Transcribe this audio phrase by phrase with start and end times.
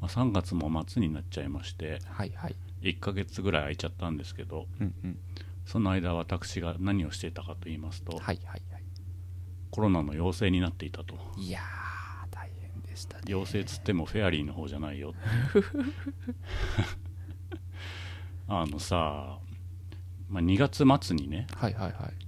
[0.00, 2.56] まあ、3月も末になっちゃいまして、はいはい。
[2.82, 5.18] 1ヶ月ぐらい空いちゃったんですけど、うんうん。
[5.64, 8.82] その間私が何をしていたかと言いますと、はいはいはい。
[9.70, 11.16] コロナの陽性になっていたと。
[11.36, 13.24] いやー、大変でしたね。
[13.26, 15.14] 陽性つってもフェアリーの方じゃないよ。
[18.48, 19.38] あのさ、
[20.28, 22.26] まあ、2月末にね、はいはいはい。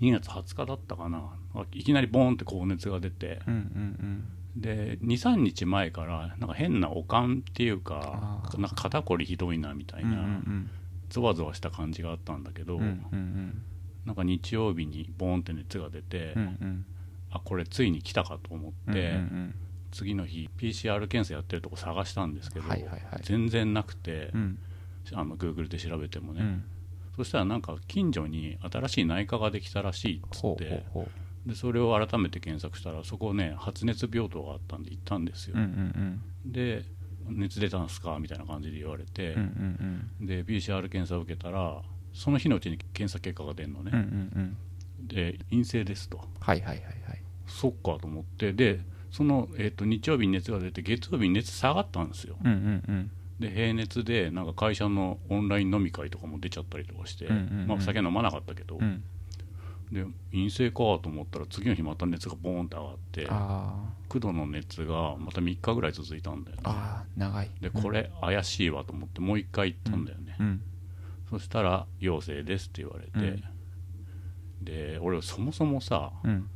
[0.00, 1.36] 2月20日だったかな、
[1.72, 10.10] いきなりボーンって高熱が出て、うんうんで23日前からなんか変な悪寒っていうかなんか肩こりひどいなみたいうん。
[10.10, 10.70] うんうなん
[11.10, 12.82] ゾワゾワした感じがあったんだけど、うん。
[12.82, 13.62] うんうん
[14.04, 16.42] なんか日曜日にボーンって熱が出て、うん。
[16.42, 16.84] うんうん。
[17.30, 19.54] あこれついに来たかと思って、うんうん
[19.94, 22.66] 次の日 PCR 検査やってるとこ探したんですけど、
[23.22, 24.58] 全然なくて、うん。
[25.12, 26.64] あの Google で調べてもね、うん。
[27.16, 31.23] そしたらなんか近所に新しい内科ができたらしいっつほうほうってほう。
[31.46, 36.84] でそれを改めて検索したらそこね発熱病棟があったんで行ったんですよ、うんうんで
[37.26, 38.18] 熱出たんすか？
[38.20, 39.40] みたいな感じで言われてうん。
[39.40, 41.80] うん、うんうんで PCR 検査を受けたら
[42.12, 43.86] その日のうちに検査結果が出るのうん。
[43.86, 44.40] うんね、うん
[45.00, 45.06] うん。
[45.06, 47.22] で陰性ですとはいはいはいはい。
[47.46, 53.10] そっかと思ってでその、えー、と日曜日に熱が出て月曜日に熱下がったんですようんうんうん。
[53.40, 59.02] で平熱でなんか会社のオンライン飲み会とかも出ちゃったりとかして、うんうんうんまあ、酒飲まなかったけど、うん。
[59.94, 67.04] で陰性かと思ったら次の日また熱がボーンって上がってあ9度の熱がまた3日ぐらい続いたんだよねあ。
[67.16, 67.50] 長い。
[67.60, 70.62] でこれ怪しいわと思ってもう一回行ったんだよね、うん。
[71.30, 73.40] そしたら陽性ですって言われて、
[74.62, 76.48] で俺そもそもさうん。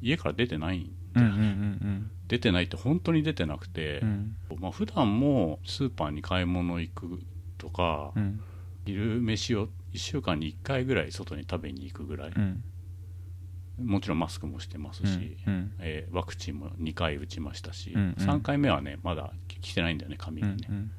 [0.00, 4.36] 家から出てないんうんうんうん出てないって本当に出てなくて、うん。
[4.60, 7.20] まあ普段もスーパーに買い物行く
[7.58, 8.40] とか、うん。
[8.86, 12.62] 昼飯を1週間に1回ぐらい外に食べに行くぐらい、うん。
[13.82, 15.72] もちろんマスクもしてますし、うん。
[15.80, 20.90] えーワクチンも2回打ちましたし、うんうん3回目はねまだ来てないんだよね紙うがね、ん。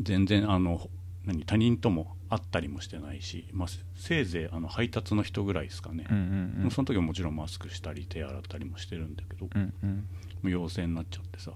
[0.00, 0.88] 全然あの
[1.24, 6.20] 何他人とも会ったりもしてないし、まあ、せせいぜいあの配達の人ぐらいですかね、うんう
[6.60, 6.70] んうん。
[6.70, 10.08] その時はもちろんマスクしたり手洗ったりもしてるんだけど、もうんうん。
[10.44, 11.52] う陽性になっちゃってさ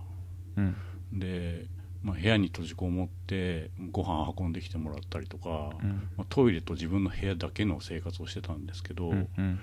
[0.57, 0.77] うん。
[1.13, 1.67] で、
[2.03, 6.09] まあ、部屋に閉じこもってご飯運んできてもらったりとか、うん。
[6.17, 9.61] まあ、トイレと自分の部屋だけの生活をしてたんですけど、うんうん。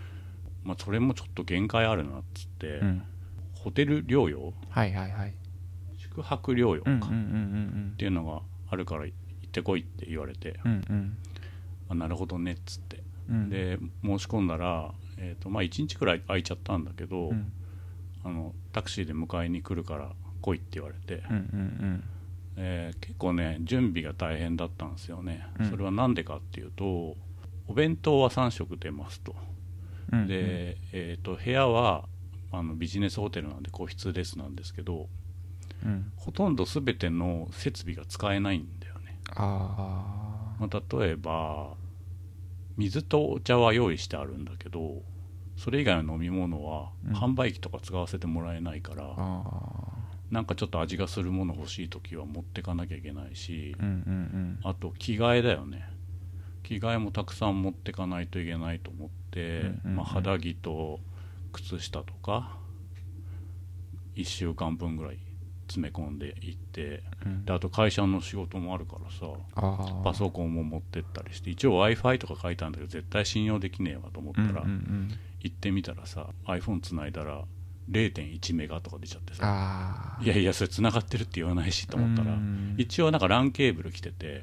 [0.64, 3.04] まあ、それもちょっと限界あるなっつって、うん。
[3.56, 4.54] ホテル療養？
[4.70, 5.34] はいはいはい。
[5.98, 7.14] 宿泊療養か、うんうんうんうっ
[7.94, 10.72] んていうのがあるから行ってこいって言われて、うん。
[10.72, 11.18] うんうん。
[11.90, 13.50] あなるほどねっつって、うん。
[13.50, 17.52] で申し込んだら、えーとまあ、1日くらい空いちゃったんだけど、うん。
[18.24, 20.12] あのタクシーで迎えに来るから
[20.42, 22.04] 来いって言われて、うんうん
[22.58, 27.16] えー結構ね準備が大変だったんですよね、うんそれは何でかっていうと
[27.68, 29.36] お弁当は3食出ますと、
[30.12, 30.28] うん。
[30.28, 32.06] で、えー、と部屋は
[32.52, 35.08] あのビジネスホテルなんで個室ですなんですけど
[35.86, 36.12] うん。
[36.16, 41.74] ほとんど全ての設備が使えないんだよね、あまあ、例えば
[42.78, 45.02] 水とお茶は用意してあるんだけど
[45.58, 49.14] それ以外の飲み物はうん販売機とか使わせてもらえないから、あ。
[49.18, 49.82] あ
[50.32, 53.84] なんかちょっと味がするもの欲しい時は持ってかなきゃいけないしあ。
[53.84, 55.88] うんうんあと着替えだよね
[56.64, 61.00] 着替えもたくさん持ってかないといけないと思って、まあ、肌着と
[61.54, 62.58] 靴下とか
[64.16, 65.18] 1週間分ぐらい
[65.68, 67.46] 詰め込んでいってうん。
[67.46, 69.28] であと会社の仕事もあるからさ。
[70.04, 74.66] パソコンも持ってったりして一応 w i f i とか書いたんだけど絶対信用できねえわと思ったら。
[75.44, 77.44] 行ってみたらさ iPhone つないだら
[77.90, 80.18] 0.1メガとか出ちゃってさ。
[80.22, 84.42] いやいやそれ繋がってるって言わないしと思ったらうん一応なんか LAN ケーブル来てて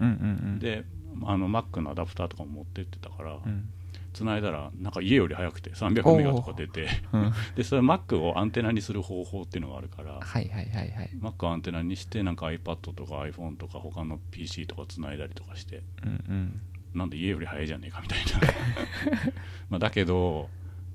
[0.58, 0.84] で
[1.24, 3.68] あの Mac のアダプターとかも持ってってたからうん。
[4.14, 7.32] 繋いだらなんか家より早くて300メガとか出てうん。
[7.56, 11.10] でそれ Mac をアンテナにする方法っていうのがあるからはいはいはいはい。
[11.20, 16.60] Mac をアンテナにしてなんか iPad とか iPhone とか他の PC とか繋いだりとかしてうんうん。
[16.94, 19.32] なんで家より早いじゃねえかみたいな
[19.70, 20.48] まあだけど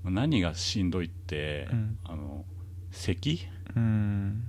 [0.04, 2.46] 何がしんどいって、うんあの
[2.92, 3.48] 咳？
[3.76, 4.44] うん。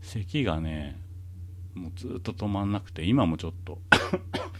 [0.00, 1.00] 咳がね
[1.74, 3.78] もうずっと止まんなくて今もちょっと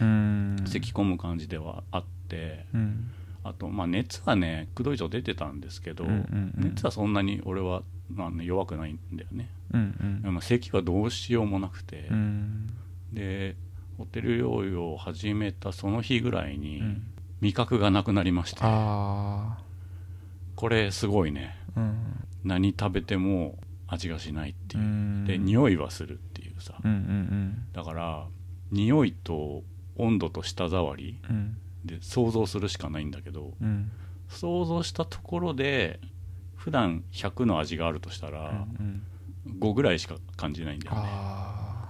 [0.01, 0.55] うん。
[0.65, 3.09] 咳込む感じではあってうん。
[3.43, 6.63] あとまあ熱はね9度以上出てたんですけど、うんうんうん。
[6.69, 10.33] 熱はそんなに俺は、まあね、弱くないんだよね、うんうん。
[10.33, 12.69] まあ、咳はどうしようもなくて、うん。
[13.11, 13.55] で
[13.97, 17.03] ホテル療養を始めたその日ぐらいにうん。
[17.41, 19.57] 味覚がなくなりまして、あ
[20.55, 21.57] これすごいね。
[21.75, 22.27] あうん。
[22.45, 23.57] 何食べても
[23.87, 24.83] 味がしないっていう。
[24.83, 25.25] う、ん。
[25.25, 27.65] で匂いはするっていうさ、うんうん。
[27.73, 28.25] だから
[28.73, 29.63] 匂いと
[29.95, 31.19] 温度と舌触り
[31.85, 33.91] で想像するしかないんだけどうん。
[34.29, 35.99] 想像したところで
[36.55, 39.03] 普段100の味があるとしたらうん
[39.59, 41.01] 5ぐらいしか感じないんだよね。
[41.05, 41.89] あ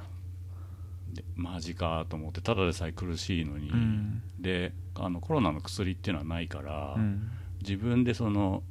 [1.13, 4.21] でマジかと思ってただでさえ苦しいのに、あうん。
[4.39, 7.30] であのコロナの薬っていうのはないから、うん。
[7.62, 8.63] 自分でその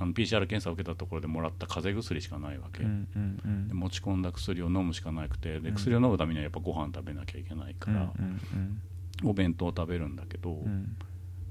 [0.00, 3.68] あの PCR 検査を受けたところでもらった風邪薬しかないわけ、うんうんうん。
[3.68, 5.74] で持ち込んだ薬を飲むしかなくてでうん。
[5.74, 8.82] 薬を飲むためにはやっぱご飯食べなきゃいけないから、うんうん
[9.22, 10.96] お弁当を食べるんだけど、うん。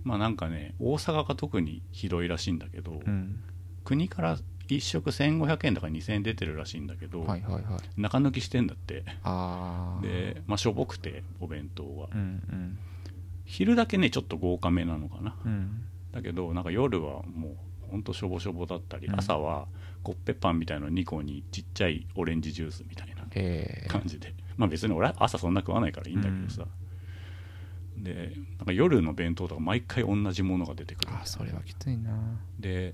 [0.04, 3.44] まあなんかね大阪が特にひどいらしいんだけど、うん。
[3.86, 7.64] 国から1食1500円とか2000円出てるらしいんだけど、はいはいはい。
[7.96, 9.04] 中抜きしてんだって。
[10.02, 12.22] で、まあ、しょぼくてお弁当は、うんう
[12.56, 12.78] ん。
[13.46, 15.36] 昼だけねちょっと豪華めなのかな。
[15.46, 15.84] うん。
[16.12, 17.56] だけどなんか夜はもう
[17.90, 19.20] ほんとしょぼしょぼだったり、うん。
[19.20, 19.68] 朝は
[20.04, 23.90] コッペパンみたいの2個にちっちゃいオレンジジュースみたいなええ。
[23.90, 26.66] 感じで、まあ別に俺は朝そんな食わないからいいんだけどさ、
[27.98, 32.12] でなんか夜の弁当とか毎回同じものが出てくるあそれはきついな。
[32.60, 32.94] で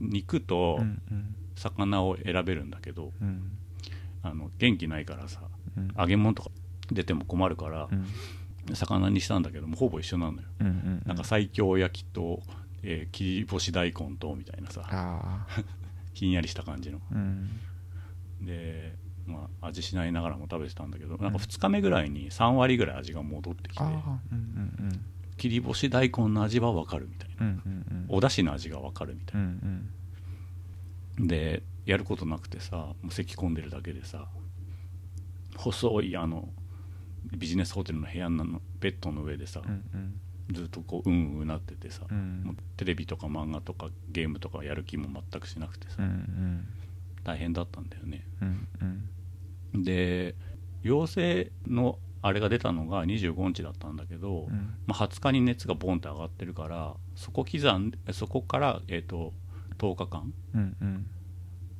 [0.00, 1.34] 肉とうんうん。
[1.56, 3.52] 魚を選べるんだけど、うん。
[4.22, 5.40] あの元気ないからさ
[5.76, 5.94] うん。
[5.98, 6.50] 揚げ物とか
[6.90, 8.06] 出ても困るからう、ん。
[8.74, 11.02] 魚にしたんだけどもほぼ一緒なのよ、うんうん。
[11.06, 12.40] なんか西京焼きと、
[12.84, 15.46] えー切り干し大根とみたいなさ
[16.14, 17.00] ひんやりした感じの。
[17.10, 17.50] うん。
[18.42, 18.94] で、
[19.26, 25.04] まあ、味しないながらも食べてたんだけどなんか2日目ぐらいに3割ぐらい味が戻ってきてああうんうん
[25.36, 27.46] 切り干し大根の味は分かるみたいな。
[27.46, 28.06] うんうんうん。
[28.08, 29.90] お出汁の味が分かるみたいうん
[31.18, 31.26] うん。
[31.26, 34.28] なでやることなくてさもう咳込んでるだけでさ
[35.56, 36.48] 細いあの
[37.36, 42.18] ビジネスホテルの部屋のベッドの上でさ、うんうんずっとこううんうんなっててさ、うも
[42.50, 46.68] うんテレビとか漫画とかゲームとかやる気も全くしなくてさ、うんうん。
[47.24, 48.26] 大変だったんだよね。
[48.42, 48.68] うん
[49.74, 49.82] うん。
[49.82, 50.34] で
[50.82, 54.74] 陽性のあれが出たのが25日だったんだけど、うん。
[54.86, 59.32] まあ、20日に熱がボンって上がってるからそこ刻んでそこから、えー、と
[59.78, 61.06] 10日間うんうん。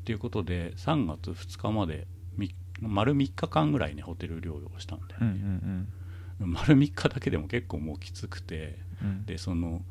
[0.00, 2.06] っていうことで3月2日まで
[2.36, 5.88] み丸3日間ぐらいねホテル療養したんだようんうね、ん
[6.46, 9.26] 丸3日だけでも結構もうきつくてうん。
[9.26, 9.82] でその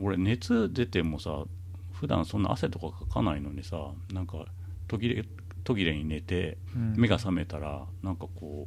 [0.00, 1.44] 俺熱出てもさ
[1.92, 4.44] 普段そんな汗とかかかないのにさなんか
[4.88, 5.24] 途切れ
[5.64, 6.94] 途切れに寝てうん。
[6.96, 8.66] 目が覚めたらなんかこ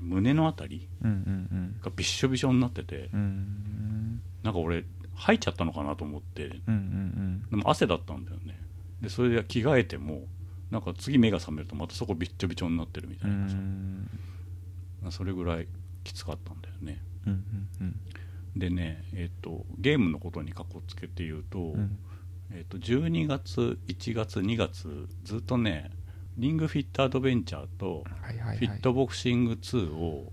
[0.00, 3.20] う胸のあたりがびっしょびしょになっててうん。
[3.20, 6.46] うんなんか俺吐いちゃったのかなと思って。
[6.66, 8.58] うんうんでも汗だったんだよね。
[9.00, 10.22] でそれで着替えても
[10.70, 14.08] なんか次目が覚めるとまたそこびっちょびちょになってるみたういなさ、ん。
[15.10, 15.68] それぐらい
[16.04, 17.02] きつかったんだよね。
[17.26, 17.32] うん
[17.80, 18.00] うん
[18.56, 21.98] でねえっ、とゲームのことにかこつけて言うと,、うん。
[22.50, 25.90] えっと12月1月2月ずっとね
[26.36, 30.32] リングフィットアドベンチャーとフィットボクシング2を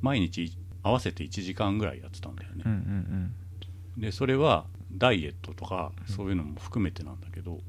[0.00, 4.00] 毎日合わせて1時間ぐらいやってたんだよね、うんうん。
[4.00, 7.60] でそれはダイエットとかそういうのも含めてなんだけど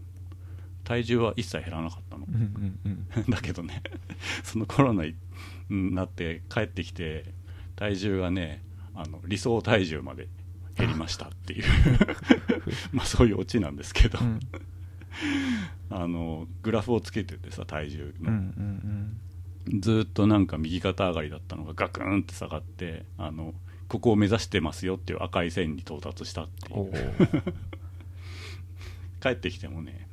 [0.86, 2.26] 体重は一切減らなかったの。
[2.26, 3.08] うんうんうん。
[3.18, 3.82] う んだけどね。
[4.44, 5.16] そのコロナに
[5.70, 7.26] なって帰ってきて
[7.76, 8.64] 体重がね
[8.94, 10.30] あの理想体重まで
[10.78, 11.64] 減りましたっていう。
[12.94, 14.40] まあそういうオチなんですけど、うん。
[15.90, 18.32] あのグラフをつけててさ体重うんう
[19.72, 19.82] の、ん。
[19.82, 23.54] ずーっとなんか右肩上がりだったのがガクンって下がってあの
[23.88, 26.92] ここを目指してますよっていう赤い線に到達したっていう。
[29.22, 30.08] 帰ってきてもね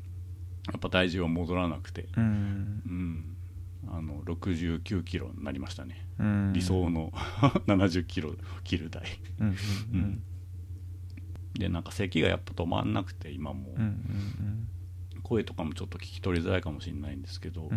[0.68, 2.82] やっぱ体重は戻らなくて、うん。
[2.86, 3.36] うん、
[3.90, 6.52] あの69キロになりましたね、うん。
[6.52, 7.10] 理想の
[7.66, 9.04] 70キロ切る台。
[11.54, 13.74] でなんか咳がやっぱ止まんなくて今も。
[15.22, 17.70] 声とかもちょっと聞き取りづらいかもしれないんですけど、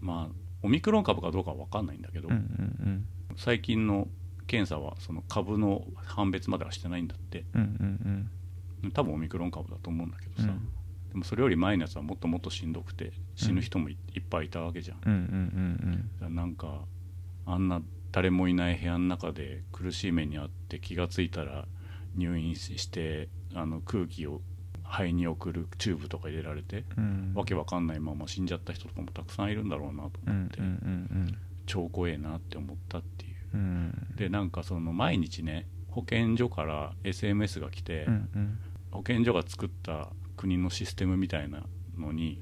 [0.00, 2.28] まあオミクロン株かどうかは分かんないんだけど、
[3.36, 4.08] 最近の
[4.46, 7.44] 検査はその株の判別まではしてないんだって。
[8.94, 10.68] 多分オミクロン株だと思うんだけどさ、うん
[11.10, 14.98] でもそれより前のやつはもっともっとしんどくて死ぬ人もい,、っぱいいたわけじゃん。
[15.04, 15.20] うんうんう
[15.96, 16.84] んだからなんか
[17.46, 21.66] あんな誰もいない部屋の中で苦しい目にあって気がついたら
[22.16, 24.40] 入院してあの空気を
[24.84, 27.32] 肺に送るチューブとか入れられて、うん。
[27.34, 30.74] わけわかんないまま死んじゃった人とかもたくさんいるんだろうなと思って、うんうんう
[31.30, 33.34] ん超怖えなって思ったっていう。
[33.54, 33.60] うん。
[33.60, 33.62] う
[34.12, 38.58] んでなんかその毎日ね保健所から SMS が来て、うんうん。
[38.90, 40.08] 保健所が作った
[40.40, 41.62] 国のシステムみたいな
[41.98, 42.40] のに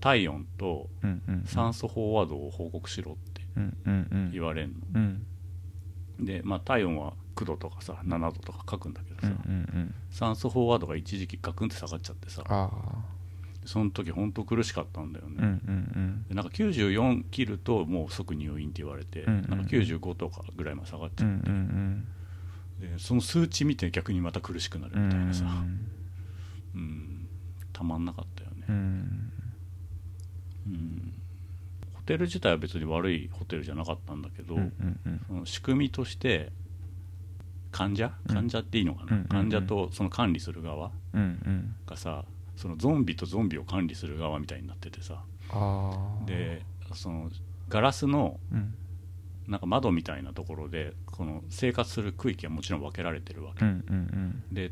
[0.00, 0.88] 体温と
[1.44, 3.42] 酸素飽和度を報告しろって
[4.32, 5.26] 言われんの、うん。
[6.18, 9.34] で、まあ、体温は9度とかさ7度とか書くんだけどさ、
[10.10, 12.70] 酸素飽和度が一時期ガクンって下がっちゃってさあ
[13.66, 22.06] その時本当苦しかったんだよね、あうなんか94切るともう即入院って言われて、なんか95とかぐらいまで下がっちゃって、ん
[22.80, 25.90] でその数値見て逆にまた苦しくなるうんみたいなさ、うん。
[26.74, 27.09] うん
[27.80, 29.32] たまんなかったよね、うん。
[30.66, 31.12] うん。
[31.94, 34.72] ホテル自体は別に悪いホテルじゃなかったんだけど、うん
[35.06, 36.52] うんその仕組みとして
[37.72, 38.12] 患者？
[38.28, 38.34] うん。
[38.34, 39.28] 患者っていいのかな、うんうんうん。
[39.28, 41.74] 患者とその管理する側うんうん。
[41.86, 45.22] がさそのゾンビとゾンビを管理する側みたいになっててさ。
[46.26, 47.30] でその
[47.70, 48.74] ガラスのうん。
[49.48, 54.54] なんか窓みたいなところでこの生活する区域はもちろん分けられてるわけ、うんうん。
[54.54, 54.70] で、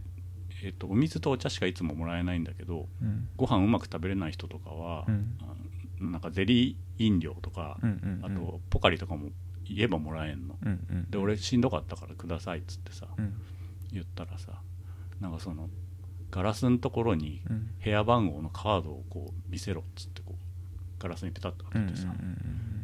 [0.65, 3.29] えっとお水とお茶しかいつももらえないんだけどうん。
[3.37, 6.13] ご飯うまく食べれない人とかは、うん。
[6.13, 9.31] なんかゼリー飲料とか、うんうんあとポカリとかも
[9.65, 13.35] 言えばもらえんの、うんうんで俺しんどかったからくださいっつってさ、うん。
[13.93, 14.61] 言ったらさ
[15.21, 15.69] なんかその
[16.31, 17.71] ガラスのところにうん。
[17.83, 22.09] 部屋番号のカードをこう見せろっつってこうガラスにペタッと当ててさ、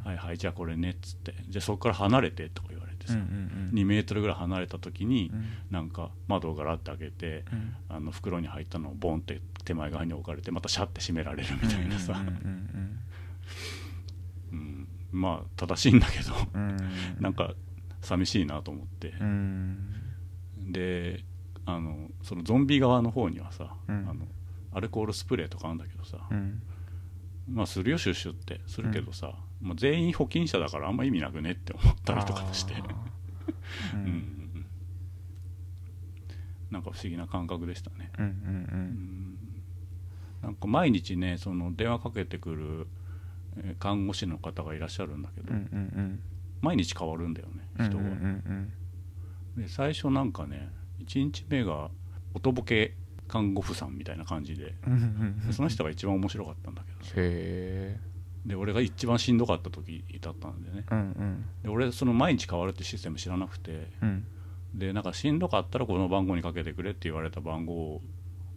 [0.04, 1.34] はいはいじゃあこれねっつって。
[1.48, 5.32] じゃあそこから離れてとか言われてさ、2メートルぐらい離れた時に、
[5.70, 7.44] なんか窓をガラッて開けて、
[7.88, 12.22] あの袋に入ったのをボンって手前側に置かれてまたシャッて閉められるみたいなさ、
[14.52, 16.32] うんまあ正しいんだけど
[17.20, 17.54] なんか
[18.02, 19.14] 寂しいなと思って、
[20.70, 21.24] で
[21.66, 24.06] あのそのゾンビ側の方にはさ、うん。
[24.08, 24.26] あの
[24.72, 26.18] アルコールスプレーとかあるんだけどさ、
[27.48, 28.60] まあするよシュッシュって。
[28.66, 32.74] するけどさ、まあ、全員保菌者だからあんま意味なくねって思ったりとかして。
[33.94, 34.34] うん。
[36.74, 39.38] なんか不思議な感覚でしたね、うん
[40.42, 42.86] なんか毎日ねその電話かけてくる
[43.56, 45.54] えー看護師の方がいらっしゃるんだけど、
[46.60, 48.04] 毎日変わるんだよね人が、
[49.56, 50.68] で最初なんかね
[51.06, 51.90] 1日目が
[52.34, 52.94] 音ボケ
[53.26, 54.74] 看護婦さんみたいな感じで
[55.46, 58.00] でその人が一番面白かったんだけどさへえ
[58.46, 60.84] で俺が一番しんどかった時だったんでね。
[60.90, 61.44] うんうん。
[61.62, 63.88] で俺その毎日変わるってシステム知らなくて。
[64.02, 64.26] うん。
[64.74, 68.02] でなんかしんどかったらこの番号にかけてくれって言われた番号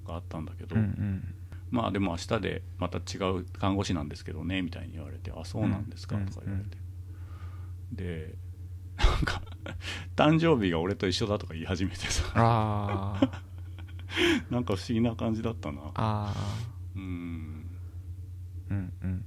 [0.06, 1.36] があったんだけど、うんうん。
[1.70, 6.77] まあでも明日でまた違う看護師なんですけどねみたいに言われてあそうなんですかうんとか言われて、
[7.91, 8.36] で
[8.98, 9.41] なんか
[10.15, 13.20] 誕生日が俺と一緒だとか言い始めてさ。
[14.50, 16.34] なんか不思議な感じだったな。
[16.96, 17.70] うん。
[18.70, 19.25] うんうん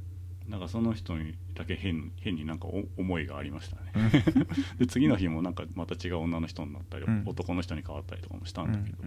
[0.50, 4.24] なんかその人にだけ変変になんかお思いがありましたね。
[4.78, 7.22] で次の日もなんかまた違う女の人になったり、うん。
[7.24, 9.06] 男の人に変わったりとかもしたうんんだけど、う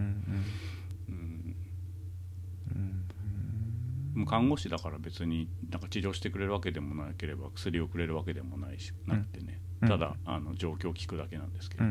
[4.20, 4.26] ん。
[4.26, 5.80] 看護師だから別になん。
[5.82, 9.88] か治療してくれるわけでもなければ薬をくれるわけでもないしなくてね、うん。
[9.88, 11.52] ただあの状況を聞くだけなん。
[11.52, 11.84] ですけど、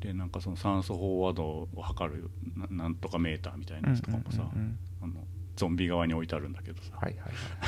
[0.00, 0.30] でなん。
[0.30, 1.44] かその酸素飽和度
[1.74, 2.94] を測るななん。
[2.94, 4.50] とかメーターみたいなやつとかもさ、
[5.56, 7.20] ゾンビ側に置いてあるんだけどさ、はいはい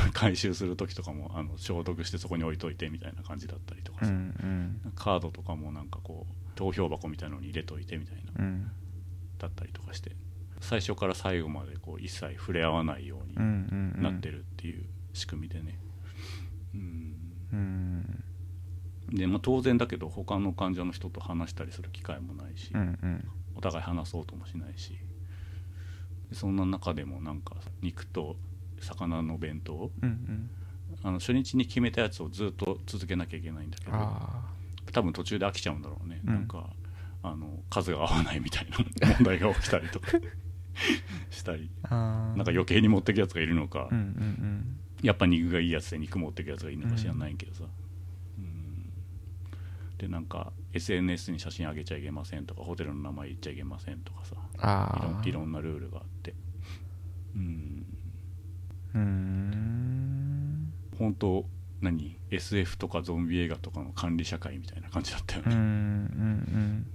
[0.02, 0.10] はい。
[0.12, 4.92] 回収する時とかもあの消毒してそこに置いといてみたいな感じだったりとかさ、うんうん。
[4.94, 8.70] カードとかもなんかこう投票箱みたいなのに入れといてみたいなうん。
[9.38, 10.12] だったりとかして。
[10.60, 15.78] 最初から最後までこう一切触れ合わないようになってるっていう仕組みでね、
[16.74, 17.14] うん。
[17.52, 18.24] うん。
[19.10, 23.28] でまあ、当然だけど他の患者の人と話したりする機会もないし、うんうん。
[23.54, 24.90] お互い話そうともしないし。
[24.90, 24.98] で
[26.32, 28.36] そんな中でもなんか肉と
[28.80, 30.50] 魚の弁当うんうん。
[31.02, 34.42] あの初日に決めたやつをずっと続けなきゃいけないんだけどあ
[34.92, 36.34] 多分途中で飽きちゃうんだろうね、うん。
[36.34, 36.70] なんか
[37.22, 38.78] あの数が合わないみたいな
[39.14, 40.08] 問題が起きたりとか
[41.30, 41.70] したり。
[41.82, 47.62] なんか余計に持ってくやつがいるのか、うんうんやっぱ肉がいいやつで肉持ってくやつがいるのか知らないけどさ、
[48.36, 48.90] うん。
[49.96, 54.34] でなんか SNS に写真あげちゃいけませんとかホテルの名前言っちゃいけませんとかさ。
[54.36, 56.34] うんいあいろんなルールがあって。
[57.36, 57.86] うん。
[58.94, 60.72] うーん。
[60.98, 61.44] 本当
[61.80, 66.86] 何？SF とかゾンビ映画とかの管理社会みたいな感じだったようんうね、ん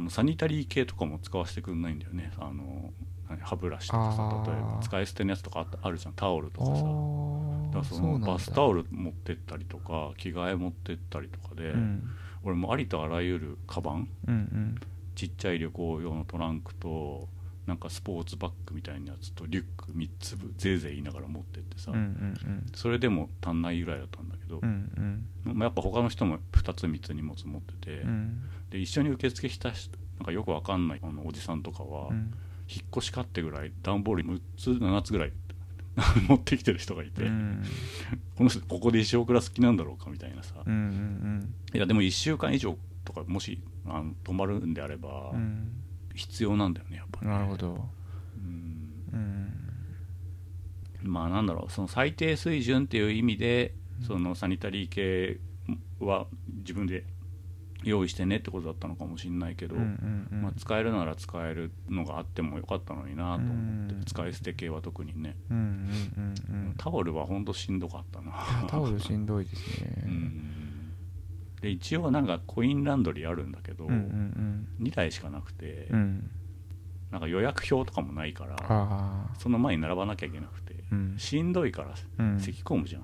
[0.00, 0.10] うん。
[0.10, 2.32] サニタリー系とかも使わせてくんないんだよね。
[2.38, 2.90] あの
[3.28, 3.38] 何？
[3.42, 4.80] 歯ブラシとかさ例えば。
[4.82, 6.82] 使い捨てのやつとかあるじゃんタオルとあかさ。
[6.82, 12.02] だあからそのバスタオル持ってったりとか着替え持ってったりとかで、うん。
[12.42, 14.74] 俺もありとあらゆるカバンうんうん
[15.20, 17.28] ちっちゃい旅行用のトランクと
[17.66, 25.54] なんかスポーツバッグみたいなやつとリュック3つぜいぜい言いながら持ってってさ、うんうんそれでも足んないぐらいだったんだけどうんう、ん。
[25.54, 28.40] まあ、やっぱ他の人も2つ3つ荷物持ってて、うん。
[28.70, 32.32] で一緒に受付した人なんかよくわかんないあのおじさんとかは、うん。
[32.70, 35.32] 引っ越しかってぐらい段ボール6つ7つぐらい
[36.28, 37.62] 持ってきてる人がいて、うん。
[38.36, 45.72] この人ここで一生暮らす気なんだろうかみたいなさ、うんうんいやでも1週間以上とかもしあの泊まるんであれば、うん。
[46.14, 47.30] 必要なんだよねやっぱね。
[47.30, 47.88] なるほど。
[48.36, 48.90] うん。
[49.12, 49.52] うん。
[51.02, 54.06] まあなんだろうその最低水準っていう意味で、うん。
[54.06, 55.38] そのサニタリー系
[56.00, 57.04] は自分で
[57.82, 60.42] 用意してねってことだったのかもしれないけど、うんうんうん。
[60.42, 64.04] まあ、使えるなら使えるのがあってもよかったのになと思って、うん。
[64.04, 66.74] 使い捨て系は特にね、うんうんうんうん。
[66.76, 68.66] タオルはほんとしんどかったな。
[68.68, 70.02] タオルしんどいですね。
[70.04, 70.59] うん
[71.60, 75.98] で一応なんかコインランドリーあるんだけど、うんうん2台しかなくて、うん。
[75.98, 76.30] うん
[77.10, 81.14] なんか予約表とかもないからその前に並ばなきゃいけなくて、うん。
[81.18, 82.38] しんどいからうん。
[82.38, 83.02] 咳込むじゃん、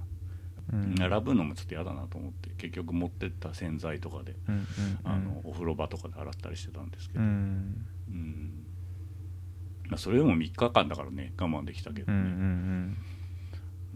[0.75, 0.95] うん。
[0.95, 4.65] 並ぶのもちょっと嫌だなと思って結局持ってった洗剤とかで、うんうん
[5.03, 7.87] あのお風呂場とかで洗ったりしてたんですけうど、ん。
[8.09, 8.67] うん。
[9.89, 12.97] まあ、それでも3日間だからね我慢できたけどうんうね、ん。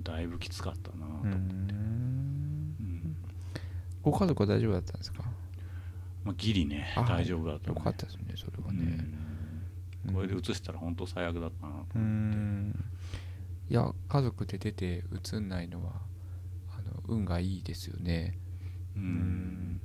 [0.02, 1.99] だいぶきつかったなと思って、うんうんうん
[4.02, 5.24] ご家族は大丈夫だったんですか？
[6.24, 9.06] まあ、ギリねあ大丈夫だった、よかったですねそれはね。
[10.06, 10.14] うん。
[10.14, 12.84] これで移したら本当最悪だったなとう思って、ん。
[13.70, 15.04] いや家族で出て
[15.34, 15.92] 映んないのは
[16.76, 18.38] あの運がいいですよね。
[18.96, 19.80] うん。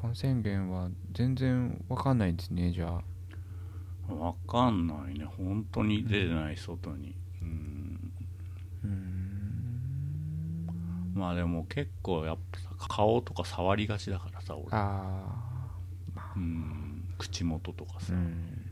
[0.00, 4.14] 感染源は全然わかんないんですねじゃあ。
[4.14, 5.24] わかんないね。
[5.26, 8.12] 本当に出てない外に、うん。
[8.84, 9.17] うん
[11.18, 14.66] まあでも結構やっぱさ顔とか触りがちだからさ俺。
[14.70, 15.24] あ
[16.36, 18.64] うん口元とかさ、あうん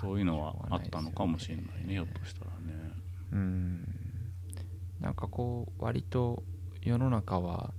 [0.00, 2.92] そういうのはあったのかもしれないねひょっとしたらね。
[3.32, 3.94] うん。
[5.00, 6.42] なんかこう割と
[6.82, 7.72] 世の中は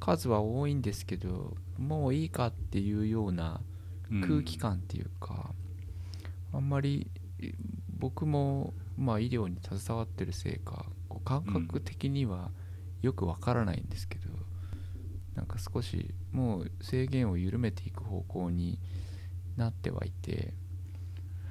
[0.00, 3.60] 数は多いんですけどもういいかっていうような
[4.10, 4.20] うん。
[4.22, 5.50] 空気感っていうか、
[6.52, 7.08] あんまり
[7.40, 7.54] え
[7.98, 12.50] 僕もまあ医療に携わってるせいかこう感覚的には
[13.04, 14.30] よくわからないんですけど、
[15.34, 18.78] なんか少しもう制限を緩めていく方向に
[19.56, 20.54] なってはいて、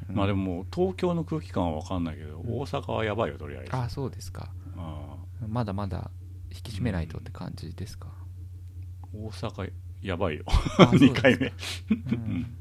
[0.09, 0.15] うん。
[0.15, 2.59] まあでも東京の空気感は分かんないけど、うん。
[2.61, 3.75] 大阪はやばいよとりあえず。
[3.75, 4.49] あそうですか。
[4.75, 5.15] あ
[5.47, 6.09] まだまだ
[6.49, 10.43] 引き締めないとって感じですか、あ大阪やばいよ。
[10.47, 11.53] あ そうです2回目。
[11.91, 12.55] うん。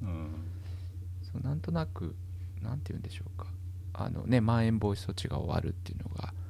[0.02, 0.34] うん。
[1.22, 2.14] そうなんとなく
[2.62, 3.48] なんて言うんでしょうか。
[3.92, 6.43] あのねまん延防止措置が終わるっていうのがうん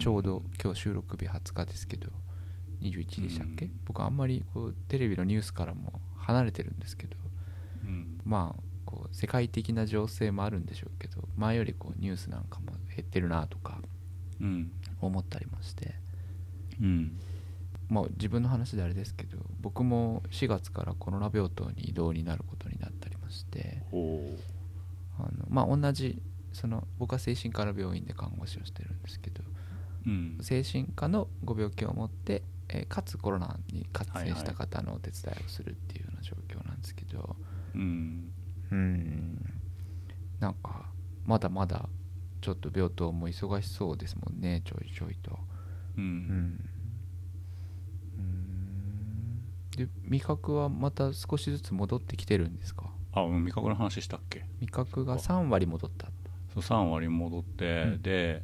[0.00, 2.08] ちょうど今日収録日20日ですけど
[2.82, 3.80] 21でしたっけ、うん。
[3.84, 7.16] 僕あんまりこうテレビのニュースからも離れてるんですけど
[7.84, 8.20] うん。
[8.24, 13.78] まあこう世界的な情勢もあるんでしょうけど前よりこうニュースなんかも減ってるなとか
[14.40, 14.70] うん。
[15.00, 15.94] 思ったりもして。
[16.80, 17.18] うん。
[17.88, 24.20] まあ自分の話であれですけど僕も4月からコロナ病棟に移動になることになったりましてほ
[25.18, 26.20] あのまあ同じ
[26.52, 29.42] その僕は精神科の病院で看護師をしてるんですけど
[30.42, 37.36] 精神科のご病気を持って、えーかつコロナに感染した方のお手伝いをするっていうような状況なんですけど。
[37.74, 38.32] うん。
[38.70, 39.60] うん。
[40.40, 40.86] なんか
[41.26, 41.88] まだまだ
[42.40, 45.38] ちょっと病棟も忙しそうですもんねちょいちょいと。
[45.96, 46.06] ううん。
[46.06, 46.70] ん
[48.18, 49.44] うん。
[49.76, 52.90] で味覚はまた少しずつ戻ってきてるんですか？
[53.12, 54.44] あうん味覚の話したっけ？
[54.60, 56.08] 味覚が3割戻った。
[56.52, 58.02] そう3割戻って、うん。
[58.02, 58.42] で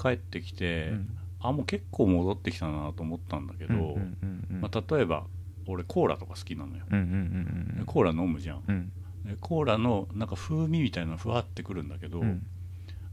[0.00, 1.18] 帰ってきて、うん。
[1.42, 4.60] あもう結構戻ってきたなと思ったんだけど、うんうんうんうん。
[4.60, 5.24] まあ、例えば
[5.66, 8.62] 俺コーラとか好きなのよ、うんうんうんコーラ飲むじゃん。
[8.66, 8.92] うん。
[9.24, 12.46] でコーラのなんか風味みたいなのふわってくるんだけど、うん。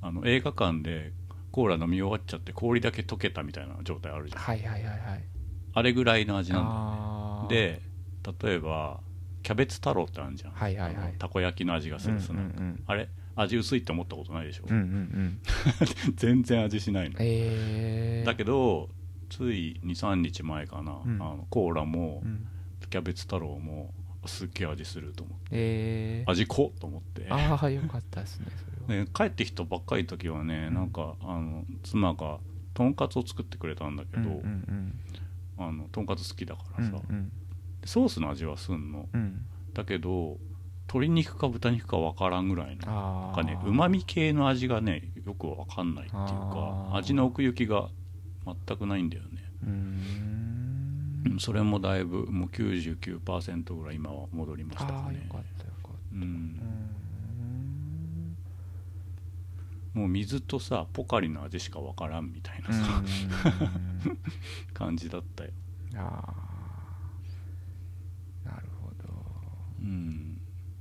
[0.02, 1.12] あの映画館で
[1.52, 4.42] コーラ飲み終わっちゃって氷だけ溶けたみたいな状態あるじゃん。
[4.42, 5.24] はいはいはいはい。
[5.74, 6.70] あれぐらいの味なんだ。
[6.70, 7.50] あー。
[7.50, 7.82] で
[8.44, 9.00] 例えば
[9.44, 11.16] キャベツ太郎ってあるじゃん、はいはいはい。
[11.18, 12.84] たこ焼きの味がするさ、うんうんうん。
[12.86, 15.40] あれ味薄いって思ったことないでしょ、うんうんうん。
[16.18, 18.90] 全然味しないの、えー、だけど
[19.30, 21.22] つい23日前かな、うん。
[21.22, 22.48] あのコーラも、うん。
[22.90, 23.94] キャベツ太郎も
[24.26, 25.46] すっげえ味すると思って。
[25.52, 27.28] えー、味濃っと思って。
[27.30, 30.74] ああよかったですねそれは、で 帰ってきたばっかりの時はね、うん。
[30.74, 32.40] なんかあの妻が
[32.74, 35.00] とんかつを作ってくれたんだけど、うんうん
[35.60, 37.32] あのとんかつ好きだかうんらさ、うん
[37.84, 39.08] ソースの味はすんの。
[39.14, 39.46] うん。
[39.74, 40.38] だけど
[40.88, 47.90] 鶏肉か豚肉か分からんぐらいのかねーうまみ系の味がねよく分かんないっていうか味の奥行きが
[48.46, 49.30] 全くないんだよね。
[51.40, 54.98] それもだいぶもう99%ぐらい今は戻りましたかね。
[54.98, 56.16] ああよかったよかった。
[56.16, 56.60] ううん。
[59.94, 63.04] もう水とさポカリの味しかわからんみたいなうんさ、
[64.06, 64.18] うん。
[64.74, 65.52] 感じだったよ。
[65.96, 66.34] あ
[68.46, 69.14] あなるほど。
[69.82, 70.27] うん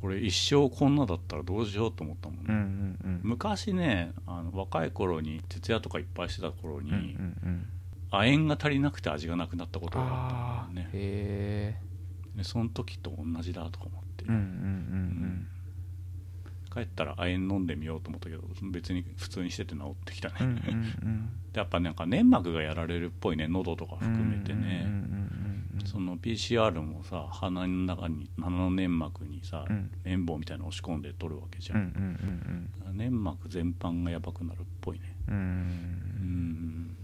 [0.03, 3.21] 俺一生こんなだったらどうしようと思ったもんね、うんうんうん。
[3.23, 7.69] 昔ねあの若い頃に徹夜とかいっぱいしてた頃に、うんうんうん。
[8.11, 11.79] 亜鉛が足りなくて味がなくなったことがあったんだよねへ
[12.35, 15.49] えでその時と同じだとか思って、うんうんうん
[16.77, 21.29] 帰ったら亜鉛飲んでみようと思ったけど別に普通にしてて治ってきたね、うんうんうん。
[21.55, 25.37] でやっぱなんか粘膜がやられるっぽいね喉とかうん含めてね、うんうんうんうん
[25.85, 29.91] その PCR もさ鼻の中に鼻の粘膜にさ、うん。
[30.05, 35.15] 綿棒みたいなの押し込んで取るわけじゃうんうんうんん、粘膜全般がやばくなるっぽいね。
[35.29, 36.97] うんうん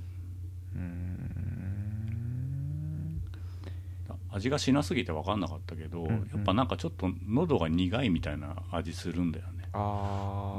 [4.32, 6.12] 味がしなすぎて分かんなかったけど、うんうん。
[6.32, 10.58] やっぱなんかちょっと喉が苦いみたいな味するんだよねああ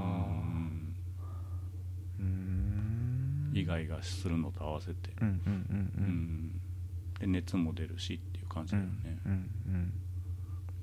[2.19, 2.23] うん。
[2.23, 3.51] うん。
[3.53, 6.05] イガイガするのと合わせて、うんうんうんううん。
[6.05, 6.61] ん
[7.19, 9.31] で熱も出るしっていう感じうんだよね、うん
[9.67, 9.93] うん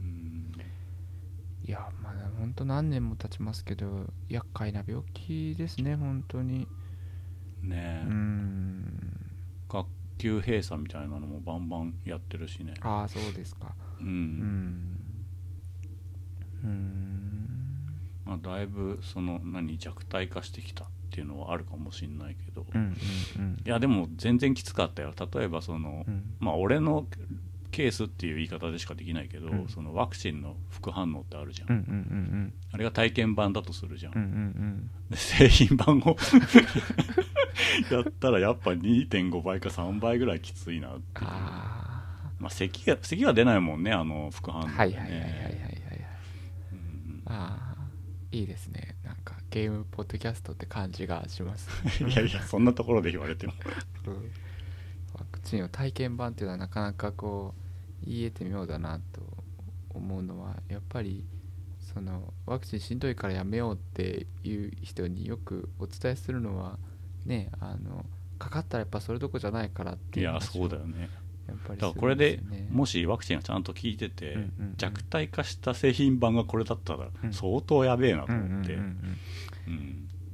[0.01, 0.53] うん。
[1.62, 6.69] いやまだ本当何年も経ちますけど厄介な病気ですね本当に。
[7.62, 9.37] ねえ、うん。
[9.69, 12.75] 学級閉鎖みたいなのもバンバンやってるしね。
[12.81, 13.75] ああそうですか。
[14.01, 14.97] うん、うん。
[16.64, 17.50] うん
[18.31, 22.97] まあ、だいぶその何弱体化してきたっていうのはあるかもしれないけど、うん
[23.37, 25.12] うんいやでも全然きつかったよ。
[25.35, 26.23] 例えばその、うん。
[26.38, 27.07] まあ俺の
[27.73, 29.69] ケースっていう言い方でしかできないけど、うん。
[29.69, 31.87] そのワクチンの副反応ってあるじゃん、うんうんう
[32.37, 34.90] んあれが体験版だとするじゃん、うんうんうん。
[35.11, 36.16] で製品版を
[37.90, 41.27] やったらやっぱ2.5倍か3倍ぐらいきついなっていう。
[41.29, 42.05] あ
[42.38, 44.73] まあ咳が咳が出ないもんねあの副反応ね。
[44.73, 45.33] はいはいはいはいはいはい。
[45.33, 45.61] はい
[46.73, 47.23] うん。
[47.27, 47.70] ああ
[48.33, 48.97] いいですね。
[49.05, 51.69] なんかゲームポッドキャストって感じがします、
[52.05, 53.53] いやいやそんなところで言われても。
[54.07, 54.31] うん。
[55.14, 57.55] ワクチンを体験版っていうのはなかなかこ
[58.03, 59.21] う言えて妙だなと
[59.90, 61.25] 思うのはやっぱり
[61.93, 66.79] そのワクチンしんどいからやめようっていう人によくお伝えするのは
[67.27, 68.07] ねあの
[68.38, 71.11] かかったらやっぱそれどころじゃないからっていやいう話をそうだよね
[71.57, 74.75] ぱりだからこれでもしワクチンがちゃんと効いてて、うんうんうん。
[74.77, 77.33] 弱体化した製品版がこれだったらうん。
[77.33, 78.79] 相当やべえなと思って、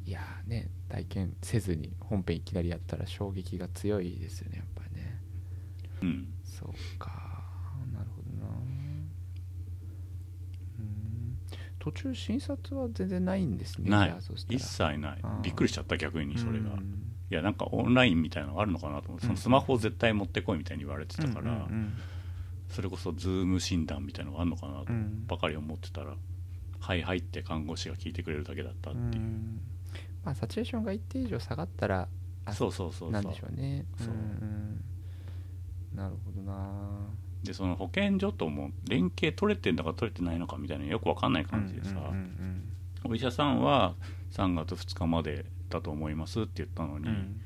[0.05, 5.21] いやーね体験せずに本編いきなりやったら衝撃が強いですよねやっぱりね。
[6.03, 6.29] うん。
[6.45, 7.11] そうか。
[7.93, 8.53] なるほどな。
[10.79, 11.39] うん。
[11.79, 14.15] 途中診察は全然ないんですねない。
[14.49, 15.23] 一切ない。
[15.43, 21.93] びっくりしちゃった逆にそれが、うんいやなんかオンラインみたいなのがあるのかなと思って、そのスマホを絶対持ってこいみたいに言われてたから、うんうん
[22.69, 25.25] それこそズーム診断みたいなのがあるのかなとうん。
[25.29, 26.17] ばかり思ってたら、
[26.81, 29.61] はいはいって看護師が聞いてくれるだけだったっていう、うん。
[30.25, 32.09] まあサチュレーションが一定以上下がったら
[32.45, 33.11] あそうそうそうそう。
[33.13, 33.85] なんでしょうね。
[33.99, 34.09] そう。
[34.09, 34.15] んう
[35.95, 35.97] ん。
[35.97, 36.69] なるほどな。
[37.45, 42.63] でその保健所とも連携取れてんだか取れてないのかみたいなのよくわかんない感じでさ、うんうんうん
[43.09, 43.95] お医者さんは
[44.33, 47.15] 3月2日までだと思いますって言ったのに、うん。
[47.15, 47.41] うん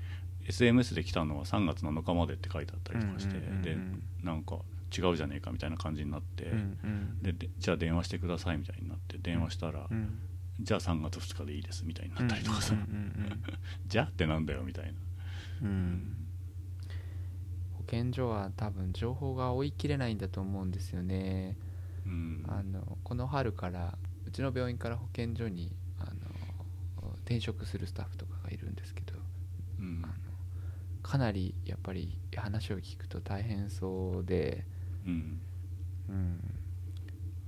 [0.50, 3.62] SMS で来たのは3月7日までって書いてあったりとかして、うんうんうんうん。
[3.62, 3.76] で
[4.24, 4.56] なんか
[4.96, 7.22] 違うじゃねえかみたいな感じになって、うんうん。
[7.22, 10.18] ででじゃあ電話してくださいみたいになって電話したら、うん。
[10.60, 13.42] じゃあ3月2日でいいですみたいになったりとかさ、うんうん。
[13.86, 14.92] じゃあってなんだよみたいな、
[15.62, 15.66] うん。
[15.66, 16.16] うん。
[17.74, 21.56] 保健所は多分情報が追い切れないんだと思うんですよね。
[22.06, 22.44] うん。
[22.48, 25.72] あのこの春からうちの病院から保健所に
[27.30, 29.14] 転職するスタッフとかがいるんですけど
[29.78, 30.02] うん。
[30.02, 30.12] あの
[31.00, 34.66] かなりやっぱり話を聞くと大変そうで、
[35.06, 35.40] うん。
[36.08, 36.40] うん、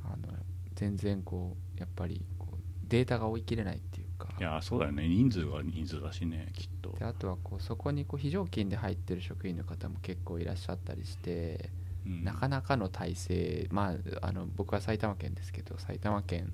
[0.04, 0.32] あの
[0.76, 2.56] 全然こうやっぱりこう
[2.88, 4.28] データが追い切れないっていうか。
[4.38, 5.08] いやそうだよね。
[5.08, 6.94] 人数が人数だしねきっと。
[6.98, 11.70] であとはこうそこにこう非常勤で入ってる職員の方も結構いらっしゃったりして、
[12.06, 12.24] うん。
[12.24, 16.52] なかなかの体制まああの僕は埼玉県ですけど埼玉県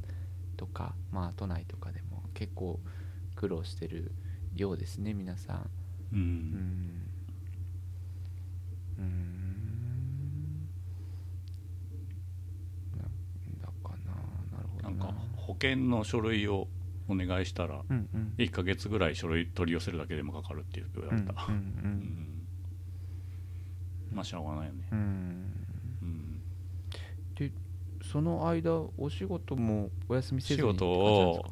[0.57, 2.81] とか、まあ、都内とかでも結構
[3.39, 4.11] 苦労してる
[4.57, 5.57] ようですね皆さん。
[6.13, 6.21] ううん。
[6.21, 7.05] ん
[8.99, 10.69] うーん。
[12.97, 13.05] な
[13.63, 14.57] だかな。
[14.57, 14.91] なるほどな。
[14.91, 16.67] なんか保険の書類を
[17.09, 18.35] お願いしたらうんうん。
[18.39, 21.91] 1ヶ月ぐらい書類取り寄せるだけでもかかるって言われた、うんううん。
[21.93, 22.47] ん
[24.13, 24.89] まあしょうがないよね。
[24.91, 24.99] うん。
[24.99, 25.05] うん。
[26.03, 26.43] うん
[27.37, 27.53] で
[28.03, 31.45] その間お仕事もお休みせずに仕事を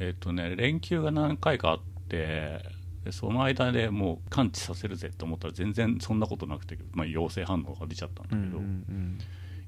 [0.00, 2.60] えっ、とね連休が何回かあって
[3.04, 9.18] でその間でもう完治させるぜと思ったら全然そんなことなくて、まあ、陽性反応が出ちゃったんだけど、うんうんうん。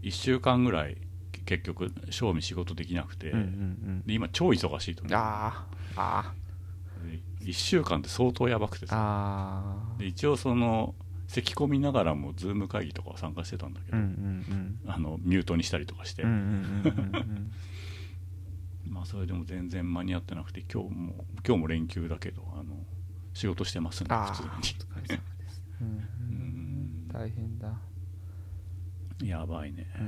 [0.03, 0.97] 1週間ぐらい
[1.47, 3.33] 結局正味仕事できなくて、
[4.07, 5.15] で今超忙しいと思う。
[5.15, 6.33] あーあ
[7.41, 8.95] 1週間って相当やばくてさ。
[8.97, 10.95] あで一応その
[11.27, 13.97] 咳込みながらもズーム会議とかは参加してたんだけど、
[14.87, 16.25] あのミュートにしたりとかして、
[18.87, 22.77] まあそれでも全然間に合ってなくて今日も今日も連休だけどあの
[23.35, 25.63] 仕事してますね普通お疲れ様です。
[25.81, 27.75] うん大変だ。
[29.21, 29.87] にやばいね。
[29.97, 29.99] う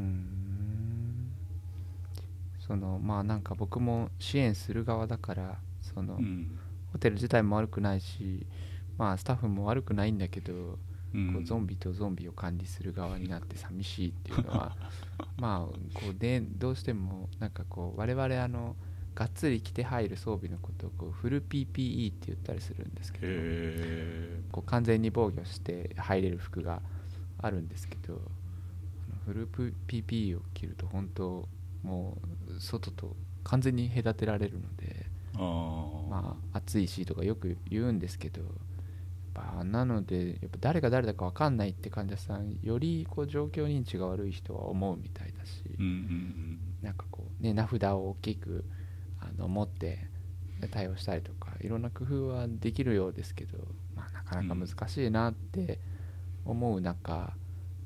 [0.00, 1.30] ーん。
[2.58, 6.58] そのまあなんか僕も支援する側だからその、うん。
[6.92, 8.46] ホテル自体も悪くないし
[8.98, 10.78] まあスタッフも悪くないんだけど、うん
[11.32, 14.76] こうゾンビとゾンビを管理する側になって寂しいっていうのは
[15.36, 18.76] まあこうでどうしてもなんかこう我々あの
[19.14, 26.80] がっつり着て入る装備のことをこうフル PPE って言ったりするんですけど、へこう完全に防御して入れる服が
[27.38, 28.20] あるんですけど
[29.26, 31.48] フルプ PPE を着ると本当
[31.82, 32.18] も
[32.48, 35.06] う外と完全に隔てられるので、
[36.08, 38.42] まあ、暑いしとかよく言うんですけど
[39.32, 48.64] ぱなのでやっぱ誰が誰だか分かんないって患者さんよりこう状況認知が悪い人は思うみたいだし、うんうんなんかこうね名札を大きく
[49.20, 50.08] あの持って
[50.70, 53.58] 対応したりとかいろんな工夫はできるようですけど、
[53.94, 55.78] まあ、なかなか難しいなって
[56.46, 57.34] 思う中、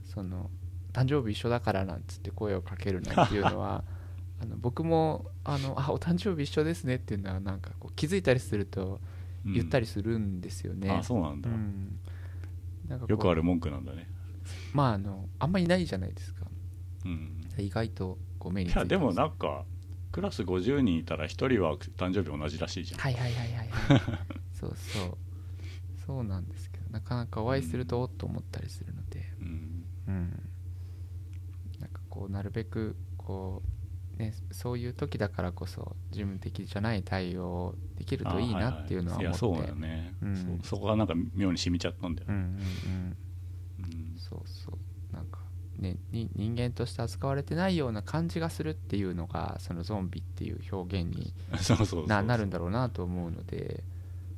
[0.05, 0.51] その
[0.93, 3.83] 誕生日一緒だからなんつって声をかけるなんていうのは
[4.41, 9.14] あの僕もあのあお誕生日一緒ですねっていうのはなんかこう気づいたりするとうん
[9.45, 10.91] 言ったりするんですよね。
[10.91, 11.99] あそうなんだ、うん。
[12.89, 14.09] なんよくある文句なんだね。
[14.73, 16.47] まああのあんまりいないじゃないですか。
[17.05, 17.45] うん。
[17.59, 19.65] 意外とこう目にいやでもなんか
[20.13, 24.01] クラス50人いたら1人は誕生日同じらしいじゃん、はいはいはいはいはい。
[24.53, 25.19] そうそう。
[26.07, 29.33] そうなんですけどなかなかお会いするとおっと思ったりするので。
[29.41, 29.85] うん。
[30.09, 30.51] うん。
[31.81, 33.74] なんかこうなるべくこう
[34.19, 39.29] ねそういう時だからこそ事務的じゃない対応をできるといいなっていうのは思って。
[39.29, 40.61] あやそうだよね、うん。
[40.63, 42.29] そそこがなんか妙に染みちゃったんだよ。
[42.29, 43.17] ね、うんうんうん。
[43.79, 44.19] うん。
[44.19, 45.15] そうそう。
[45.15, 45.41] なんか
[45.79, 52.07] ねに人間として扱われてないような感じがするっていうのがそのゾンビっていう表現に そうそうそうそう。
[52.07, 53.85] ななるんだろうなと思うので。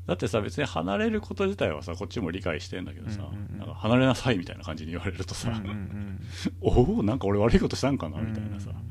[0.07, 3.59] だってさ別に離れること自体はさこっちも理解してんだけどさ、うんうんうん。
[3.59, 6.21] なんか離れなさいみたいな感じに言われるとさ、うんうんうん。
[6.62, 8.87] おおなんか俺悪いことしたんかなみたいなさ、うんうん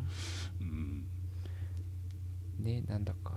[2.65, 3.33] ねなんだか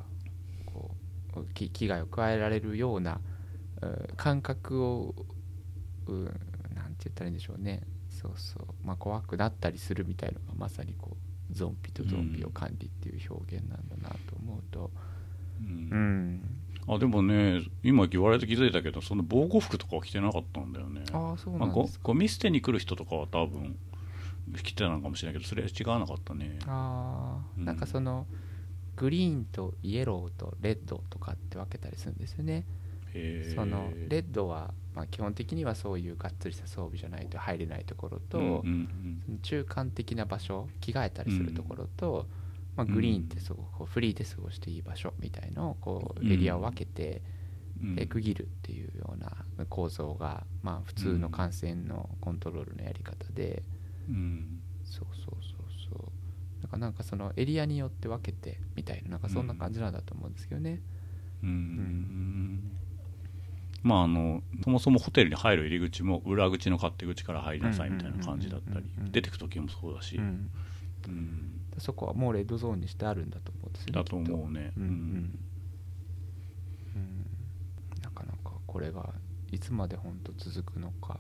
[0.67, 0.97] こ
[1.37, 3.21] うき危害を加えられるような
[3.83, 5.15] う感覚を
[6.07, 6.13] う
[6.75, 7.83] なんて言ったらいいんでしょうね。
[8.09, 11.17] そうそう、まあ、怖くなったりするみたいのがまさにこ
[11.51, 14.91] うゾンビとゾンビを管理っていう表現なんだなと思うと。
[15.61, 16.41] うん。
[16.89, 21.05] うん、あでもね今言われて気づいたけどその防護服とかは着てなかったんだよね。
[21.13, 23.77] ああそうなんですか、ゴミ捨てに来る人とかは多分
[24.63, 26.59] 着てたのかもしれないけどそれは違わなかったね。
[26.67, 28.27] ああなんかその
[28.99, 32.65] グリーンとイエローとレッドとかって分けたりするんですよね。
[33.55, 42.27] そのレッドは、まあ、基本的にはそういうがっつりした装備じゃないと入れないところと、うんうんその中間的な場所着替えたりするところと、
[42.77, 46.33] まあ、うんグリーンってそうこうフリーで過ごしていい場所みたいのをこううん。
[46.33, 47.23] エリアを分けて、
[47.83, 47.95] うん。
[47.95, 49.33] で区切るっていうような
[49.69, 53.63] 構造が、まあ、普通の感染のコントロールのやり方で、
[54.09, 54.58] うん
[56.69, 60.81] なんかなんかそのエリアによって分けてみたいななんかそんな感じなんだと思うんですけどね。
[61.43, 62.77] うん。
[63.83, 69.07] まああのそもそもホテルに入る入り口も裏口の勝手口から入りなさいみたいな感じだったりうんうんうん。
[69.07, 70.51] うん出てく時もそうだし、うん。
[71.07, 71.61] うん。
[71.79, 74.73] そこはもうレッドゾーンにしてあるんだと思うんですよねだと思うね。
[74.77, 75.39] うんうん。
[76.97, 77.31] うん。
[78.03, 79.15] なかなかこれが
[79.53, 81.19] いつまで本当続くのか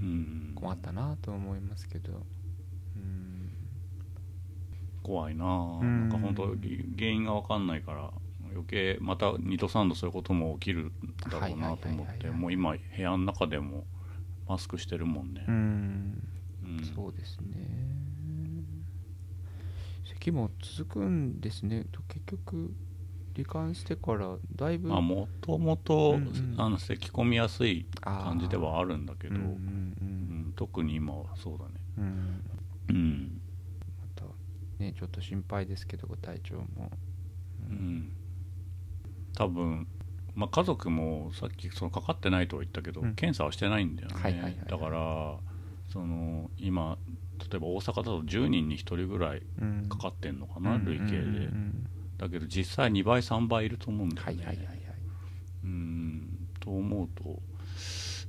[0.00, 0.52] うん。
[0.54, 2.12] 困ったなと思いますけど。
[2.96, 3.43] うん
[5.04, 6.46] 怖いななんか本当
[6.96, 8.10] 原因が分かんないから
[8.52, 10.92] 余計また2度3度そういうことも起きる
[11.30, 13.84] だろうなと思ってもう今部屋の中でも
[14.48, 15.44] マスクしてるもんね。
[15.48, 16.28] う、ん。
[16.62, 16.94] うん。
[16.94, 17.94] そうですね。
[20.04, 21.86] 咳も続くんですね。
[21.90, 22.74] と結局
[23.34, 24.88] 罹患してからだいぶ。
[24.88, 26.18] まあもともと
[26.78, 31.70] 咳込みやすい感じではあるんだけど、うん特に今はそうだね。
[31.98, 32.42] うん。
[32.90, 33.40] うん
[34.78, 36.90] ねちょっと心配ですけどご体調も。
[37.68, 38.12] うん、
[39.34, 39.86] 多分、
[40.34, 43.14] まあ、家族もさっきそのかかってないとは言ったけど、うん。
[43.14, 44.66] 検査はしてないんだよね、はいはいはいはい。
[44.68, 45.36] だから
[45.90, 46.98] その今
[47.38, 49.88] 例えば大阪だと10人に1人ぐらいうん。
[49.88, 50.84] かかってんのかな、うん。
[50.84, 54.76] 累計で、うんうんだけど実際2倍3倍いると思うんうんだよね、はいはいはいはい。
[55.64, 56.48] うん。
[56.60, 57.42] と思うと、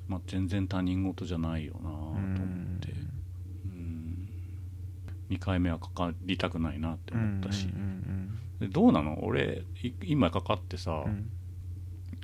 [0.08, 2.95] まあ、全然他人事じゃないよなと思って、うん
[5.30, 7.68] 2回目はかかりたくないなって思ったし、
[8.62, 9.24] どうなの？
[9.24, 11.12] 俺い今かかってさ、うん。
[11.12, 11.30] うん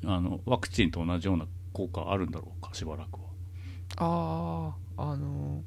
[0.04, 3.20] あのワクチンと同じような効果あるんだろうかしばらくは。
[3.98, 5.64] あああの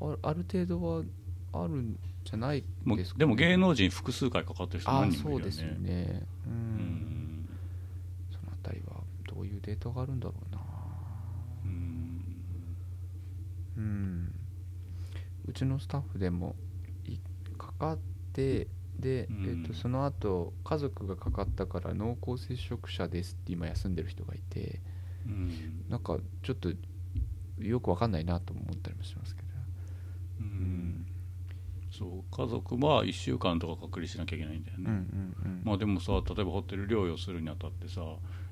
[0.00, 1.02] あある程度は
[1.52, 5.52] あるんじゃないですか、ね、でも芸能人複数回かかってる人あ何人もいうるよね。
[5.52, 6.22] そですよね。
[6.46, 7.48] うん、うん。
[8.30, 8.94] そのあたりは
[9.28, 10.60] どういうデータがあるんだろうな。
[11.66, 12.24] うん。
[13.76, 14.34] うん
[15.50, 16.54] うちのスタッフでも
[17.04, 17.18] い
[17.58, 17.98] かかっ
[18.32, 19.62] てで、うん。
[19.64, 24.80] えっとその後家族がかかったから濃厚接触者ですって今休んでる人がいて
[25.26, 25.84] うん。
[25.88, 26.70] なんかちょっと
[27.58, 29.48] よくわかんないなとも思ったりもしますけど。
[30.40, 30.46] ううん。
[30.46, 31.06] ん
[31.90, 35.62] そう家族は1週間とか隔離しなきゃいけないんだよね、うんうんうん。
[35.64, 38.00] まあでもさ例えばホテル療養するにあたってさ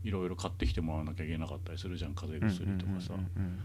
[0.02, 3.60] いろいろ買ってきてもらわなきゃいけなかったりするじゃん風邪薬とかさ、うん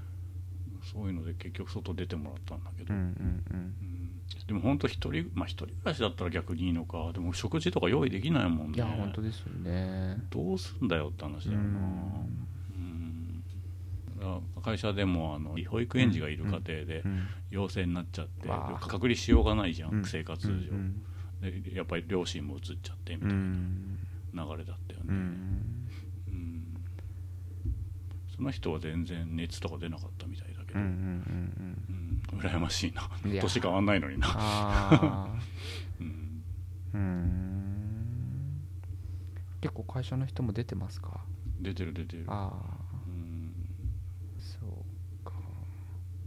[0.93, 3.06] そういうので結局外出てもらったんだけど、うんうん
[3.51, 3.58] うん。
[3.58, 4.13] うん。
[4.47, 7.12] でも本当一人まあ一人暮らしだったら逆にいいのか。
[7.13, 8.77] でも食事とか用意できないもんね。
[8.77, 10.17] いや本当ですよね。
[10.29, 11.79] どうすんだよって話だよな。
[11.79, 13.43] うん。
[14.62, 18.47] 会社でもあの保育園児がいる家庭でうん陽性になっちゃって
[18.79, 20.06] 隔離しようがないじゃん、うん。
[20.06, 21.03] 生活上、うん
[21.41, 23.99] でやっぱり両親も移っちゃってみたういなん。
[24.34, 25.13] 流れだったよね、
[28.36, 31.78] その人は全然熱とか出なかったみたいど、うんうんうん。
[31.90, 33.08] うん羨ましいな。
[33.24, 35.40] 年変わんないのにな、ああ
[36.02, 36.44] うん、
[36.94, 38.68] うん。
[39.62, 41.22] 結構会社の人も出てますか？
[41.62, 42.26] 出てる出てる。
[42.28, 42.52] あ
[42.92, 43.54] あうん。
[44.40, 44.70] そう
[45.26, 45.34] か。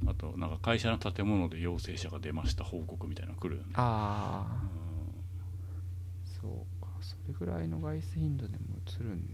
[0.06, 3.70] あとなんか会社の建物で陽性者が出ました報告みたいなの来るよね。
[3.74, 6.88] ああうそうか。
[7.00, 8.64] それぐらいの外出頻度でも
[9.00, 9.26] 映るん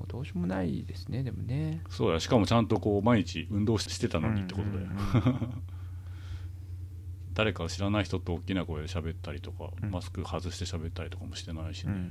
[0.00, 1.70] もうどうしようもないですねでもね。
[1.72, 5.62] んそうやしかもちゃんとこう毎日運動してたのにってことだよ、うんうんうん。
[7.34, 9.90] 誰か知らない人と大きな声で喋ったりとか、うん。
[9.90, 11.92] マスク外して喋ったりとかもしてないしね。
[11.92, 12.08] うんうんう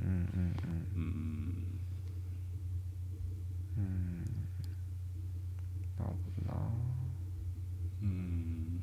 [0.99, 1.05] ん
[3.77, 4.25] うん。
[5.97, 6.59] なるほどな。
[8.03, 8.81] うんうん。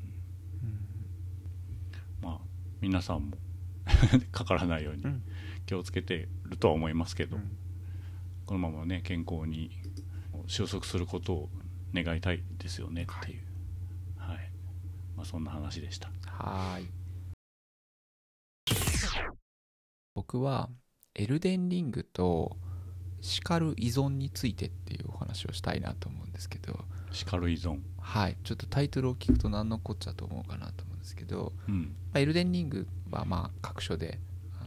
[2.21, 2.39] まあ
[2.81, 3.37] 皆さんも
[4.33, 5.23] かからないようにうん。
[5.65, 7.57] 気をつけてるとは思いますけど、うん
[8.47, 9.69] このままね健康に
[10.47, 11.49] 収束することを
[11.93, 13.41] 願いたいですよねっていう。
[14.17, 14.37] はい、
[15.17, 16.09] まあ、そんな話でした。
[16.25, 16.87] はーい。
[20.15, 20.69] 僕は
[21.13, 22.55] エルデンリングと
[23.19, 26.79] 叱る依存についてっていうお話をしたいなと思うんですけど。
[27.11, 27.79] 叱る依存。
[27.99, 28.37] はい。
[28.45, 31.95] ちょっとタイトルを聞くと何のこっちゃと思うかなと思うんですけど、うん。
[32.13, 34.19] まあエルデンリングはまあ各所で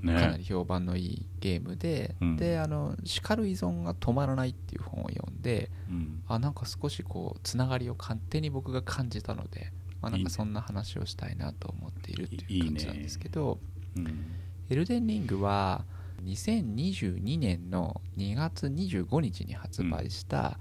[0.03, 0.15] ね。
[0.15, 2.37] かなり評判のいいゲームで、うん。
[2.37, 6.23] であの叱る依存が止まらないっていう本を読んでうん。
[6.29, 13.59] あなんか少しこうつながりを勝手に僕が感じたので、まあ、なんかそんな話をしたいなと思っているっていう感じなんですけど
[13.97, 14.25] うん。
[14.69, 15.85] エルデンリングは
[16.25, 20.59] 2022年の2月25日に発売した、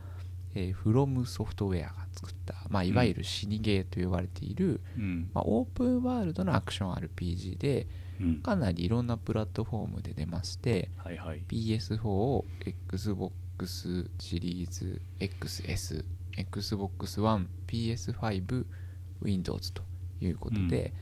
[0.56, 5.30] えーフロムソフトウェアが作った、まあ、いわゆる死にゲーと呼ばれている、うん。
[5.32, 7.99] まあ、オープンワールドのアクション RPG でうん
[8.44, 11.44] かなりいろんなプラットフォームで出ましてはいはい。
[11.48, 16.06] PS4、Xbox シリーズ XS、
[16.38, 18.66] Xbox One、PS5、
[19.22, 19.84] Windows と
[20.22, 20.94] いうことで、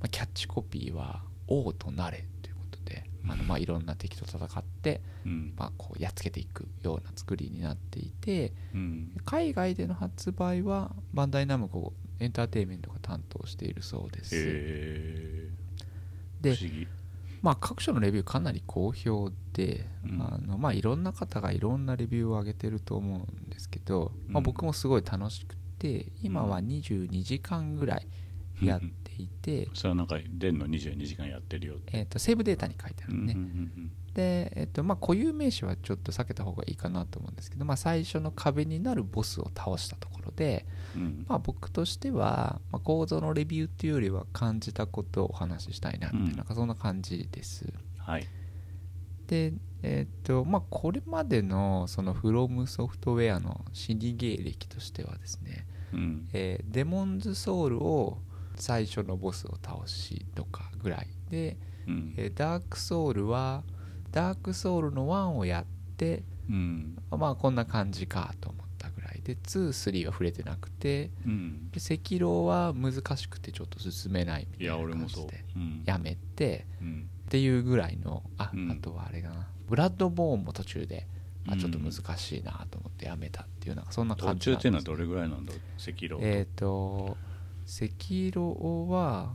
[0.00, 5.54] まあ、キャッチコピーは「王となれ」ということであのまあいろんな敵と戦って、うん。
[5.56, 9.12] まあ、こうやっつけていくような作りになっていてうん。
[9.24, 15.52] 海外での発売はバンダイナムコエンターテインメントが担当しているそうです。
[16.42, 16.56] で
[17.42, 20.22] まあ、各所のレビューかなり好評で、うん。
[20.22, 28.06] あのまあ、いろんな方がいろんなレビューを上げてると思うんですけど、まあ、うん僕もすごい楽しくて今は22時間ぐらい
[28.62, 31.98] やっていて、それはなんか出んの22時間やってるよって。
[31.98, 41.02] えー、とセーブデータに書いてあるね、うんうんで、えーとまあ、固有名詞はちょっと避けた方がいいかなと思うんですけど、まあ、最初の壁になるボスを倒したところで、うん。
[41.02, 46.36] うんまあ、僕としては、まあ、構造のレビューっていうよりは感じたことをお話ししたいなみたいな,、うん。
[46.36, 47.72] なんかそんな感じです。
[47.98, 48.26] はい。
[49.26, 56.28] でえっ、とまあこれまでのそのフロムソフトウェアの死に芸歴としてはですね、うん。
[56.32, 58.18] えーデモンズソウルを
[58.56, 61.56] 最初のボスを倒しとかぐらいで、
[61.88, 62.14] うん。
[62.16, 63.64] えーダークソウルは
[64.12, 65.64] ダークソウルの1をやっ
[65.96, 66.96] てうん。
[67.10, 71.70] まあこんな感じかと思ったぐらいで23は触れてなくてうん。
[71.70, 75.58] で赤狼は難しくてちょっと進めないみいたいな感じでう。
[75.58, 75.82] ん。
[75.84, 77.08] やめてうん。
[77.26, 78.70] っていうぐらいのあ,、うん。
[78.70, 79.48] あとはあれだな。
[79.68, 81.06] ブラッドボーンも途中で
[81.48, 81.58] あうん。
[81.58, 87.16] ちょっと難しいなと思ってやめたっていうなんかそんな途感じ中っていうのはどれぐらいなんだ赤えっ、と
[87.66, 87.86] 赤
[88.38, 89.32] 狼は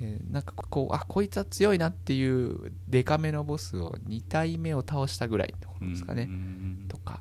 [0.00, 7.20] えーなんかこうあこいつは強いなっていうデカめのボスを2体目を倒したぐらいってことですかね、うんとか。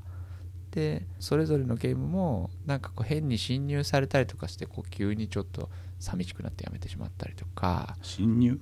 [0.72, 5.70] でそれぞれのゲームもなんかこう変に侵入されたりとかしてこう急にちょっと
[6.00, 8.60] 寂しくなってやめてしまったりとか、侵入？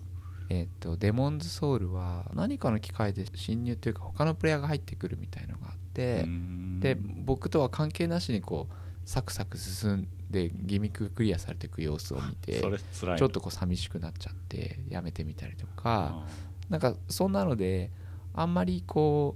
[0.49, 6.79] えっとデモンズソウルは何かの機会で侵入というか他のプレイヤーが入ってくるみたいのがあって、うん。
[6.81, 8.73] で僕とは関係なしにこう
[9.05, 16.27] サクサク進んでギミッククリアされていく様子を見てちょっとこう寂しくなっちゃってやめてみたりとかあ
[16.69, 17.91] なんかそんなので
[18.33, 19.35] あんまりこ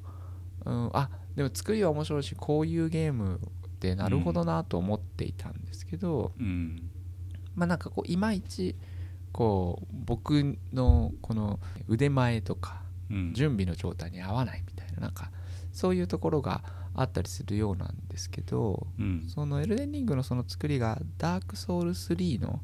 [0.66, 3.42] う、うん、あでも作りは面白いしこういうゲーム
[3.80, 6.90] でなるほどなと思っていたんですけど、ーうん。
[7.56, 8.76] まあなんかこういまいち
[9.32, 12.82] こう僕のこの腕前とか
[13.12, 13.34] うん。
[13.34, 15.30] 準備の状態に合わないみたいななんか
[15.74, 16.64] そういうところが
[16.96, 19.26] あったりするようなんですけどうん。
[19.28, 22.62] そのエルデンリングのその作りがダークソウル3の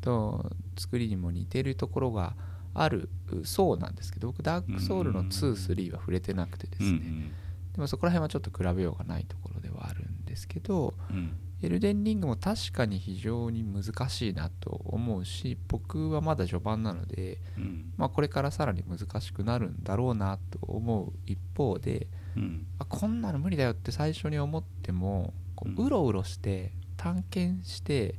[0.00, 2.34] と作りにも似てるところが
[2.74, 3.08] ある
[3.44, 7.32] そうなんですけど僕ダークソウルの23は触れてなくてですね、うん
[7.74, 17.92] でもそこら辺はちょっと比べようがないところではあるんですけどうんエルデンリングも確かに非常に難しいなと思うし僕はまだ序盤なので、うん。
[17.96, 22.06] まあ、これからさらに難しくなるんだろうなと思う一方で
[22.36, 22.66] うん。
[22.78, 25.74] あこんなの無理だよって最初に思ってもこうん。
[25.76, 28.14] ううろうろして探検して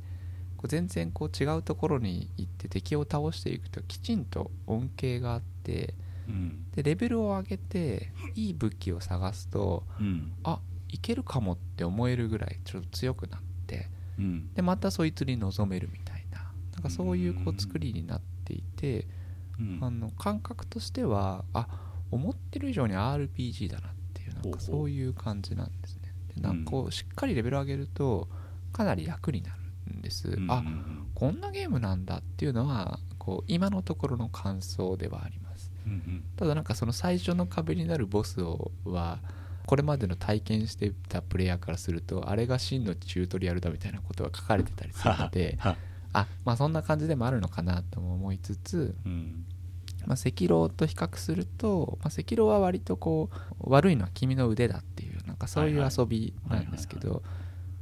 [0.56, 5.94] こう全然こう違うところに行って敵を倒していくときちんと恩恵があって
[6.28, 6.70] うん。
[6.72, 10.32] でレベルを上げていい武器を探すとうん。
[10.44, 13.88] あいけるかもって思えるぐらいちょっと強くなって
[14.18, 14.52] うん。
[14.54, 19.06] でまたそいつに臨めるみたいななんかそういうこううん作りになっていて
[19.58, 19.78] うん。
[19.80, 21.66] あの感覚としてはあ
[22.10, 23.99] 思ってる以上に RPG だなって
[24.42, 26.12] なんかそういう感じなんですね。
[26.34, 28.28] でなんかこうしっかりレベル上げると
[28.72, 29.50] かなり楽にな
[29.88, 30.62] るんです、うんあ
[31.14, 35.70] こんなゲームなんだっていうのはこう今のところの感想ではあります。
[35.86, 36.24] うんうん。
[36.36, 39.18] ただなんかその最初の壁になるボスをは
[39.66, 45.76] これまでの体験してたプレイヤーからするとあれが真のチュートリアルだみたいなことが書かれてたりするのでは。
[46.12, 49.44] あまあそんな感じでもあるのかなとも思いつつ、うん
[50.06, 53.30] まあ、赤狼と比較すると、まあ、赤狼は割とこ
[53.60, 57.22] う悪いのは君の腕だっていうなんかそういう遊びなんですけど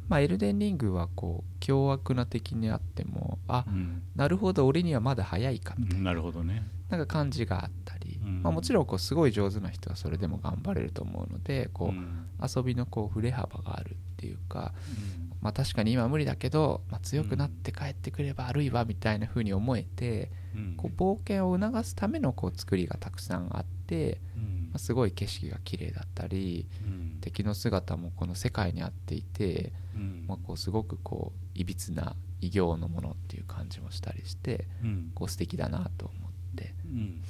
[0.09, 4.03] まあエルデンリングはこう凶悪な敵にあってもあうん。
[4.16, 6.05] なるほど俺にはまだ早いかみたいな。
[6.05, 8.43] なるほどねなんか感じがあったり、うん。
[8.43, 12.26] まあ、もちろんこうすごい上手な人はそれでも頑張れると思うのでこう、ん。
[12.43, 14.72] 遊びのこう振れ幅があるっていうか、
[15.41, 20.74] まあ、確かに今は無理だけど、まあ、強くなって帰ってくれば悪いわみたいな風に思えて、うん。
[20.76, 24.68] こう冒険を促すためのこう作りがたくさんあって、うん。
[24.70, 27.18] まあ、すごい景色が綺麗だったりうん。
[27.20, 30.24] 敵の姿もこの世界に合っていて、うん。
[30.26, 35.11] まあ、こうすごくこういびつな異形のものっていう感じもしたりしてうん。
[35.14, 36.28] こう素敵だなと思って
[36.84, 37.22] うん。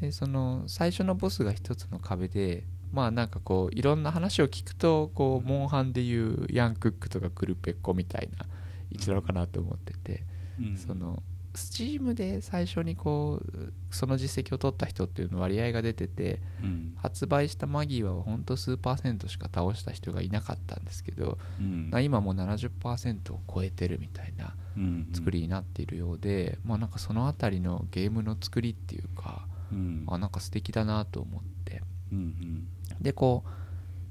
[0.00, 8.46] でその最初のボスが一つの壁でまあなんかこういろんな話を聞くとこうモンハンでいうヤンクックとかクルペッコみたいな
[8.90, 10.22] 位置なのかなと思ってて、
[10.58, 10.76] うん。
[10.76, 11.22] その
[11.58, 16.94] スチームで最初にこうその実績を取った人っていうの割合が出ててうん。
[16.96, 21.90] 発売した間際はほんと数パーセントしか倒した人がいなかったんですけど、うん。
[21.90, 30.04] な今もう70%を超えてるみたいなうん作りになっているようで、まあなんかその辺りのゲームの作りっていうか、うん。
[30.06, 31.82] あなんか素敵だなと思って。
[32.12, 32.66] うん
[33.00, 33.48] でこう、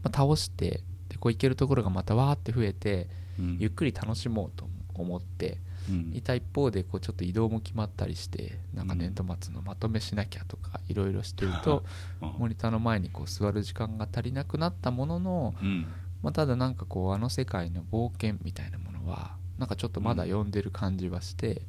[0.03, 3.07] まあ倒してでこう行けるところがまたわーって増えて
[3.39, 3.57] うん。
[3.59, 5.66] ゆっくり楽しもうと思ってうん
[6.13, 11.83] いた一方でこうちょっと移動も決まったりしてなんか年度末のまとめしなきゃとかいろいろしてると
[12.21, 12.29] うん。
[12.39, 15.87] モニターの前にこう座る時間が足りなくなったものの、うん。
[16.21, 21.61] まあ、ただなんかこうあの世界の冒険みたいなものはなんかちょっとまだ読んでる感じはして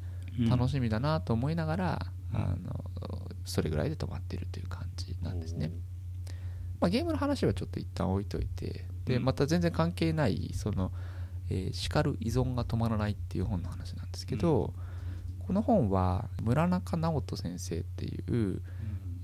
[0.49, 2.41] 楽しみだなと思いながら、うん。
[2.41, 2.85] あの
[3.45, 5.71] それぐらいで止まってるという感じなんですね。
[6.79, 9.25] まあ、ゲームの話はちょっと一旦置いといてでうん。
[9.25, 10.91] また全然関係ないその、
[11.49, 14.73] えー叱る依存が止まらないっていう本の話なんですけど、
[15.39, 18.61] この本は村中直人先生っていう、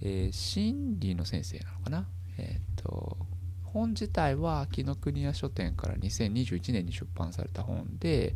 [0.01, 2.07] えー心理の先生なのかな？
[2.37, 3.17] えっ、と
[3.63, 8.35] 本自体は紀ノ国屋書店から2021年に出版された本で、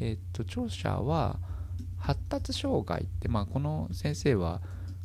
[0.00, 1.38] えー、と著者は
[1.98, 4.60] 発達障害って、まあ、この先生は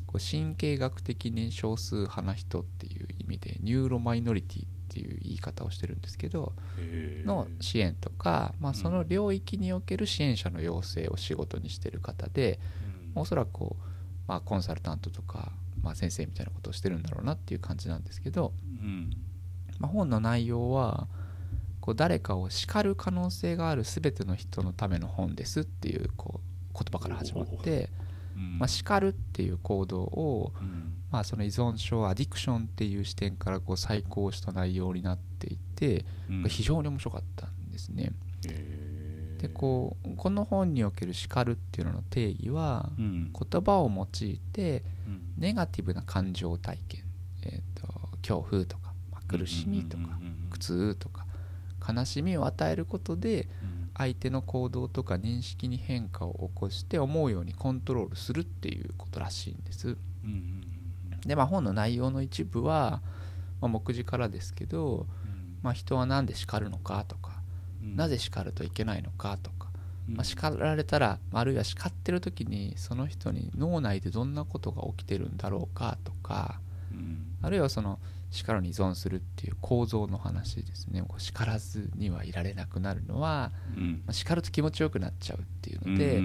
[0.07, 6.53] こう神経学的に少数派な人っていう意味でニューロマイノリティっていう言い方をしてるんですけど
[7.23, 8.75] の支援とか、まあ、ん。
[8.75, 12.59] その領域における支援者の養成を仕事にしてる方で、
[13.15, 13.21] うん。
[13.21, 13.83] おそらくこう、
[14.27, 15.51] まあ、コンサルタントとか、
[15.83, 19.11] まあ、先生みたいなことをしてるんだろうなっていう感じなんですけど、うん。
[19.79, 21.07] まあ、本の内容は
[21.79, 27.89] こう誰かを叱る可能性がある全ての人のための本ですっていうこう言葉から始まって
[28.35, 28.57] うん。
[28.59, 36.43] まあ、叱るっていう行動を、うんまあ、その依存症アディクションっていう視点からこう再考した内容になっていて、うん。
[36.49, 38.11] 非常に面白かったんですね。
[39.39, 43.31] でこうこの本における叱るっていうのの定義はうん。
[43.33, 45.21] 言葉を用いてうん。
[45.37, 47.03] ネガティブな感情体験、
[47.43, 47.87] えー、と
[48.17, 50.03] 恐怖とか、まあ苦しみとか
[50.49, 51.25] 苦痛とか
[51.87, 53.77] 悲しみを与えることでうん。
[53.97, 59.87] 相手の行動とか認識に変化を起こして思うようにコントロールするっていうことらしいんです。
[59.87, 59.95] うん
[60.25, 60.66] うん
[61.27, 63.01] でまあ本の内容の一部は、
[63.61, 65.57] まあ、目次からですけど、うん。
[65.61, 67.41] まあ、人は何で叱るのかとか、
[67.81, 67.95] うん。
[67.95, 69.69] なぜ叱るといけないのかとか、
[70.09, 70.15] うん。
[70.15, 76.59] まあ、叱られたらあるいは叱ってる時にその人に脳内でどんなことが起きてるんだろうかとか
[76.91, 77.37] うん。
[77.41, 77.99] あるいはその
[78.29, 81.01] 叱るに依存するっていう構造の話ですね。
[81.01, 84.03] こう叱らずにはいられなくなるのは、うん。
[84.05, 86.17] まあ叱ると気持ちよくなっちゃうっていうので、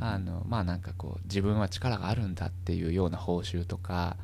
[0.00, 4.16] あのまあなんかこう自分は力があるんだっていうような報酬とか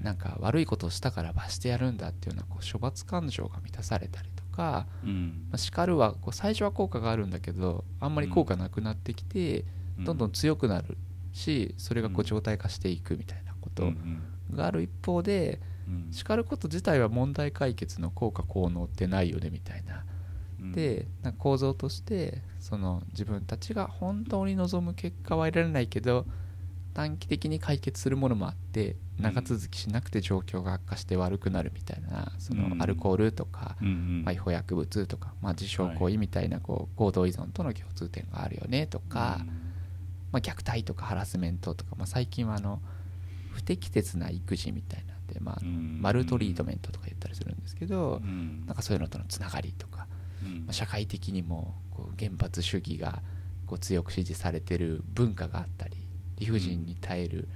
[0.00, 5.46] なんか悪いことをしたから罰してやるんだっていうようなこう処罰感情が満たされたりとか、うん。
[5.50, 9.66] まあ、叱るはこう最初は効果があるんだけどあんまり効果なくなってきて、
[9.98, 10.96] どんどん強くなる
[11.32, 12.26] しそれがこううん。
[12.26, 14.22] 状態化していくみたいなことうん。
[14.50, 16.08] がある一方でうん。
[16.12, 20.04] 叱ること自体は問題解決の効果効能ってないよねみたいな。
[20.60, 20.72] うん。
[20.72, 26.26] でなんか構造としてその自分たちが本当に望む結果は得られないけど
[27.00, 32.78] 短期的に解決するものもあって長続きしなくて状況が悪化して悪くなるみたいなそうん。
[32.78, 39.40] のアルコールとか、まあ違法薬物とか、まあ、自傷行為みたいなこう行動依存との共通点があるよねとか、
[40.30, 42.80] まあ、虐待とかハラスメントとか、まあ、最近はあの
[43.52, 48.64] 不適切な育児みたいなんで、まあうんマルトリートメントとか言ったりするんですけど、うん。
[48.66, 50.06] なんかそういうのとのつながりとか、
[50.44, 50.58] うん。
[50.66, 53.22] まあ社会的にもこう原発主義が
[53.66, 55.99] こう強く支持されてる文化があったり
[56.40, 57.48] 理不尽に耐える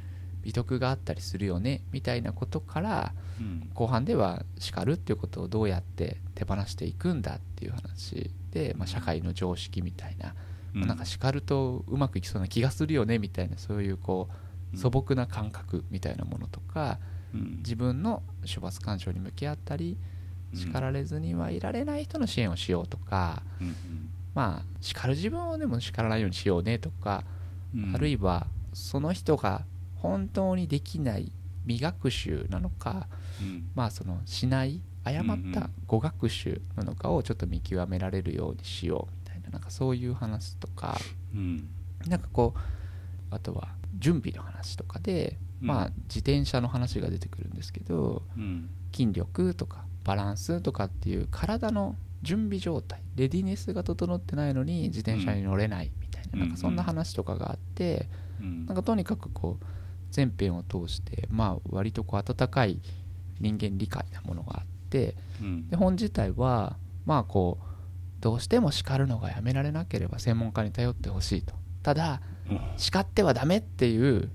[0.43, 3.71] 美徳があったりするよねみたいなことからうん。
[3.75, 10.35] 後半では叱るっていうことをどうやって手放していくんだっていう話で、まあ、社会の常識みたいな、
[10.73, 14.29] まあなんか叱るとうまくいきそうな気がするよねみたいなそういうこ
[14.73, 16.99] う素朴な感覚みたいなものとか
[17.35, 17.57] うん。
[17.59, 18.23] 自分の
[18.55, 19.97] 処罰感情に向き合ったり
[20.55, 23.75] 叱られずにはいられない人の支援をしようとかうん。
[24.35, 27.25] まあ叱る自分をでも叱らないようにしようねとか
[27.75, 27.93] うん。
[27.95, 29.65] あるいはその人が
[29.97, 31.33] 本当にできない
[31.67, 33.09] 未学習なのか
[33.41, 33.71] うん。
[33.75, 40.99] まあそのしない誤った語学習なのかをちょっと見極められるようにしようみたいななんかそういう話とか
[41.35, 41.69] うん。
[42.07, 42.61] なんかこう
[43.35, 43.69] あとは
[43.99, 45.69] 準備の話とかでうん。
[45.69, 48.69] まあ自転車の話が出てくるんですけどうん。
[48.93, 56.41] 筋力とかバランスとかっていう体の準備状態レディネスが整ってないのに自転車に乗れないみたいな,、うん。
[56.41, 58.09] なんかそんな話とかがあって、
[58.41, 58.67] うん。
[58.67, 59.65] なんかとにかくこう
[60.11, 62.81] 全編を通してまあ割とこう温かい
[63.41, 65.69] 人間理解なものがあってうん。
[65.69, 67.65] で本自体はまあこう
[68.21, 71.55] どうしても叱るのがやめられなければ専門家に頼ってほしいと。
[71.83, 72.21] ただ
[72.77, 74.31] 叱ってはダメっていう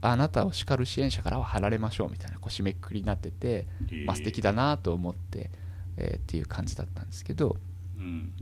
[0.00, 3.66] あなたを叱る支援者からは離れましょうみたいなこう締めくくりになってて、
[4.06, 5.50] まあ、素敵だなと思って、
[5.96, 7.56] えーっていう感じだったんですけど、
[7.96, 8.32] うん。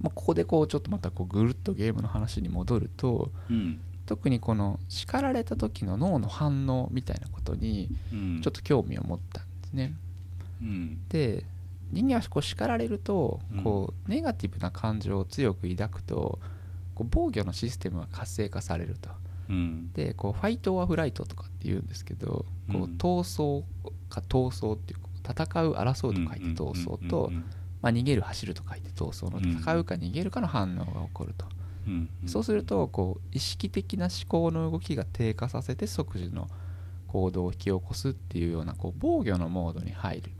[0.00, 8.40] まあ、ここでこうちょっとまたこうぐるっとゲームの話に戻るとうん特にこの叱られた時の脳の反応みたいなことにうん。
[8.42, 9.94] ちょっと興味を持ったんですね。
[10.62, 11.06] うん。
[11.10, 11.44] で
[11.92, 13.62] 人間はこう叱られるとうん。
[13.62, 16.38] こうネガティブな感情を強く抱くと
[16.94, 19.10] こう防御のシステムが活性化されると。
[19.50, 19.92] うん。
[19.92, 23.62] でこうファイト・オア・フライトとかって言うんですけどこううん闘争
[24.08, 27.30] か闘争っていう戦う争うと書いて闘争と、
[27.82, 29.58] まあ、逃げる走ると書いて闘争のうん。
[29.60, 31.44] 戦うか逃げるかの反応が起こると、
[31.88, 36.48] うんそうするとこう意識的な思考の動きが低下させて即時の
[37.06, 40.32] 行動を引き起こすっていうようなこう防御のモードに入る。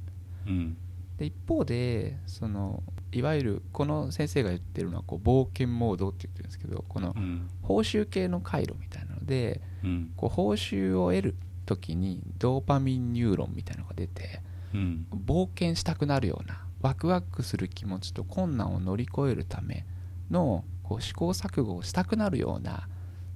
[0.46, 0.76] うん。
[1.16, 7.48] で一方でそのいわゆるこの先生が言ってるのはこう冒険モードって言ってるんですけどこのうん。
[7.62, 10.12] 報酬系の回路みたいなのでうん。
[10.16, 11.34] こう報酬を得る
[11.66, 14.42] 時にドーパミンニューロンみたいなのが出て
[14.74, 15.06] うん。
[15.26, 19.84] 冒険したくなるようなワクワクする気持ちと困難を乗り越えるため
[20.30, 22.88] のこう試行錯誤をしたくなるような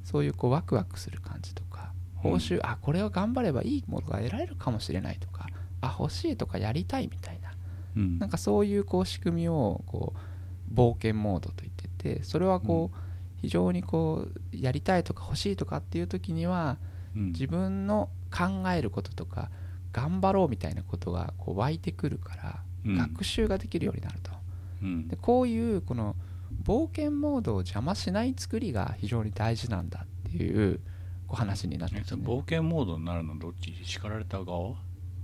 [0.05, 5.49] そういうこうワクワクする感じとか報酬、あこれを頑張ればいいものが得られるかもしれないとか
[5.83, 7.53] あ欲しいとかやりたいみたいな
[7.97, 8.19] うん。
[8.19, 12.97] なんかそういうこう仕組みをこう冒険モードと言っててそれはこう
[13.43, 16.79] 非常にこうやりたいとか欲しいとかっていう時には
[17.15, 17.27] うん。
[17.33, 19.51] 自分の考えることとか
[19.93, 22.97] 頑張ろうみたいなことがこう湧いてくるからうん。
[22.97, 24.31] 学習ができるようになると。
[24.83, 25.09] うん。
[25.09, 26.17] でこういうこの
[26.63, 30.81] 冒険モードを邪魔しない作りが非常に大事なんだっていう
[31.27, 33.75] こう話になってえきて、ね冒険モードになるのどっち？
[33.83, 34.75] 叱られた側？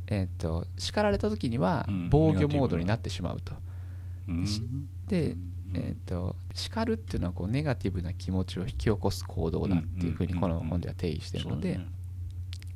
[0.08, 3.54] えーっと叱られた時にはうん防御モードになってしまうと、
[4.28, 4.46] うん。
[4.46, 4.62] し
[5.06, 11.92] でうんえーっと叱るっていうのはこうネガティブな気持ちを引き起こす行動だっていうふうにうんこの本では定義してるので、そうだね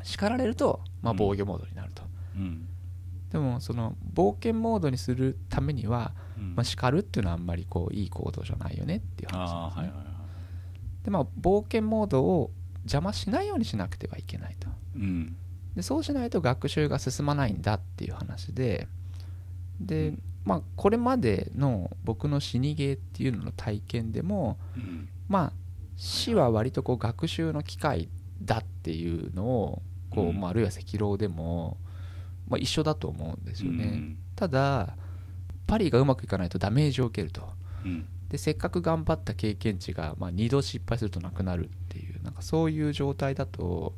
[0.05, 1.17] 叱られると、まあ、うん。
[1.17, 2.03] 防御モードになると、
[2.37, 2.69] うん。
[3.31, 10.13] でもその冒険モードにするためには、うんまあ、叱るっていうのはあんまりこういい行動じゃないよねっていう話ですね、はいはいはい
[11.05, 12.51] でまあ冒険モードを
[12.85, 14.69] 邪魔しないようにしなくてはいけないと。
[14.97, 15.37] うん。
[15.75, 18.89] でそうしないと学習が進まないんだっていう話で。
[19.81, 20.23] で、うん。
[20.45, 25.09] まあこれまでの僕の死にゲーっていうのの体験でもうん。
[25.29, 25.53] まあ
[25.97, 28.09] 死は割とこう学習の機会
[28.43, 30.41] だっていうのをこう、うん。
[30.41, 31.79] まあ、あるいは赤狼でも、
[32.49, 34.19] まあ、一緒だと思うんですよね、うん。
[34.35, 34.97] ただ
[35.67, 37.49] パリがうまくいかないとダメージを受けると。
[37.85, 38.07] うん。
[38.29, 43.93] でせっかく頑張った経験値が、まあ、2度失敗するとなくなるっていうなんかそういう状態だと、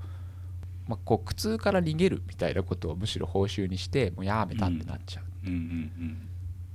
[0.89, 5.25] まあ、こう苦痛から逃げるみたいなことをむしろ報酬にしてもうやめたってなっちゃう、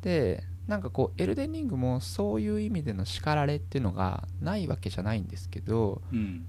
[0.01, 6.17] でなんかこうエルデンリングもそういう意味での叱られっていうのがないわけじゃないんですけどうん。
[6.17, 6.45] うん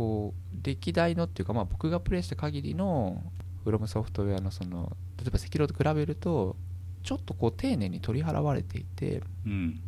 [0.00, 3.22] こう歴代のっていうか、まあ、僕がプレイした限りの
[3.64, 6.56] フロムソフトウェアのその例えば赤狼と比べると
[7.02, 9.80] ちょっとこう丁寧に取り払われていてうん。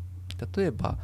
[0.57, 0.99] 例えば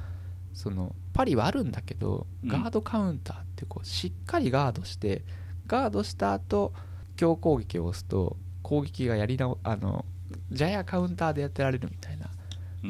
[0.55, 2.49] そのパリはあるんだけどうん。
[2.49, 5.23] ガードカウンターってこうしっかりガードして
[5.67, 6.73] ガードした後
[7.17, 10.05] 強攻撃を押すと攻撃がやり直あの
[10.51, 12.33] ジャヤカウンターでやってられるみたいな、こ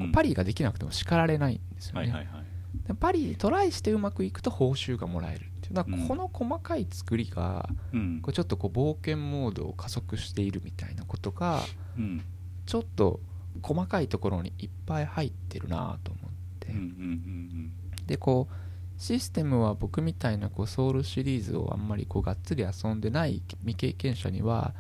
[0.09, 2.45] うパリができなくても叱られないんですよね、はいはいはい。
[2.87, 8.21] でパリトライしてうまくいくと報酬がもらえるっていうだこの細かい作りがうん。
[8.23, 11.63] こうちょっとこう冒険モードを加速しているみたいなことが
[11.97, 12.25] うん
[12.69, 13.19] ちょっと
[13.63, 16.69] 細かいところにいっぱい入ってるなと思って、
[18.07, 24.75] でこうシステムは僕みたいなこうソウルシリーズをあんまりこうがっつり遊んでない未経験者には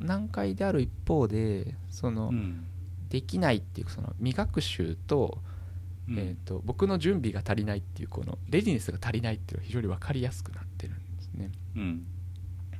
[0.00, 2.66] 難解である一方でそのうん。
[3.10, 5.38] できないっていうその未学習と,、
[6.08, 6.18] うん。
[6.18, 11.50] えー、と僕の準備が足りないっていうこのレディネスが足りないっていうのが非常に分かりやすくなってるんですね。
[11.76, 12.06] うん。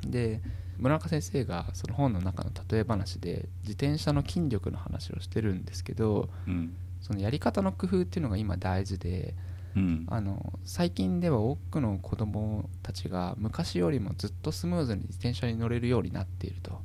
[0.07, 0.41] で
[0.81, 6.75] 村中先生がその本の中の例え話で自転車の筋力の話をしてるんですけどうん。
[7.01, 9.35] そのやり方の工夫っていうのが今大事で
[9.77, 10.07] うん。
[10.09, 16.81] あの最近では多くの子どもたちが昔よりもずっとスムーズに自転車に乗れるようになっていると、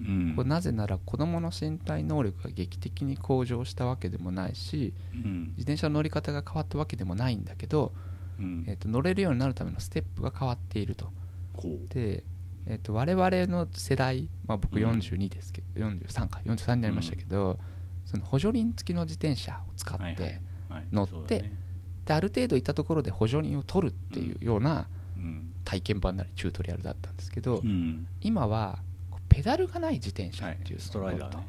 [0.00, 0.32] うん。
[0.36, 5.40] これなぜなら子どもの身体能力が劇的に向上したわけでもないしうん。
[5.56, 7.92] 自転車の乗り方が変わったわけでもないんだけど、
[8.38, 8.64] うん。
[8.66, 11.10] えー、と乗れるようになるためのステップが変わっていると。
[11.90, 12.24] で、
[12.70, 14.84] えー、と我々の世代、まあ、僕うん。
[14.84, 17.58] 42ですけど、43か43になりましたけど、
[18.04, 20.40] その補助輪付きの自転車を使って、はいはい。
[20.68, 20.86] はい。
[20.92, 21.52] 乗ってそうだね。
[22.04, 25.52] である程度行ったところで補助輪を取るっていうようなうん。
[25.64, 28.06] 体験版なりチュートリアルだったんですけど、うん。
[28.20, 28.78] 今は
[29.28, 31.46] ペダルがない自転車はいっていうストライダーね。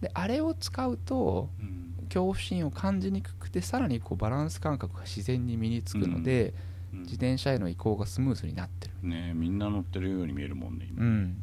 [0.00, 1.82] であれを使うとうん。
[2.08, 11.02] 恐怖心を感じにくくてさらにこうバランス感覚が自然に身につくので、うん自転車への移行がスムーズになってる、ねみんな乗ってるように見えるもんね今。
[11.02, 11.42] うん、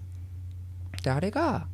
[1.04, 1.68] であれが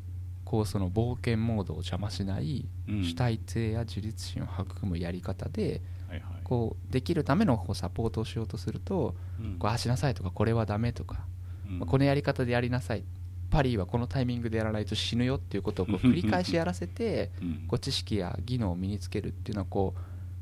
[0.44, 3.04] こうその冒険モードを邪魔しないうん。
[3.04, 6.42] 主体性や自立心を育むやり方ではいはい。
[6.42, 9.58] こうできるためのこうサポートをしようとするとうん。
[9.58, 11.26] こうああしなさいとかこれはダメとか
[11.68, 11.78] うん。
[11.80, 13.04] まあこのやり方でやりなさい。
[13.50, 17.64] パリはこのタイミングでやらないと死ぬよっていうことをこう 繰り返しやらせてうん。
[17.68, 20.00] こう知識や技能を身につけるっていうのはこう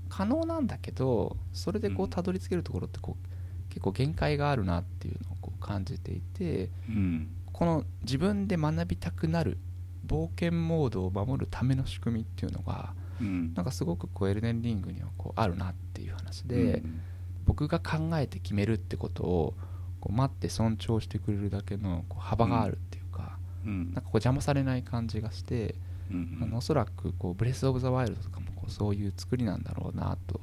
[0.09, 2.11] 可能なんだけどそれでこううん。
[2.11, 7.29] たどり着けるところってこう結構限界があるなっていうのをこう感じていてうん。
[7.53, 9.59] この自分で学びたくなる
[10.07, 13.55] 冒険モードを守るための仕組みっていうのがうん。
[13.55, 17.01] なんかすごくこうエルデンリングにはこうあるなっていう話で、うん。
[17.47, 19.55] 僕が考えて決めるってことを
[20.01, 23.85] こう待って尊重してくれるだけのこう幅があるっていうか、うん。
[23.87, 25.75] なんかこう邪魔されない感じがして、
[26.11, 30.41] うんあのおそらくこうブレス・オブ・ザ・ワイルドとかもそういう作りなんだろうなと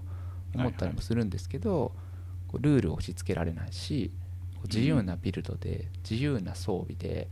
[0.56, 1.92] 思ったりもするんですけど、
[2.48, 4.12] こうルールを押し付けられないし
[4.66, 7.28] 自由なビルドで自由な装備で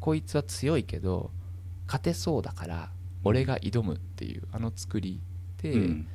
[0.00, 1.30] こいつは強いけど
[1.86, 2.90] 勝てそうだから
[3.24, 5.20] 俺が挑むっていうあの作り
[5.62, 6.08] で、うん。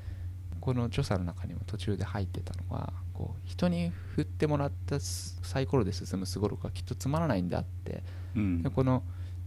[0.62, 8.04] この著者の中にも途中で入ってたのはこう人に振ってもらったサイコロで進むすごろくはきっとつまらないんだって。
[8.36, 8.62] うん。
[8.62, 9.04] でこの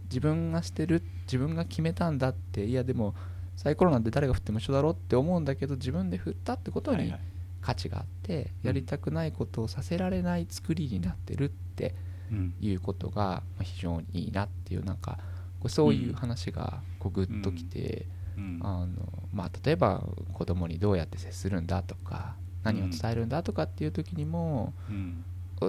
[0.09, 3.15] 自分がしてる自分が決めたんだっていやでも
[3.55, 7.13] サイコロなんて誰が振っても一緒だろって思うんだけど自分で振ったってことに
[7.61, 8.67] 価値があってうん。
[8.67, 11.95] やりたくないことをさせられない作りになってるって
[12.31, 15.19] うんいうことがまあ非常にいいなっていうなんか
[15.59, 18.05] こうそういう話がこうグッときて、
[18.37, 18.59] うん。
[18.61, 18.87] あの
[19.33, 20.03] まあ、例えば
[20.33, 25.23] 子供にどうやって接するんだとか何を伝えるんだとかっていう時にもうん。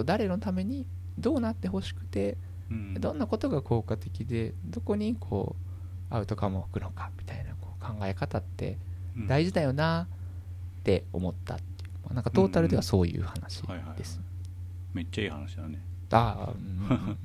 [0.05, 0.85] 誰のために
[1.17, 2.37] どうなってほしくて
[2.69, 2.93] うん。
[2.95, 5.55] どんなことが効果的でどこにこ
[6.11, 7.55] うアウトカムを置くのかみたいな
[7.93, 8.77] 考え方って
[9.17, 9.27] うん。
[9.27, 10.07] 大事だよな
[10.79, 13.61] って思ったっていう、まあなんかトータルではそういう話
[13.97, 14.19] です。
[14.93, 15.79] めっちゃいい話だね。
[16.11, 17.17] ああ、うんうんうん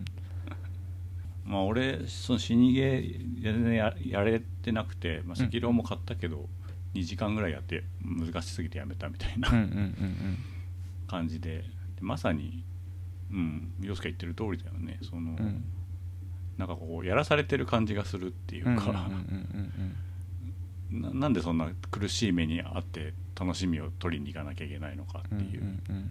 [1.44, 6.48] まあ俺その死にゲー全然ややれてなくて、まあ、うん赤狼も買ったけど、
[6.94, 10.38] 2時間ぐらいやって難しすぎてやめたみたいなうんうんうん
[11.06, 11.64] 感じで。
[11.96, 12.64] でまさに
[13.30, 14.98] うん洋介言ってる通りだよね。
[15.02, 15.38] その、うん。
[15.38, 15.64] うん
[16.58, 19.94] なんかこうやらされてる感じがするっていうか、うんうんうん
[20.92, 25.38] ななんでそんな苦しい目にあって楽しみを取りに行かなきゃいけないのかってう。
[25.38, 26.10] んうんいう、うん。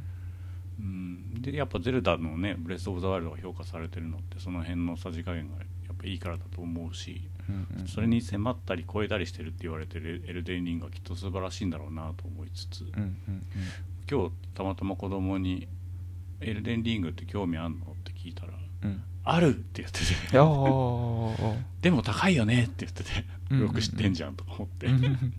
[0.79, 1.41] うん。
[1.41, 5.63] でやっぱゼルダのね「ブレス・オブ・ザ・ワイルド」が評価されてるのってその辺のさじ加減がや
[5.93, 13.43] っぱいいからだと思うしうんうんそれに迫ったり超えたりしてるって言われてるエルデンリングはきっと素晴らしいんだろうなと思いつつうんうん
[14.09, 15.67] 今日たまたま子供に
[16.41, 18.53] 「エルデンリングって興味あんの?」って聞いたら
[18.83, 20.37] うんうん「ある!」って言ってて。
[20.37, 23.09] ああ「でも高いよね」って言ってて。
[23.55, 24.87] よく知ってんじゃんとか思って。
[24.87, 25.33] うん。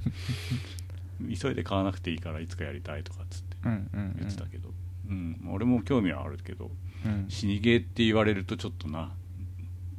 [1.34, 3.56] 急いで買わなくていいからいつかやりたいとかっつって。
[3.64, 4.74] 言ってたけど、
[5.08, 5.40] うん。
[5.40, 6.70] まあ俺も興味はあるけど
[7.06, 7.26] うん。
[7.28, 9.12] 死にゲーって言われるとちょっとな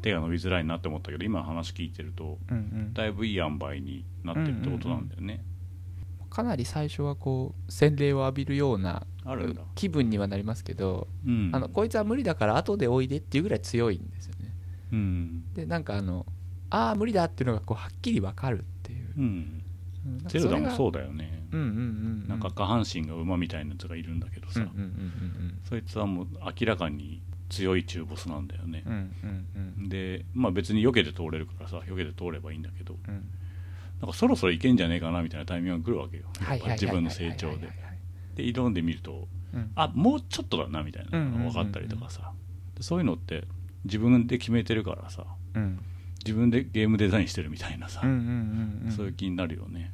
[0.03, 2.37] 手が伸びづらいなって思ったけど今の話聞いてると
[2.93, 5.41] だいぶいい塩梅になってるってことなんだよね、
[6.33, 9.05] かなり最初はこう洗礼を浴びるような
[9.75, 11.51] 気分にはなりますけど、うん。
[11.53, 14.51] あのこいつは無理だから後でおいでっていうぐらい強いんですよね。
[14.93, 15.53] うん。
[15.53, 16.25] でなんかあの
[16.71, 19.63] ああ無理だっていうのがこうはっきり分かるっていう、うん。
[20.25, 21.79] ゼルダもそうだよね、うんうんうんう
[22.25, 22.27] ん。
[22.27, 24.67] なんか下半身が馬みたいなやつがいるんだけどさ、
[25.69, 26.27] そいつはもう
[26.59, 28.83] 明らかに強い中ボスなんだよね。
[29.87, 32.97] でまあ別に避けて通れるからさ避けて通ればいいんだけど。
[33.07, 33.29] うん
[34.03, 36.25] なんかそろそろいけんじゃねえかなみたいなタイミングが来るわけよ。
[36.71, 37.69] 自分の成長で。
[38.35, 39.71] で挑んでみるとうん。
[39.75, 42.33] あもうちょっとだなみたいなのが分かったりとかさ、
[42.75, 43.45] でそういうのって
[43.85, 45.25] 自分で決めてるからさ。
[45.55, 45.79] うん。
[46.25, 49.91] 自分でゲームデザインしてるみたいなさ、そういう気になるよね、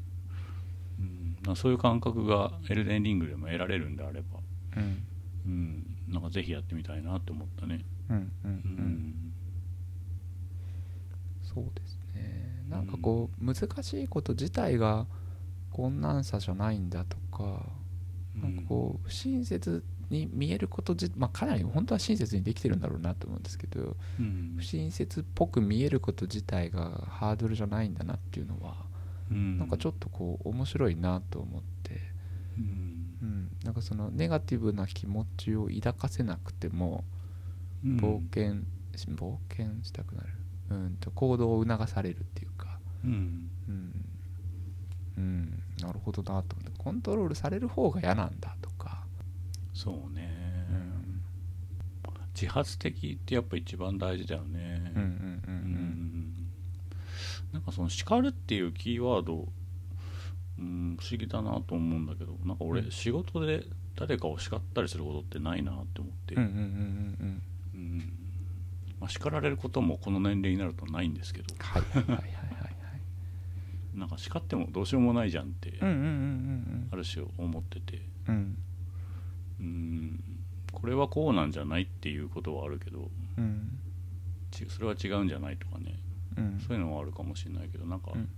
[1.48, 4.40] うん、そういう感覚がエルデンリングでも得られるんであれば、
[4.78, 5.04] うん。
[5.48, 9.34] うん、なんかぜひやってみたいなって思ったね、うんうんううんん。
[11.44, 15.08] そうですねなんかこう難しいこと自体が
[15.72, 17.64] 困難さじゃないんだとか
[18.36, 24.56] なんかこう不親切に見えること自まあかなり本当は親切にできてるんだろうなと思うんですけどうん。
[24.58, 28.76] 不親切っぽく見えること自体がハードルじゃないんだなっていうのは
[29.32, 29.60] うん。
[29.60, 32.02] なんかちょっとこう面白いなと思って、
[32.58, 33.00] うん。
[33.22, 37.04] うん、なんかそのネガティブな気持ちを抱かせなくても
[37.86, 37.98] うん。
[37.98, 38.64] 冒険
[38.96, 40.30] し冒険したくなる。
[40.72, 42.59] うんと行動を促されるっていうか
[43.04, 43.50] うん。
[43.68, 44.06] うん、
[45.18, 46.72] うん、なるほどなと思って。
[46.78, 49.04] コントロールされる方が嫌なんだとか、
[49.74, 51.22] そうね、うん。
[52.34, 54.92] 自発的ってやっぱ一番大事だよね。
[57.52, 59.48] なんかその叱るっていうキーワード、
[60.60, 62.92] うん、不思議だなと思うんだけどなんか俺うん。
[62.92, 66.36] 仕事で誰かを叱ったりすることってないなって思って、
[69.08, 71.56] 叱られることもこの年齢になるとないんですけど。
[71.60, 72.59] はいはいはい
[74.00, 78.02] なんか叱ってもどうしようもないじゃんって、ある種思ってて。
[78.28, 78.58] うん。
[79.60, 80.24] うん。
[80.72, 83.80] これはこうなんじゃないっていうことはあるけどうん。
[84.52, 86.00] ちそれは違うんじゃないとかね
[86.38, 86.60] うん。
[86.66, 88.30] そういうのはあるかもしれないけどなんか、うん。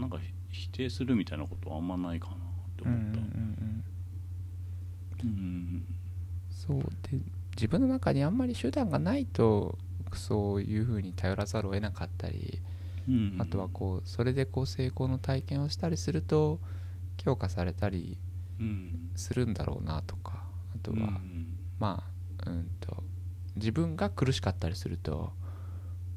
[0.00, 0.18] なんか
[0.50, 2.38] 否定するみたいなことはあんまないかなっ
[2.76, 3.20] て思った、
[6.50, 6.78] そう
[7.10, 7.18] で
[7.56, 9.78] 自分の中にあんまり手段がないと
[10.14, 12.60] そういうふうに頼らざるを得なかったり
[13.08, 16.60] うんあとはこうそれでこう成功の体験をしたりすると
[17.16, 18.18] 強化されたり
[18.60, 20.42] うんするんだろうなとか
[20.74, 22.04] あとは、うんま
[22.46, 23.02] あうんと
[23.56, 25.32] 自分が苦しかったりすると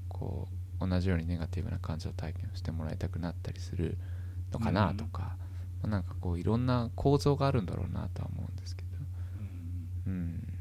[0.09, 0.47] こ
[0.79, 3.97] う同じようにネガティブな感情体験をしてもらいたくなったりする
[4.51, 5.37] のかなとか、
[5.81, 8.89] まあなんかこういろんな構造があるんだろうなとは思うんですけど。
[10.05, 10.13] うん。
[10.13, 10.54] うん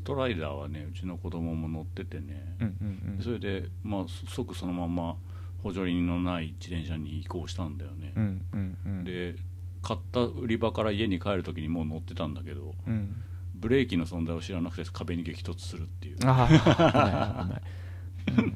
[0.00, 3.22] ストライダーはねうちの子供も乗っててね、うんうんうん。
[3.22, 5.16] それで、まあ、そ即そのまま
[5.62, 8.14] 補助輪のない自転車に移行したんだよね。
[8.16, 9.04] う、んうんうん。
[9.04, 9.36] で
[9.82, 13.22] 買った売り場から家に帰る時にもう乗ってたんだけどうん。
[13.54, 18.54] ブレーキの存在を知らなくて壁に激突するっていう、ああ危ない危ない。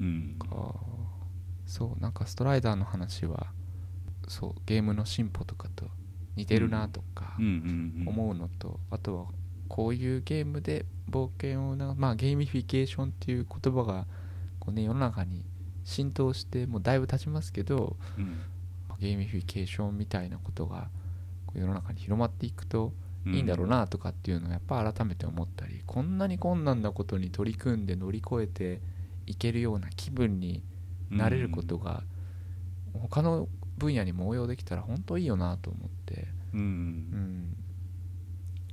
[0.00, 0.36] うん。
[0.38, 0.74] か。
[1.66, 3.46] そうなんかストライダーの話は
[4.26, 5.86] そうゲームの進歩とかと
[6.36, 8.08] 似てるなとかうんうんうん。
[8.08, 9.26] 思うのと、あとは
[9.68, 14.06] こういうゲームで冒険をなまあゲーミフィケーションっていう言葉が
[14.58, 15.44] こう、ね、世の中に
[15.84, 18.38] 浸透してもうだいぶ経ちますけどうん。
[19.00, 20.90] ゲーミフィケーションみたいなことが
[21.46, 22.92] こう世の中に広まっていくと
[23.26, 28.80] いいんだろうなとかっていうのをやっぱ改めて思ったり、こんなに困難なことに取り組んで乗り越えて
[29.26, 30.62] いけるような気分に
[31.10, 32.02] なれることが
[32.92, 33.48] 他の
[33.80, 37.56] 分野にも応用できたら本当いいよなと思って、うん、うん、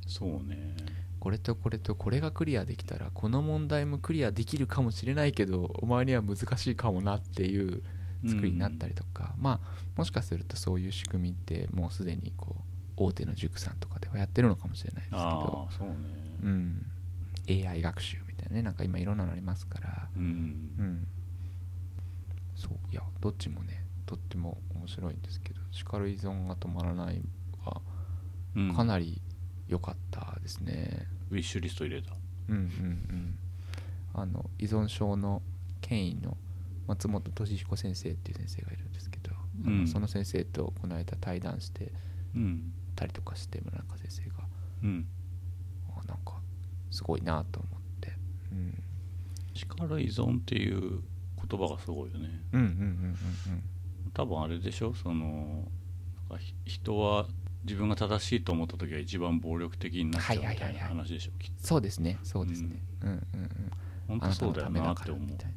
[0.05, 0.76] そうね。
[1.20, 7.82] これとこれとこれがクリアできたらこの問題もクリアできるかもしれないけどお前には難しいかもなっていう
[8.28, 12.55] 作りになったりとか、まあもしかするとそういう仕組みってもうすでにこ
[12.97, 15.68] う大手の塾さんとかではやってるのかもしれないですけど。
[15.78, 15.95] そうね。
[16.43, 16.86] うん。
[17.49, 18.62] AI 学習みたいなね。
[18.62, 20.08] なんか今いろんなのありますから。
[20.16, 20.24] うん。
[20.24, 20.26] う
[20.82, 21.08] ん。
[22.55, 22.72] そう。
[22.91, 27.22] いやどっちもねとっても面白いんですけど叱る依存が止まらない
[27.64, 27.82] は
[28.55, 28.76] うん。
[28.76, 29.22] かなり
[29.68, 32.14] 良かったですね、ウィッシュリスト入れた。
[32.49, 33.39] うんうんうん。
[34.14, 35.43] あの依存症の
[35.82, 36.38] 権威の
[36.88, 39.32] 松本俊彦先生っていう先生がいるんですけど、
[39.66, 39.88] あのうん。
[39.88, 41.91] その先生とこの間対談して
[42.34, 42.74] うん。
[42.95, 44.47] たりとかして村中先生が
[44.84, 45.08] うん。
[45.89, 46.39] あなんか
[46.89, 48.14] すごいなと思って、
[48.51, 48.84] うん、
[49.53, 51.01] 力依存っていう
[51.47, 52.41] 言葉がすごいよね。
[52.53, 53.64] うんうんうんうん
[54.18, 54.95] 多分あれでしょ？
[54.95, 55.63] その
[56.65, 57.28] 人は
[57.63, 60.97] 自分が正しいと思った時は一番暴力的になっちゃうみたいなはいはいはいはい。
[60.97, 61.32] 話でしょ？
[61.38, 61.68] きっと。
[61.68, 62.18] そうですね。
[62.24, 63.72] そうですね、うん、うんうん
[64.07, 65.28] 本当あなたのそうだよなって思う。
[65.28, 65.51] みたい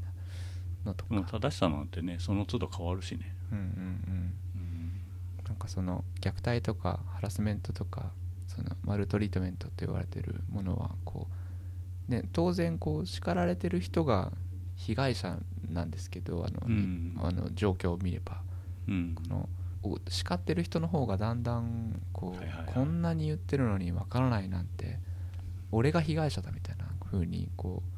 [0.85, 3.35] なのとか、正しさなんてねその都度変わるしね。
[3.51, 4.35] うんうんうん。
[4.57, 5.01] うん。
[5.49, 8.11] なんかその虐待とかハラスメントとか
[8.47, 11.29] そのマルトリートメントと言われてるものはこ
[12.09, 14.33] う、ね、当然こう叱られてる人が
[14.77, 15.39] 被害者
[15.69, 17.15] なんですけどあの、うん。
[17.23, 18.43] あの状況を見れば
[18.89, 19.15] うん。
[19.15, 19.49] この
[19.83, 22.75] お叱ってる人の方がだんだんこう、はいはいはい。
[22.75, 24.99] こんなに言ってるのにわからないなんて
[25.73, 27.91] 俺が被害者だみたいな風にこう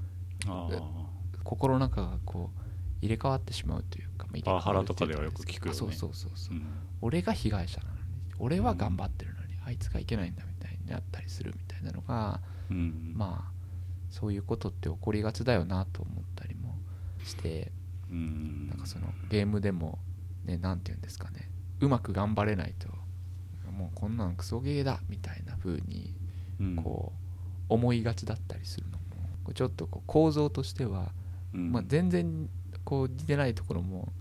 [1.45, 2.63] 心の中がこう
[3.01, 5.71] 入れ替わってしまうというか、パワハラとかではよく聞くよね。
[5.73, 6.57] あそうそうそうそう。
[6.57, 6.67] う、ん。
[7.01, 8.01] 俺が被害者なのに
[8.39, 13.13] 俺は頑張ってるのに、あいつがいけないんだみたいになったりするみたいなのがうん。
[13.17, 13.53] まあ
[14.11, 16.77] そういうことって起こりがちだよなと思ったりも
[17.25, 17.73] して
[18.09, 18.69] うん。
[18.69, 19.99] なんかそのゲームでも
[20.45, 21.51] ね何て言うんですかね。
[21.81, 22.89] うまく頑張れないと。
[23.71, 26.15] もうこんなんクソゲーだみたいな風に
[26.61, 26.77] うん。
[26.77, 27.13] こ
[27.69, 29.03] う思いがちだったりするのも。
[29.55, 31.13] ちょっとこう構造としては、
[31.53, 31.73] うん。
[31.73, 32.49] まあ、全然
[32.85, 34.13] こう似てないところも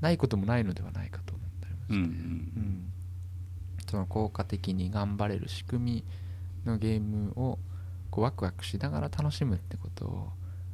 [0.00, 2.10] ないこともないのではないかと思ったりもして、うんうんう
[2.60, 2.92] ん。
[3.88, 6.04] その効果的に頑張れる仕組み
[6.64, 7.58] のゲームを
[8.10, 10.28] こうワクワクしながら楽しむってことを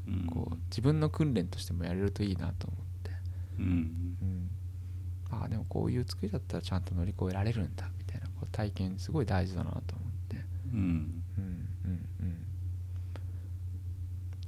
[0.07, 0.27] うん。
[0.27, 3.11] こう自分の訓練としてもやれるといいなと思って、
[3.59, 3.65] うん。
[3.65, 3.69] う
[4.25, 4.51] ん、
[5.31, 9.83] ああでもこういう作りだったらちゃんと乗り越えられるんだみたいなこう体験すごい大事だなと思っ
[10.29, 10.37] て。
[10.73, 11.23] うん。
[11.39, 12.29] うんうんうん。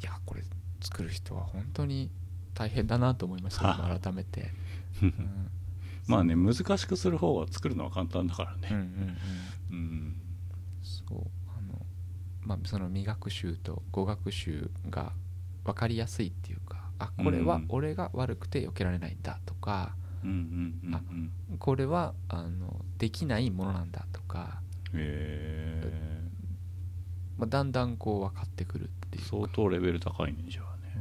[0.01, 0.43] いやこれ
[0.81, 2.11] 作る人は本当に
[2.55, 4.51] 大変だなと思いました 今改めて、
[5.03, 5.51] うん、
[6.07, 9.17] まあね難しくする方が作るのは簡単だからうんうんね
[9.71, 9.77] うん。
[9.77, 10.17] うん。
[10.83, 11.87] そうあの
[12.43, 15.13] まあその未学習と語学習が
[15.65, 17.67] 分かりやすいっていうかあこれはうん。
[17.69, 24.61] 俺が悪くて避けられないんだとか、あうんこれはあのできないものなんだとか、
[24.95, 26.29] へえ
[27.39, 29.31] まあ、だんだんこう分かってくるっていうか。
[29.31, 30.95] 相当レベル高いねじゃあね。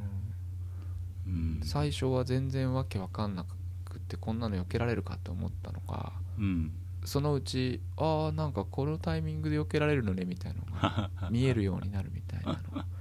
[1.27, 1.59] ううん。
[1.59, 6.71] ん最初は全然わけ分かんなくってこんなの避けられるかと思ったのがうん。
[7.05, 12.85] そのうちああなんかこのタイミングで避けられるのねみたいなのが 見えるようになるみたいなのが。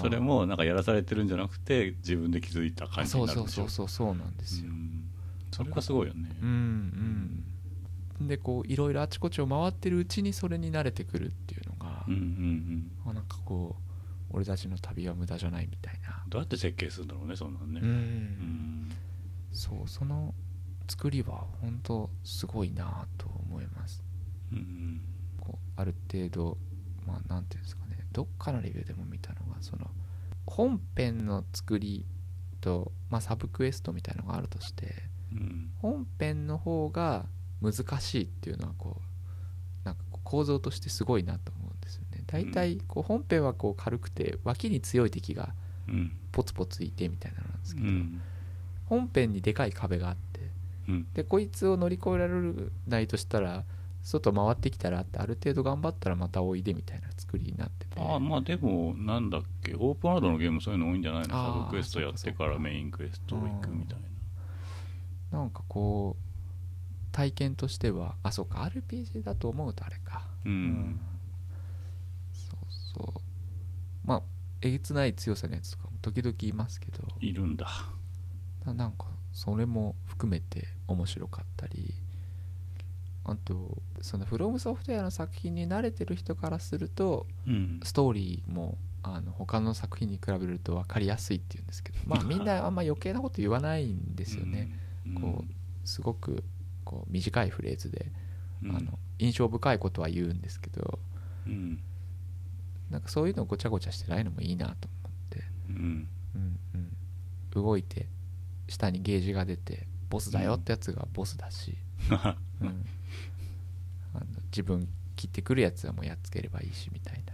[0.00, 3.62] それもなんかやらされてるんじゃなくて自分で気づいた感じそうそうになるんでしょ？
[3.62, 4.85] そうそうそうなんですよ、うん
[5.52, 6.36] それがすごいよね。
[6.40, 6.48] うん
[8.20, 8.28] うん。
[8.28, 12.90] でこういろいろあちこちを回ってるうちにそれに慣れてくるっていうのが、うんうんうん。
[13.06, 13.86] あなんかこう
[14.30, 16.22] 俺たちの旅は無駄じゃないみたいな。
[16.28, 17.80] どうやって設計するんだろうねそんなんね。
[17.82, 18.92] うん、うん。
[19.52, 20.34] そうその
[20.88, 24.02] 作りは本当すごいなと思います。
[24.52, 25.00] うん
[25.40, 26.58] こうある程度
[27.06, 28.06] まあなんていうんですかね。
[28.12, 29.90] どっかのレビューでも見たのがその
[30.46, 32.06] 本編の作り
[32.60, 34.92] と、まあ、サブクエストみたいのがあるとしてうん
[35.80, 37.26] 本編の方が
[37.62, 42.22] 難しいっていうのはこうなんか構造としてすごいなと思うんですよね。
[42.26, 45.54] 大体こう本編はこう軽くて脇に強い敵が
[45.88, 46.12] うん。
[46.32, 48.20] ポツポツいてみたいなのなんですけど、うん。
[48.86, 50.40] 本編にでかい壁があって
[50.88, 51.06] うん。
[51.14, 52.34] でこいつを乗り越えられ
[52.88, 53.64] ないとしたら
[54.02, 58.00] 外回ってきたらってある程度頑張ったらまたおいでみたいな作りになってて。
[58.00, 61.28] ああまあでもなんだっけオープンワールドのゲームそういうの多いんじゃないの？
[61.28, 64.04] サブクエストやってからメインクエスト行くみたいな
[65.30, 66.26] なんかこう
[67.16, 70.22] 体験としてはあそうか RPG だと思うとあれか。
[70.44, 71.00] うん。
[72.30, 72.58] そう
[72.94, 73.20] そう。
[74.04, 74.22] まあ
[74.60, 76.98] えげつない強さのやつとかも時々いますけど。
[77.20, 77.66] いるんだ。
[78.66, 81.94] ななんかそれも含めて面白かったり。
[83.24, 87.80] あとそのフロムソフトウェアの作品に慣れてる人からするとうん。
[87.82, 91.98] ストーリーもあの他の作品に比べると分かりやすいっていうんですけど。
[92.04, 96.42] まあみんなあんま余計なこと言わないんですよね、うんこうすごく
[96.84, 98.10] こう短いフレーズで、
[98.62, 98.76] うん。
[98.76, 100.98] あの印象深いことは言うんですけど
[101.46, 101.80] うん。
[102.90, 106.08] なんかそういうのごちゃごちゃしてないのもいいなと思って、うん。
[106.34, 108.06] うんうん、動いて
[108.68, 111.76] 下にゲージが出てボスだよってやつがボスだし、
[112.10, 112.36] うん、あ
[114.18, 117.32] の自分切ってくるやつはもうやっつければいいしみたいな。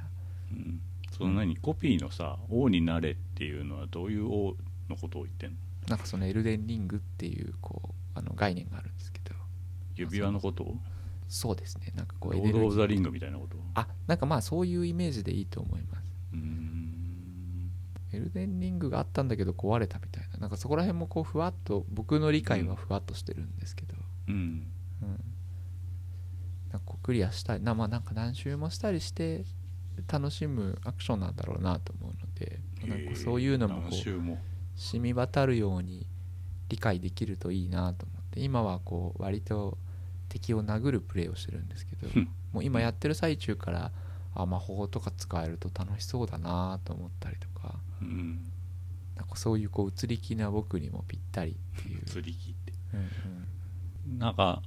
[0.53, 0.81] うん。
[1.11, 1.57] その何？
[1.57, 4.57] コピーのさ「王になれ」っていうのはどういう王
[4.89, 5.57] のことを言ってんの？
[5.89, 9.35] なんかそのエルデンリングっていうこうあの概念があるんですけど。
[9.95, 10.65] 指輪のこと？
[10.65, 10.77] を
[11.29, 11.93] そうですね。
[11.95, 13.57] なんかこうエネルギーザ・リングみたいなこと？
[13.75, 16.03] あなんかまあそういうイメージでいいと思います。
[18.15, 20.39] エルデンリングがあったんだけど壊れたみたいな。
[20.39, 23.95] なんかそこら辺もこうふわっと僕の理解はふわっとしてるんですけど、
[24.29, 24.35] うん。
[25.03, 25.21] うん。
[26.71, 27.63] なんかクリアしたい。
[27.63, 29.45] なまあなんか何周もしたりして
[30.11, 32.61] 楽しむアクションなんだろうなと思うので。
[32.87, 33.93] なんかそういうのもこう
[34.77, 36.07] 染み渡るように
[36.69, 39.77] 理解できるといいなと思って今はこう割と
[40.29, 42.29] 敵を殴るプレイをしてるんですけどうん。
[42.53, 43.93] もう今やってる最中から
[44.35, 48.51] あ魔法とか使えると楽しそうだなと思ったりとかうん。
[49.17, 52.73] なんかそういうこう移り気な僕にもぴったりっていう、釣り切って。
[52.95, 54.19] うんうん。
[54.19, 54.63] なんか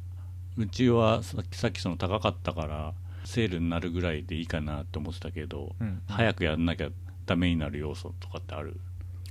[0.57, 2.93] うちはさっきさっきその高かったから
[3.25, 5.87] セールになるぐらいでいいかなって思ってたけど、うん。
[5.87, 6.01] うん。
[6.07, 6.89] 早くやんなきゃ
[7.25, 8.79] ダメになる要素とかってある？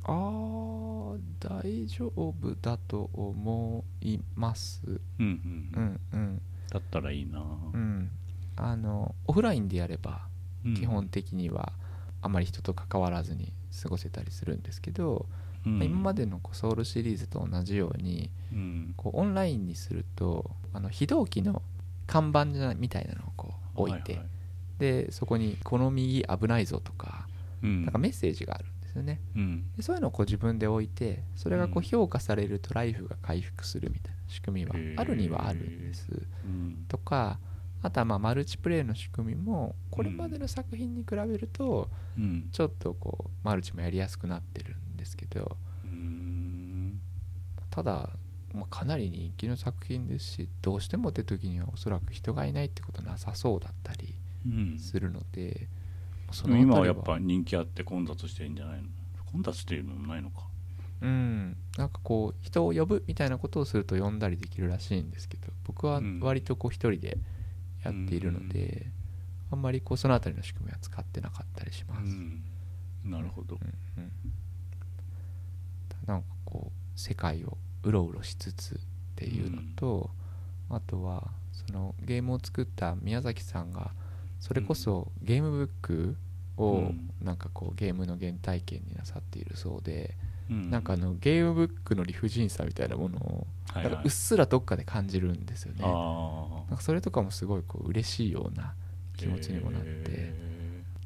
[0.04, 4.82] あー大丈夫だと思います。
[5.18, 6.00] うんうんうん。
[6.12, 7.40] うんだったらいいな、
[7.72, 8.10] うん。
[8.56, 10.26] あのオフラインでやれば
[10.64, 10.74] うん。
[10.74, 11.72] 基本的には
[12.22, 13.52] あまり人と関わらずに
[13.82, 15.26] 過ごせたりするんですけど、
[15.66, 15.78] うん。
[15.78, 18.94] まあ今までのこうソウルシリーズと同じようにうん。
[18.96, 21.62] こうオンラインにするとあの非同期の
[22.06, 24.24] 看板じゃないみたいなのをこう置いて、はは
[24.78, 27.26] でそこに「この右危ないぞ」とか
[27.62, 27.82] うん。
[27.84, 28.64] なんかメッセージがある
[28.94, 29.20] よね。
[29.34, 29.64] うん。
[29.76, 31.82] でそういうのをこう自分で置いてそれがこううん。
[31.82, 36.08] 評価されるとライフが回復するみたいな仕組みはあるにはあるんです。
[36.44, 36.84] うん。
[36.88, 37.38] とか
[37.82, 41.88] あとはまあマルチプレイの仕組みもこれまでの作品に比べると
[42.18, 42.48] うん。
[42.50, 47.00] ちょっとこうマルチもやりやすくなってるんですけどうん。
[47.70, 48.10] ただ、
[48.54, 54.14] まあ、かなり人気の作品ですしどうしてもって時にはおそらく人がいないってことなさそうだったり
[54.46, 54.78] うん。
[54.78, 55.68] するので、
[56.34, 58.88] そでも今はやっぱ人気あって混雑してんじゃないの？
[59.32, 60.42] 混雑っていうのもないのか。
[61.00, 61.56] うん。
[61.76, 66.20] なんかこう人を呼ぶみたいなことをすると呼んだりできるらしいんですけど僕はうん。
[66.20, 67.18] 割とこう一人で
[67.84, 68.86] やっているので、
[69.50, 72.42] あんまりこうそのあたりの仕組みは使ってなかったりします、うん。
[73.04, 73.58] なるほど。
[73.96, 74.12] うんうん。
[76.06, 78.78] なんかこう世界をうろうろしつつっ
[79.16, 80.10] ていうのと、
[80.70, 83.92] あとはそのゲームを作った宮崎さんが
[84.44, 86.16] それこそゲームブック
[86.58, 87.10] をうん。
[87.22, 90.14] なんかこうゲームの原体験になさっているそうで、
[90.50, 90.70] うん。
[90.70, 95.80] なんかあのゲームブックの理不尽さみたいなものをなんかうっすらどっかで感じるんですよね。
[95.82, 98.74] あなんかそれとかもすごいこう嬉しいようなあ
[99.16, 100.34] 気持ちにもなって、へ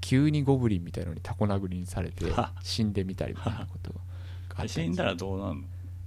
[0.01, 3.95] 急にゴブリンみたいのにタコ殴りにされては死んでみたりみたいなこと
[4.57, 5.62] が死んだらどうなんの？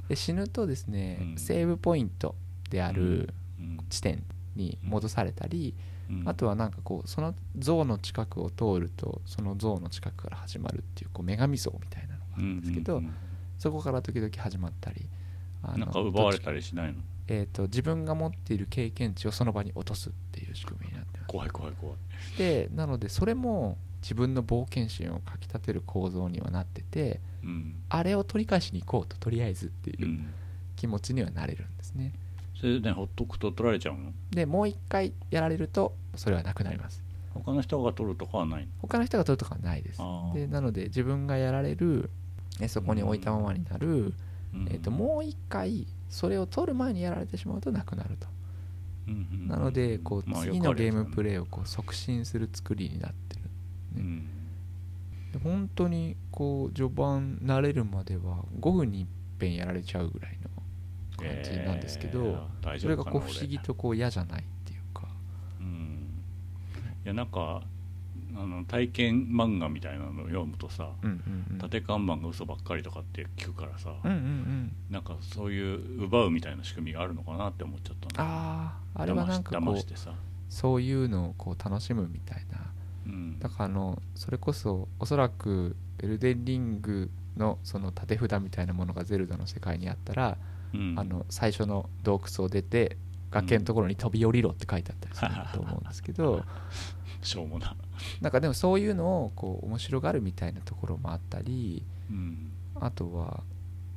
[0.10, 1.38] で死ぬとですね、うん。
[1.38, 2.36] セーブポイント
[2.70, 3.80] であるうん。
[3.90, 4.22] 地点
[4.58, 5.92] に戻されたり、うん
[6.26, 13.02] あとはなんかこうその像の近くを通るとその像の近くから始まるっていうこう女神像みたいなのがあるんですけど、
[13.58, 15.08] そこから時々始まったり
[15.64, 17.00] あのうんなんか奪われたりしないの？
[17.28, 21.28] えー、と自分が持っている経験値をその場に落とすっていう仕組みになってます。
[21.28, 21.96] 怖い怖い怖い。
[22.38, 27.76] でなのでそれも自分の冒険心をかきたてる構造にはなっててうん。
[27.90, 30.34] あれを取り返しに行こうととりあえずっていううん。
[30.76, 32.12] 気持ちにはなれるんですね
[32.62, 34.14] それでねほっとくと取られちゃうの？
[34.30, 37.04] でもう一回やられるとそれはなくなります。
[37.34, 38.68] 他の人が取るとかはないの？
[38.84, 40.00] 他の人が取るとかはないです。
[40.36, 42.12] でなので自分がやられる
[42.60, 43.88] えそこに置いたままになる、
[44.54, 44.68] うん。
[44.70, 48.28] えー、ともう一回それを取る前にやられてしまうとなくなると。
[49.08, 53.42] うんうんなのでこうまあ次のゲームプイ、レイをこう促進する作りになってる
[53.98, 54.28] うん。
[55.34, 59.08] で本当にこう序盤慣れるまでは5分に一
[59.40, 60.51] 遍やられちゃうぐらいの
[61.22, 65.08] 感じなんですけど、えー大それがこう不思議とこう嫌じゃないっていうか。
[65.60, 66.08] 俺うん。
[67.06, 67.64] いやなんか
[68.34, 71.58] あの体験漫画みたいなのを読むとさうんうんうん。
[71.58, 74.72] 縦看板が嘘ばっかりとかって聞くからさ、うんうんうん。
[74.90, 79.78] なんかそういう奪うみたいな仕組みがあるのかなって思っちゃったあああれはなんかこう
[80.50, 82.60] そういうのをこう楽しむみたいな。
[83.04, 90.51] うん、だからあのそれこそおそらくエルデンリングのその縦札みたいなものがゼルダの世界にあったら、うん
[90.98, 92.98] あの最初の洞窟を出て
[93.32, 96.44] 崖のところに飛び降りろって書いてあったりすると思うんですけど
[97.22, 97.76] しょうもな。
[98.20, 102.52] なんかでもそういうのをこう面白がるみたいなところもあったりうん。
[102.76, 103.44] あとは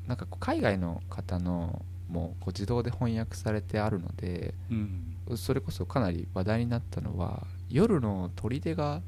[0.07, 5.16] なんか海外の方のもうこう自動で翻訳されてあるのでうん。
[5.37, 9.01] それこそかなり話題になったのは夜の砦が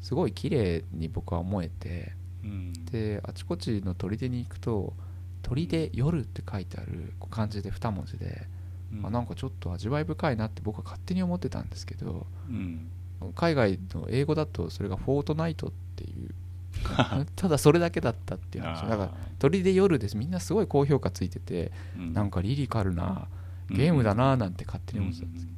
[0.00, 2.12] すごい綺麗に僕は思えて
[2.42, 2.72] うん。
[2.86, 4.94] であちこちの砦に行くと
[5.48, 8.46] 「砦夜」って書いてある漢字で2文字で、
[8.92, 9.06] うん。
[9.06, 12.88] あなんかちょっと味わい深いなって僕は勝手に思ってたんですけどうん。
[13.34, 16.30] 海外の英語だとそれが「フォートナイト」っていう
[17.34, 18.82] ただそれだけだったっていう話。
[18.82, 20.16] だから砦夜です。
[20.16, 23.26] みんなすごい高評価ついててなんかリリカルな
[23.70, 25.52] ゲームだなーなんて勝手に思ってたんですけ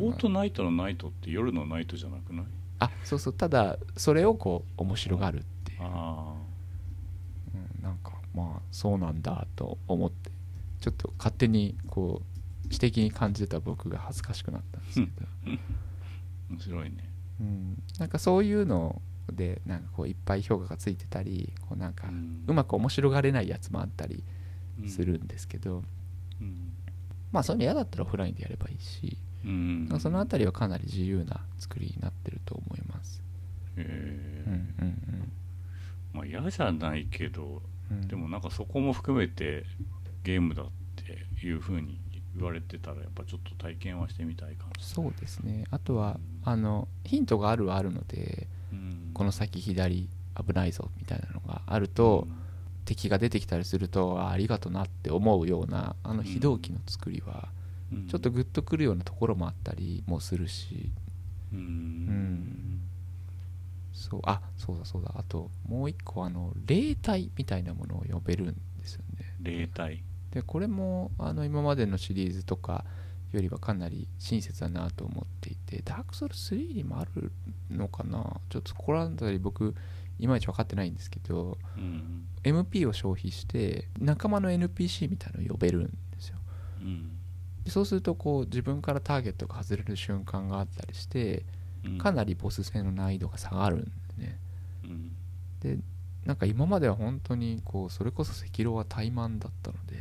[0.00, 2.46] どオートナイトのナイトって夜のナイトじゃなくない？
[2.78, 3.32] あそうそう。
[3.34, 6.34] ただそれをこう面白がるっていう、あ
[8.34, 10.30] まあそうなんだと思って
[10.80, 15.12] ちょっと勝手にこう知的に感じてた僕が恥ずかしくなったんですけど、
[15.46, 15.58] あ
[16.50, 17.10] 面白いね。
[17.40, 19.00] うん、なんかそういうの
[19.32, 22.08] でなんかこういっぱい評価がついてたりこうなんか
[22.46, 24.22] うまく面白がれないやつもあったり
[24.86, 25.82] するんですけど、
[26.40, 26.72] うん。
[27.32, 29.88] まあそういうの嫌だったらオフラインでやればいいし、うん。
[29.98, 33.22] そのあたりはかなり自由な作りになってると思います。
[33.76, 34.94] へうんえ
[36.12, 37.62] まあ嫌じゃないけどうんうん、
[38.06, 39.64] でもなんかそこも含めて
[40.22, 40.66] ゲームだっ
[40.96, 42.00] ていうふうに
[42.36, 45.64] 言われてたらやっぱちょっと体験はしてみたいかなそうですね。
[45.70, 49.10] あとはあのヒントがあるはあるのでうん。
[49.12, 52.26] この先左危ないぞみたいなのがあると、
[52.84, 57.48] 敵が出てきたりするとあありがとなって思うようなあの非同期の作りは
[57.92, 58.06] うん。
[58.06, 60.90] ちょっとグッとくるようなところもあったりもするし。
[61.52, 61.58] うん。
[61.58, 62.79] ん
[64.10, 65.12] そうあそうだそうだ。
[65.16, 69.34] あともう一個あの霊体みたいなものを呼べるんですよね。
[69.40, 70.02] 霊体。
[70.32, 72.84] でこれもあの今までのシリーズとか
[73.32, 77.30] よりはかなり親切だなと思っていてダークソウル3にもある
[77.70, 78.40] のかな？
[78.48, 79.74] ちょっとこれあたり僕
[80.18, 86.38] いまいち分かってないんですけどうん MP を消費して仲間の NPC みたいなのを呼べるんですよ。
[86.80, 87.16] うん。
[87.64, 91.44] でそうするとこう自分からターゲットが外れる瞬間があったりしてうん
[91.98, 93.84] かなりボス戦の難易度が下がるん
[94.18, 94.38] でね。
[94.84, 95.12] うん。
[95.60, 95.78] で
[96.24, 99.96] なんか今までは本当にこうそれこそ赤狼は怠慢だったので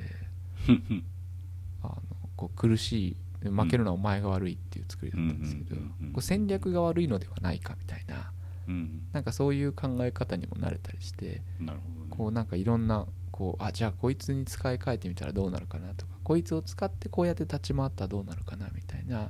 [1.81, 2.01] あの
[2.35, 6.11] こう苦しいで負けるのはお前が悪いっていう作りだったんですけどうん。
[6.11, 8.31] こう戦略が悪いのではないかみたいな
[8.67, 9.01] うん。
[9.13, 11.73] なんかそういう考え方にもなれたりしてね。
[12.09, 19.29] こうなんかいろんなこうあじゃあこいつに使い替えてみたらどうなるかなとかこいつを使ってこうやって立ち回ったらどうなるかなみたいなうん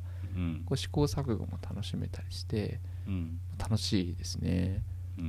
[0.65, 3.39] こう試行錯誤も楽しめたりしてうん。
[3.57, 4.83] 楽しいですね。
[5.17, 5.25] うん。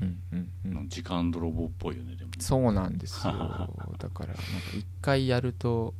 [0.00, 0.18] うん。
[0.32, 0.48] うん。
[0.64, 2.36] うん、時間泥棒っぽいよねでもね。
[2.38, 3.32] そうなんですよ。
[3.98, 4.42] だからなんか
[4.74, 5.94] 一回やると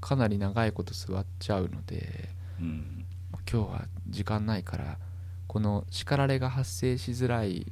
[0.00, 2.28] かなり長いこと座っちゃうので
[2.60, 3.04] うん。
[3.30, 4.98] まあ今日は時間ないから
[5.46, 7.70] この叱られが発生しづらい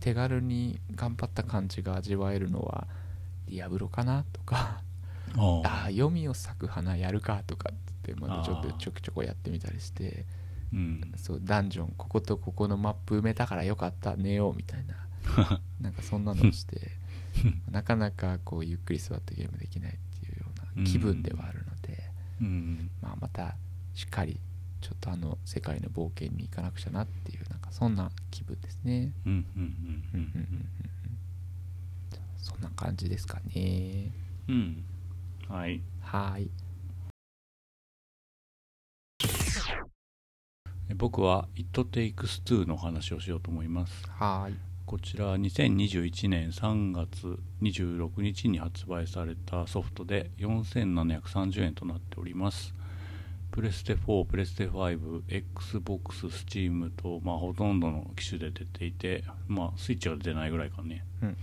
[0.00, 2.86] 手軽に頑張った感じが味わえるのは
[3.46, 4.82] ディアブロかなとか
[5.36, 10.26] あああ読みを咲く花やるかとかってまだちょっとちょくちょくやってみたりして
[10.72, 11.12] うん。
[11.16, 14.96] そうダンジョンこことここのマップ埋めたからよかった寝ようみたいな
[15.80, 16.92] なんかそんなのをして
[17.70, 22.10] なかなかこうゆっくり座ってゲームできないっていうような気分ではあるので、
[22.40, 22.90] うん。
[23.00, 23.56] まあ、また
[23.94, 24.40] しっかり
[24.80, 29.12] ちょっとあの世界の冒険に行かなくちゃなっていうなんかそんな気分ですね。
[32.38, 34.12] そんな感じですかね。
[34.48, 34.84] うんうん
[35.48, 36.50] はいはい。
[40.94, 44.54] 僕は「It Takes Two」の話をしようと思いますはい。
[44.84, 52.74] こちら2021年3月26日に発売されたソフトで4730円となっております
[53.50, 61.36] プレステ4、プレステ5、Xbox、Steam と、まあ、ほとんどの機種で出ていて、まあ、スイッチが出てないぐらいかねうんうん。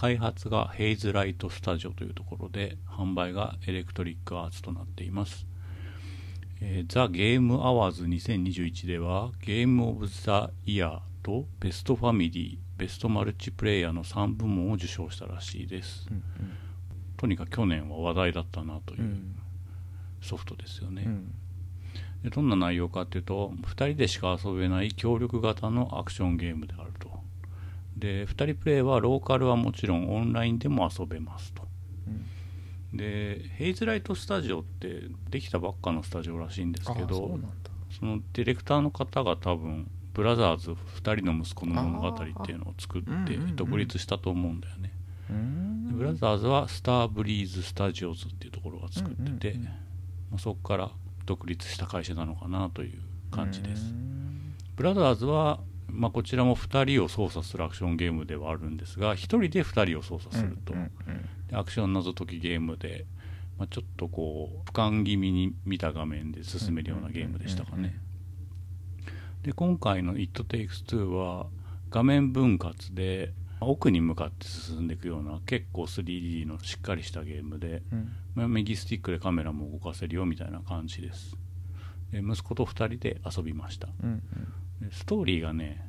[0.00, 5.46] 開発がヘイズライトスタジオというところで販売がエレクトリックアーツとなっています、
[6.62, 16.06] えー、ザ・ゲームアワーズ2021ではゲームオブザ・イヤーとベストファミリーベストマルチプレイヤーの3部門を受賞したらしいです。
[16.10, 16.22] うん
[17.18, 19.36] とにかく去年は話題だったなといううん。
[20.22, 21.34] ソフトですよね、うん。
[22.24, 27.09] でどんな内容かというと2人でしか遊べない協力型のアクションゲームであると
[28.00, 31.62] で2人プレイはローカルはもちろんオンラインでも遊べますと。
[32.92, 32.96] うん。
[32.96, 37.38] でヘイズライトスタジオってできたばっかのスタジオらしいんですけど。
[37.90, 40.76] そのディレクターの方が多分ブラザーズ2
[41.16, 44.92] 人の息子の物語っていうのを作って独立したと思うんだよね。
[45.28, 45.88] うん。
[45.88, 49.68] でブラザーズはスターブリーズスタジオズっていうところが作ってて、うんうんうん。
[49.68, 49.72] ま
[50.36, 50.90] あ、そこから
[51.26, 53.00] 独立した会社なのかなという
[53.30, 54.54] 感じです、うん。
[54.76, 55.60] ブラザーズは、
[55.92, 60.74] まあ、こちらも2人を操作するアクションゲームではあるんですが1人で2人を操作すると、
[61.52, 63.06] アクション謎解きゲームで、
[63.58, 67.98] まあ、ちょっとこう俯瞰気味に見た画面で進めるようなゲームでしたかね。
[69.42, 71.46] で今回の「It Takes Two」は
[71.90, 78.12] 画面分割で奥に向かって進んでいくような結構 3D のしっかりしたゲームで、うん。
[78.34, 81.36] まあ右スティックでカメラも動かせるよみたいな感じです。
[82.12, 83.88] で息子と2人で遊びました。
[84.02, 84.59] うんで
[84.90, 85.86] ストーリーがね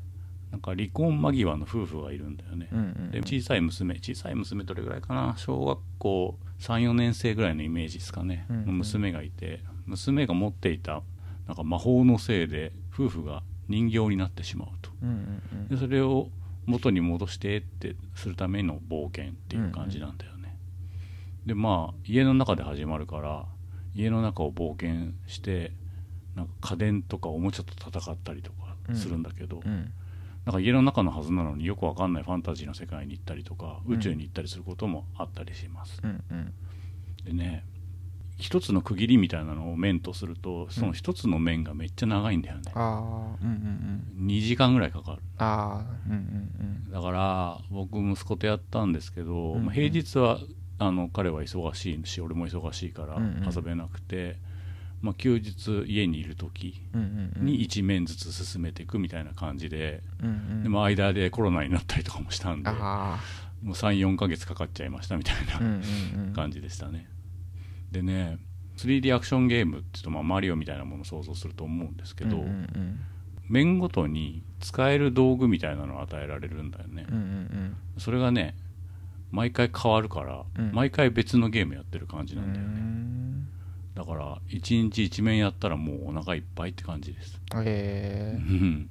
[0.51, 5.34] なんか離婚間際の夫婦がいるんだよね、うんうんで小さい娘小さい娘どれぐらいかな？
[5.38, 8.65] 小学校34年生ぐらいのイメージですかね、うんうん。
[8.68, 9.61] の娘がいて。
[9.88, 11.01] 娘が持っていた
[11.47, 14.91] なんか魔法のせいで夫婦が人形になってしまうと。
[15.01, 16.30] うんうんでそれを
[16.68, 20.55] 元に戻してってするための冒険っていう感じなんだよね、
[21.45, 23.45] でまあ家の中で始まるから
[23.95, 25.72] 家の中を冒険して
[26.35, 28.60] なんか家電とかおもちゃと戦ったりとか
[28.95, 29.91] するんだけど、うん。
[30.45, 33.95] なんか家の中のはずなのによくわかんないファンタジーの世界に行ったりとかうん。
[33.95, 36.53] 宇宙に行ったりすることもあったりします、うんうん。
[37.26, 37.63] でね
[38.38, 44.26] 一つの区切りみたいなのを面とするとその一つの面がめっちゃ長いんだよね、うんうんうん。
[44.26, 45.22] 2時間ぐらいかかる。
[45.39, 46.13] うん
[46.89, 46.91] うん。
[46.91, 49.65] だから僕息子とやったんですけど、うんうん。
[49.65, 50.39] まあ平日は
[50.80, 53.53] あの彼は忙しいし俺も忙しいからうんうん。
[53.55, 54.38] 遊べなくて、
[55.02, 56.82] まあ、休日家にいる時
[57.38, 60.03] に1面ずつ進めていくみたいな感じで、
[60.61, 63.19] でも間でコロナになったりとかもしたんであ
[63.64, 65.82] もう34ヶ月かかっちゃいましたみたいな
[66.34, 67.07] 感じでしたね、
[67.91, 68.38] でね
[68.78, 72.44] 3D アクションゲームって言うとまあマリオみたいなものを想像すると思うんですけど、
[73.49, 77.06] 面ごとに使える道具みたいなのを与えられるんだよね、
[77.98, 78.56] それがね
[79.32, 80.72] 毎回変わるから、うん。
[80.73, 83.31] 毎回別のゲームやってる感じなんだようね、ん
[84.02, 87.40] だから1日1面やったらもうお腹いっぱいって感じです。
[87.56, 88.36] へえ。
[88.36, 88.90] うん。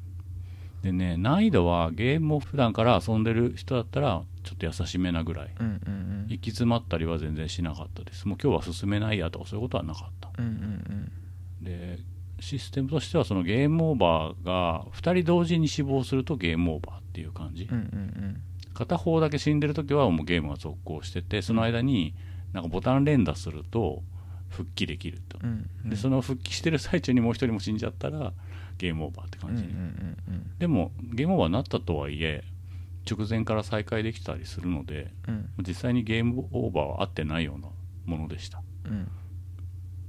[0.84, 5.50] でね難易度はゲームを普段から遊んでる人だったらちょっと優しめなぐらい。
[5.58, 8.28] うんうん行き詰まったりは全然しなかったです。
[8.28, 10.30] もう今日は進めないやとかそういうことはなかった。
[10.38, 11.64] うんうんうん。
[11.64, 11.98] で
[12.38, 18.42] システムとしてはそのゲームオーバーが2人同時に死亡するとゲームオーバーっていう感じ、うんうん
[18.72, 22.14] 片方だけ死んでる時はもうゲームが続行しててその間に
[22.52, 24.02] なんかボタン連打すると
[24.50, 25.38] 復帰できると。
[25.42, 25.90] うんうん。
[25.90, 28.32] でその復帰してる最中にもう一人も死んじゃったら
[28.78, 30.58] ゲームオーバーってうんうん感じね、うん。
[30.58, 32.44] でもゲームオーバーになったとはいえ
[33.10, 35.48] 直前から再開できたりするのでうん。
[35.66, 37.68] 実際にゲームオーバーは合ってないような
[38.04, 38.62] ものでした。
[38.84, 39.08] うん。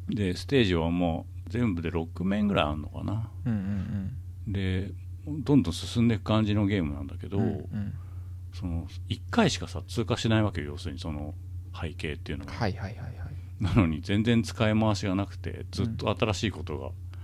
[0.10, 3.30] でステージはもう全部で6面ぐらいあるのかな。
[3.46, 4.92] うんうんで
[5.28, 7.94] どんどん進んでいく感じのゲームなんだけど、うんうん。
[8.54, 11.36] その1回しかさ通過しないわけよ要するにその
[11.80, 13.16] 背景っていうのが、はいはいはいはい
[13.62, 16.78] なのに全然使い回しがなくてずっと新しいこと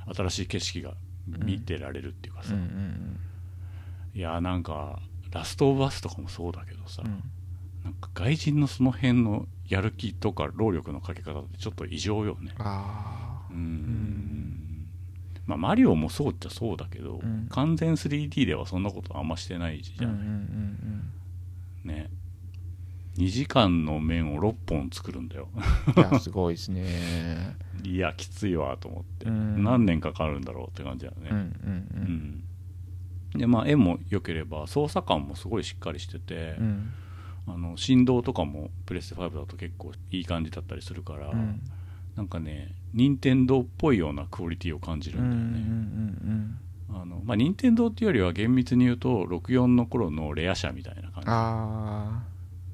[0.05, 0.93] が、新しい景色が
[1.27, 3.19] 見てられるっていうかさ、うんうん
[4.14, 4.99] いやなんか
[5.31, 7.22] ラストオブアスとかもそうだけどさ、うん。
[7.84, 12.51] なんか外人のその辺のやる気とか労力のかけ方ってちょっと異常よね。
[13.51, 13.57] うん。
[13.57, 14.88] ん。
[15.45, 17.47] まあマリオもそうっちゃそうだけど、うん。
[17.51, 20.19] 完全 3D ではそんなことあんましてないじゃうんうん
[21.85, 21.88] うん。
[21.89, 22.09] ね
[23.18, 25.49] 2時間の面を6本作るんだよ。
[25.56, 27.56] うんいやすごいですね。
[27.84, 29.64] いやきついわと思って、うん。
[29.64, 32.44] 何年かかるんだろうって感じだよね、うんうん
[33.34, 33.39] うん。
[33.39, 36.65] でまあ絵も良ければ操作感もすごいしっかりしてて、うん。
[36.65, 36.89] うん
[37.49, 41.61] あの振動とかもプレステ5だと結構いい感じだったりするから、うん。
[42.18, 46.18] なんかね任天堂っぽいようなクオリティを感じるうんうんんだよね、
[46.89, 47.02] うん。
[47.02, 51.30] あのまあ任天堂っていうよりは厳密に言うと64の頃のレア社みたいな感じ。
[51.30, 52.23] あ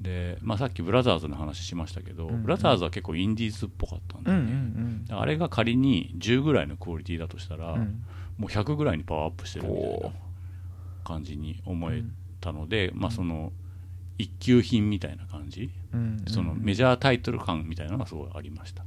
[0.04, 2.42] で、まあ、さっきブラザーズの話しましたけど、うんうん。
[2.42, 5.20] ブラザーズは結構インディーズっぽかったんあうんうだよね、ん。
[5.20, 7.80] あれが仮に10ぐらいのクオリティだとしたら、うん。
[7.80, 8.04] うん
[8.38, 10.12] もう100ぐらいにパワーアップしてるみたいな
[11.04, 12.02] 感じに思え
[12.40, 13.52] たので、まあその
[14.18, 18.84] 一級品みたいな感じ、うんそのメジャータイトル感みたいなのがすごいありました、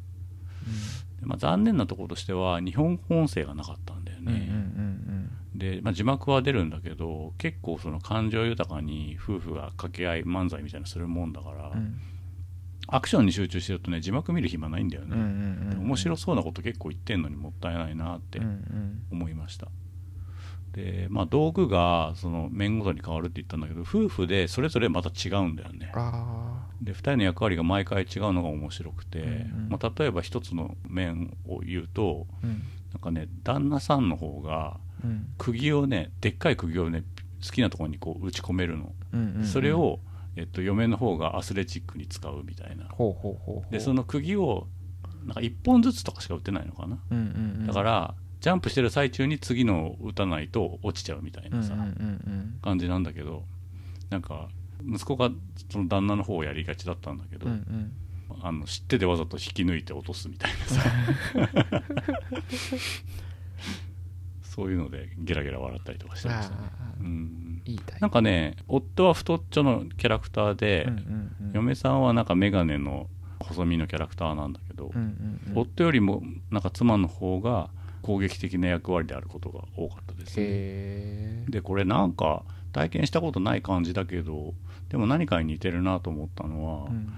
[1.20, 11.78] でまあ、残念なところとしては日本語音声がなかったんだようんうんうんね、で、まあ、字幕は出るんだけど結構その感情豊かに夫婦が掛け合い漫才みたいなするもんだから、うん。
[11.78, 12.02] うん
[12.90, 19.04] アクションに集中してるとね字幕見る暇ないんだよね、うんうんうん面白そうなこと結構言ってんのにもったいないなってうんうん。
[19.12, 19.68] 思いました、
[20.74, 25.92] でまあ道具がその面ごとに変わるって言ったんだけど夫婦でそれぞれまた違うんだよね。
[25.96, 29.30] あで2人の役割が毎回違うのが面白くて、うんう
[29.68, 29.70] ん。
[29.70, 32.64] まあ、例えば一つの面を言うとあうん。
[32.94, 34.87] なんかね旦那さんの方がうん
[35.38, 37.04] 釘をねでっかい釘をね
[37.44, 38.94] 好きなところにこう打ち込めるの、
[39.44, 40.00] それを
[40.38, 42.86] えっと、嫁の方がアスレチックに使うみたいな。
[43.72, 44.68] でその釘を
[45.26, 47.00] なんか1本ずつとかしか打ってないのかな、
[47.66, 51.74] だからジャンプしてる最中に次のを打たないと落ちちゃうみたいなさ、
[52.62, 53.46] 感じなんだけど
[54.12, 54.48] なんか
[54.86, 55.32] 息子が
[55.72, 57.92] その旦那の方をやりがちだったんだけど、うんうん。
[58.42, 60.84] あの知っててわざと引き抜いて落とすみたいなさ
[64.58, 66.62] そういうのでゲラゲラ笑ったりとかしてましたね、
[68.00, 71.52] なんかね夫は太っちょのキャラクターで、うんうんうん。
[71.54, 73.08] 嫁さんはなんか眼鏡の
[73.40, 75.58] 細身のキャラクターなんだけど、うんうんうん。
[75.60, 77.70] 夫よりもなんか妻の方が
[78.02, 81.46] 攻撃的な役割であることが多かったですね。
[81.50, 84.56] でこれなんか体験したことない感じだけど
[84.90, 87.14] でも何かに似てるなと思ったのは、うん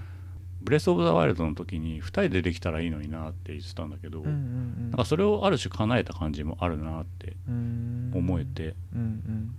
[0.62, 8.12] ブレス・オブ・ザ・ワイルドの時に2人でできたらいいのになって言ってたんだけど、うんうんなんかそれをある種叶えた感じもあるなってうん。
[8.14, 9.54] 思えて、うん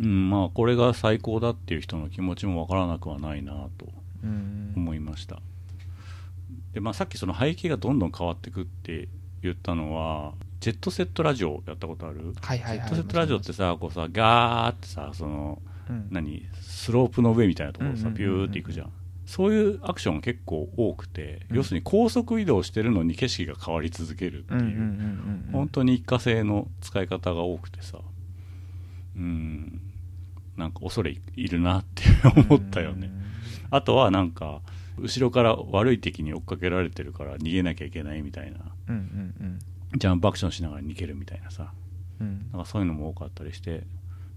[0.00, 0.30] うん。
[0.30, 3.88] まあこれが最高だっていう人の気持ちもわからなくはないなと
[4.24, 4.30] うん。
[4.30, 5.40] うん思いました。
[6.72, 9.08] で、まあ、さっきその背景がどんどん変わってくって
[9.42, 12.34] 言ったのはジェットセットラジオやったことある？
[12.40, 12.88] はいはいはい。
[12.88, 15.60] ジェットセットラジオってさこうさガーってさその
[15.90, 16.06] うん。
[16.10, 16.46] 何？
[16.60, 18.92] スロープの上みたいなところをさうんうんうんうんビューっていくじゃん
[19.28, 21.56] そういうアクションが結構多くて、うん。
[21.58, 27.98] 要するに高速移動してるのに景色が変わり続けるっていう、本当に一過性の使い方が多くてさ
[29.14, 29.82] うん
[30.56, 32.04] なんか恐れいるなって
[32.48, 33.10] 思ったよね、
[33.70, 34.62] あとはなんか
[34.98, 38.58] 後ろから悪い敵に追っかけられてるから逃げなきゃいけないみたいな。
[39.96, 41.72] ジャンプアクションしながら逃げるみたいなさ。
[42.20, 42.46] うん。
[42.50, 43.84] なんかそういうのも多かったりして、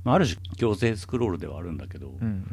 [0.03, 2.45] まあ、ある種強制スクロールではあるんだけど、うんうん。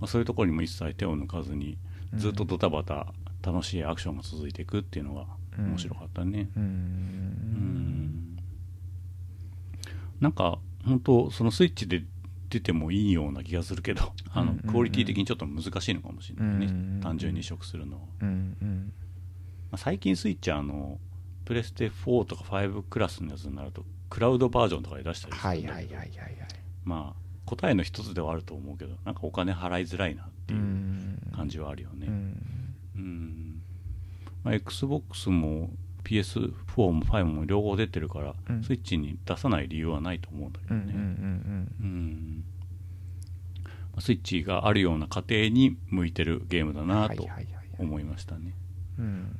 [0.00, 1.78] まあ、そういうところにも一切手を抜かずに
[2.14, 3.12] ずっとドタバタ
[3.42, 5.26] 楽しいアクションが続いていくっていうのが
[5.56, 6.48] 面白かったね。
[6.56, 6.70] うんううん。
[6.72, 8.38] ん。
[10.20, 12.04] なんか本当そのスイッチで
[12.50, 14.64] 出てもいいような気がするけどあのうんうん。
[14.64, 18.92] うんクオリティ的にちょっと難しいのかもしれないね、うん単純に移植するのは、まうんうん。
[19.70, 20.98] あ、最近スイッチはあの
[21.44, 25.96] プレステ4とか5クラスのやつになるとクラウドバージョンとかで出したりするはいんだけど。
[25.96, 26.57] はいはいはいはい
[26.88, 32.06] まあ答えの一つではあると思うけどなんかお金払いづらいなっていう感じはあるよね。
[32.06, 32.74] うん。
[32.96, 33.62] うん、
[34.42, 35.70] まあ、XBOX も
[36.04, 38.64] PS4 も5も両方出てるから、うん。
[38.64, 42.44] スイッチに出さない理由はないと思うんだけどうんうんうんね
[44.00, 47.26] スイッチがあるような家庭に向いてるゲームだうんなと
[47.78, 48.54] 思いましたね、
[48.98, 49.36] うん。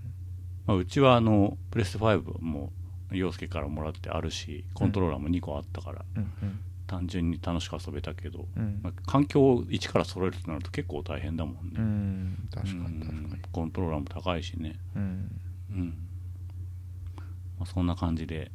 [0.66, 2.72] まあ、うちはあのプレステ5も
[3.12, 8.80] 陽介からもらってあるしコントローラーも2個あったから、うん単純に楽しく遊べたけど、うん。
[8.82, 12.48] まあ環境を一から揃えるとなると結構大変だもんね、うん。
[12.52, 13.00] 確かにうん。
[13.00, 13.42] 確かに。
[13.52, 14.74] コントローラーも高いしね。
[14.96, 15.40] うん。
[15.70, 15.86] うん、
[17.58, 18.50] まあ、そんな感じで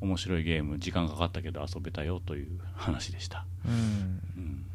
[0.00, 3.72] 面白いゲーム時間かかったけど遊べたよという話でした、うん。
[3.72, 4.66] うん、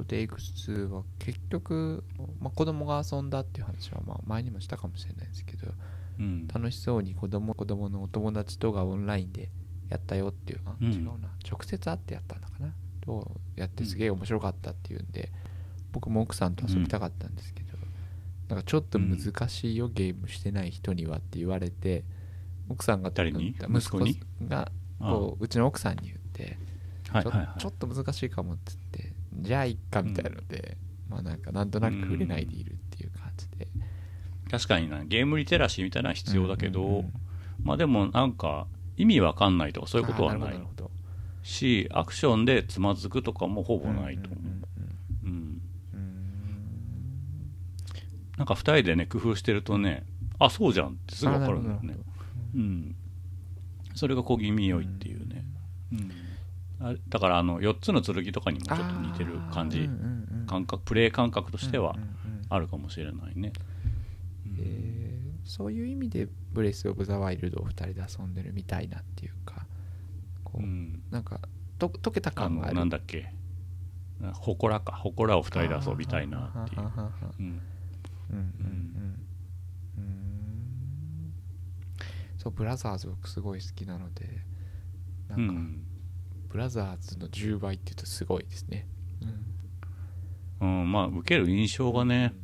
[0.00, 2.04] It Takes は結局、
[2.40, 5.72] まあ、子供が遊んだっていう話はまあ前にもしたかもしれないですけど
[6.18, 9.48] うん、楽しそうに子供子供のお友達とがオンラインで
[9.92, 10.92] やったよっていうあうん。
[10.92, 11.12] 違うな。
[11.48, 12.72] 直接会ってやったのかな？
[13.00, 15.30] とやってすげえ面白かったっていうんで、
[15.92, 17.78] 僕も奥さんと遊びたかったんですけど、
[18.48, 22.04] なんかちょっと難しいよ、ゲームしてない人にはって言われて
[22.68, 23.48] 奥さんが誰に？
[23.48, 24.70] 息子息子にが
[25.00, 26.58] あこううちの奥さんに言って
[27.04, 27.60] ちょはいはいはい。
[27.60, 30.76] ちょっと難しいかもって言ってじゃあいっかみたいので、
[31.08, 33.66] まあなんかなんとなく触れないでいるっていう感じで、
[34.50, 37.12] 確かになゲームリテラシーみたいなのは必要だけど、うんうんうん。
[37.64, 38.66] まあでもなんか
[39.02, 40.60] 意味わかんないとかそういうことはない
[41.42, 45.62] しアクションでつまずくとかもほぼないと思う、うん
[48.38, 50.04] なんか2人でね工夫してるとね
[50.38, 51.94] あそうじゃんってすぐ分かるんだよね。
[52.56, 52.96] うん、
[53.94, 55.44] それが小気味良いっていうね、
[55.92, 56.10] うん。
[56.80, 59.88] あだからあの4つの剣とかにもちょっと似てる感じ、
[60.48, 61.94] 感覚プレイ感覚としては
[62.48, 63.52] あるかもしれないね、
[64.46, 64.56] うん。
[64.58, 65.11] えー
[65.44, 69.66] そういう意味でブレス・オブ・ザ・ワイルドを2人で遊んでるみたいなっていうか
[70.44, 71.02] こう、うん。
[71.10, 71.40] なんか
[71.78, 72.74] と解けたあ感がある。
[72.74, 73.32] のなんだっけ？
[74.34, 74.92] ほこらか。
[74.92, 76.82] ほこらを2人で遊びたいなっていう。
[82.38, 84.26] そうブラザーズ僕すごい好きなので
[85.28, 85.48] なか、うん。
[85.48, 85.84] ん
[86.48, 88.86] ブラザーズの10倍って言うとすごいですね、
[90.60, 92.34] うん、まあ受ける印象がね。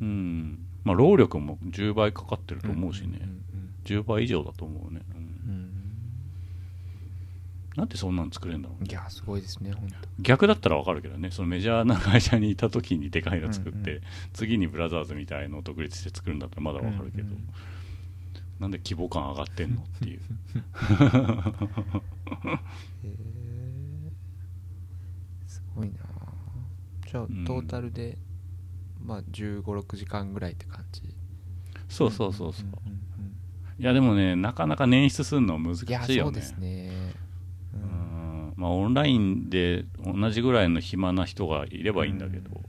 [0.00, 3.44] うんまあ労力も10倍かかってると思うしね、ん
[3.84, 5.16] 10倍以上だと思うね、うん。
[5.16, 5.70] うんうん。
[7.76, 11.30] なんでそんなん作れるんだろううんいやすごいですね本当逆だったらわかるけどね。
[11.30, 14.02] そのメジャーな会社にいた時にでかいの作って、うんう
[14.32, 17.48] 次にブラザーズみたいのを独立して作るんだったらまだわかるけど、うんうん
[18.58, 20.20] なんで規模感上がってんのっていう。
[20.20, 20.22] へ
[23.04, 23.16] え
[25.46, 25.94] すごいな。
[27.06, 27.44] じゃあうん。
[27.44, 28.18] トータルで、
[29.08, 31.02] まあ1 5 6時間ぐらいって感じ。
[31.88, 32.66] そうそうそうそう、
[33.78, 36.06] いやでもねなかなか捻出するの難しいよね。
[36.24, 37.14] そうですね。
[37.72, 38.50] ううん。
[38.50, 42.60] んまあオンラインで同じぐらいの暇な人がいればいいんだけど。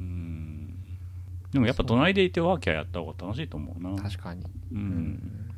[0.00, 0.78] うん。
[1.52, 4.02] でもやっぱ隣でいてワーキャーやった方が楽しいと思うな。
[4.02, 4.42] 確かに。
[4.42, 5.50] ううんん。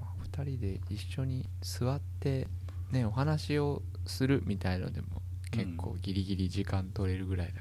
[0.00, 2.48] まあ、2人で一緒に座って
[2.90, 7.60] ねお話をするみたいのでも結構ギリギリ時間取れるぐらいだ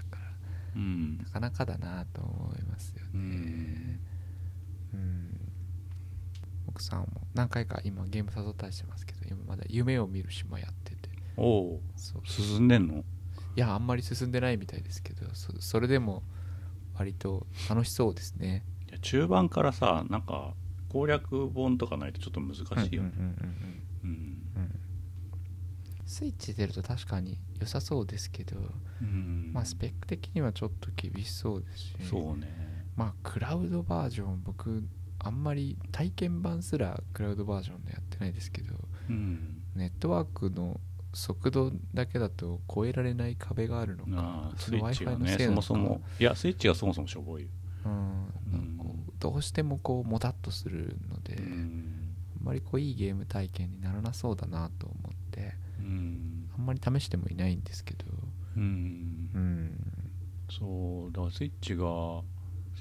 [0.75, 1.17] うん。
[1.17, 3.99] なかなかだなと思いますようねん。
[4.93, 5.51] うん。
[6.67, 11.09] 奥さんも何回か今ゲーム誘ったりしてますけど今まだ夢を見る島やってて。
[11.37, 12.21] おおそう。
[12.25, 13.03] 進んでんの？
[13.55, 16.23] いやあんまり進んでないみたいですけどそそれでも
[16.95, 18.63] 割と楽しそうですね。
[18.89, 20.53] いや中盤からさなんか
[20.89, 23.11] 攻略本とかないとちょっと難しいよね。
[23.17, 23.49] うんうんうん
[24.03, 24.19] うんうん
[24.55, 24.71] うん
[26.11, 28.57] スイッチ出ると確かに良さそうですけど、
[29.01, 29.51] うん。
[29.53, 32.85] まあスペック的にはちょっと厳しそうですしそうね。
[32.97, 34.83] まあクラウドバージョン僕
[35.19, 38.75] あんまり体験版すらクラウドバージョンでやってないですけど
[39.09, 39.61] うん。
[39.73, 40.81] ネットワークの
[41.13, 47.47] 速度だけだと超えられない壁があるのかスそのイッチが Wi-Fi のねせいなのかそもそもいやスイッチがそもそもしょぼいよ。
[47.85, 47.91] うん
[48.53, 48.77] うん。
[48.77, 52.15] こうどうしてもこうもたっとするので、うん。
[52.37, 56.49] あんまりこういいゲーム体験にならなそうだなと思ってうん。
[56.57, 58.05] あんまり試してもいないんですけど。
[58.57, 59.29] うん。
[59.33, 59.91] うん。
[60.49, 61.83] そうだからスイッチが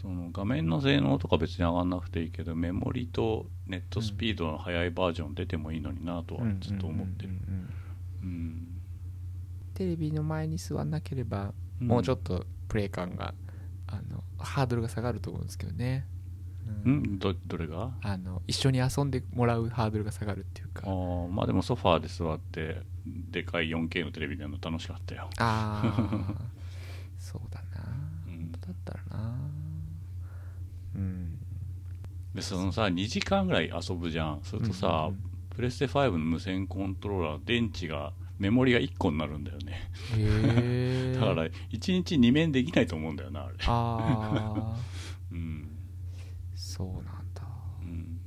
[0.01, 7.31] その画面の性能とか別に上がんなくていいけどメモリとネットスピードの速いバージョン出てもいいのになとはずっと思ってる。
[9.75, 13.35] テレビの前に座んなければ、もうちょっとプレイ感が
[13.87, 16.07] あのハードルが下がると思うんですけどね、
[16.85, 17.19] う、ん。
[17.19, 17.91] どどれが？
[18.03, 22.83] あの一緒に遊んでもらうハードルが下がるっていうあかーまあでもソファーで座って
[23.31, 25.29] でかい 4K のテレビでの楽しかったよ。
[25.39, 26.35] ああ
[27.19, 27.87] そうだな。
[28.27, 28.53] うん。
[28.53, 29.35] だったらな。
[30.95, 31.39] うん。
[32.35, 34.41] でそのさ2時間ぐらい遊ぶじゃん。
[34.43, 35.31] それとさ、うんうんうん。
[35.51, 39.91] プレステ5の無線コントローラー電池がメモリが1個になるんだよね。
[40.17, 43.55] へえ だから1日2面できないと思うんだよなあれ。
[43.67, 44.77] ああ
[45.33, 45.67] うん
[46.81, 47.43] そうなんだ。
[47.83, 48.21] うん。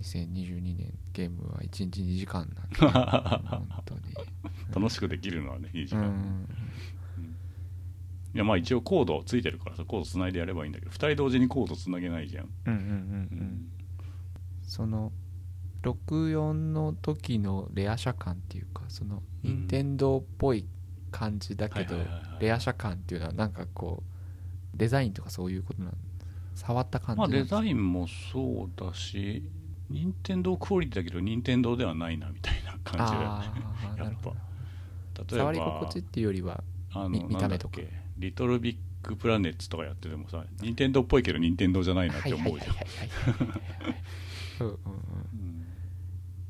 [0.00, 4.00] 2022年ゲームは1日2時間なんだ本当に。
[4.72, 6.48] 楽しくできるのはね2時間、うん。
[8.32, 12.48] いやまあ一応コードついてるからさコードつないでやればいいんだけど2人同時にコードつなげないじゃん。
[12.66, 12.90] うんうんうんう
[13.42, 13.68] ん。
[14.62, 15.10] その
[15.82, 19.50] 64の時のレア車感っていうかそのうん。
[19.50, 20.64] 任天堂っぽい
[21.10, 21.96] 感じだけど
[22.38, 25.92] レア車感っていうのはなんかこうデザインとかそういうことなん
[26.54, 29.42] 触った感じまあデザインもそうだし
[29.90, 33.26] 任天堂クオリティだけど任天堂ではないなみたいな感じだよね。
[33.26, 33.54] あ
[33.92, 34.36] あ なるほど。
[35.16, 37.80] 例えば触り心地っていうよりはあのみ見た目とか。
[38.16, 42.74] リトルビッグプラネッツとかやっててもさ任天堂っぽいけど任天堂じゃないなって思うじゃん。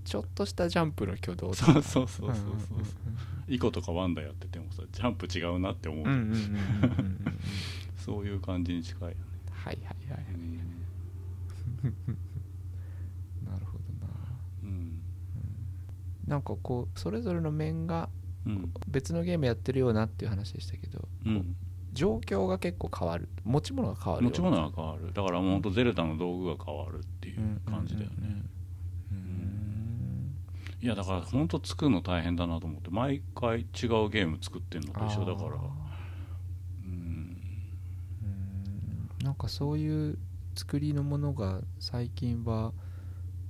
[0.05, 2.35] ちょっとしたジャンプの挙動そうそうそうそうそう。
[3.49, 6.07] イコとかワンダやっててもさジャンプ違うなって思う
[7.97, 9.17] そういう感じに近い
[9.65, 10.21] はいはいはい。
[13.45, 14.13] なるほどな。
[14.63, 15.01] うん。
[16.27, 18.09] なんかこうそれぞれの面が
[18.47, 18.73] うん。
[18.89, 21.57] 別のゲームやってるようなっていう話でしたけど、うん。
[21.95, 23.29] 状況が結構変わる。
[23.45, 25.13] 持ち物が変わるよ持ち物が変わる。
[25.15, 25.63] だからもうほん。
[25.63, 28.45] とゼルダの道具が変わるっていう感じだよね、うんうんうん
[30.83, 33.67] いやだからほんと作るの大変だなと思って毎回違う
[34.11, 40.17] ゲーム作ってんのと一緒だからあーうんうんなんかそういう
[40.55, 42.73] 作りのものが最近は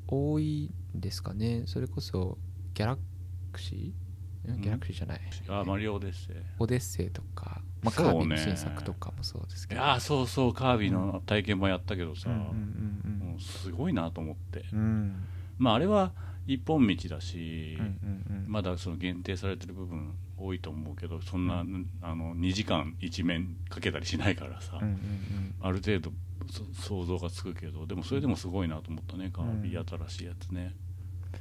[0.07, 1.65] 多いんですかね。
[1.67, 2.39] それこそ
[2.73, 2.99] ギャラ
[3.53, 4.51] クシー？
[4.51, 4.61] うん。
[4.63, 9.83] ギャラクシーじゃない、あマリオですねオデッセイとか、まあ、カービィの新作とかもそうですいけど。
[9.83, 13.19] やーそうそうカービィの体験もやったけどさ、うんうん。
[13.33, 14.65] もうすごいなと思って。
[14.73, 15.23] うん。
[15.59, 16.13] まああれは
[16.47, 18.51] 一本道だし、うんうんうん。
[18.51, 21.65] まだその限定されてる部分多いと思うけどそんな、
[22.03, 26.13] あの2時間一面かけたりしないからさ、うんうんある程度
[26.51, 30.75] そ想像がつくけどでもそれでもすごいなと思ったねカービィ新しいやつね、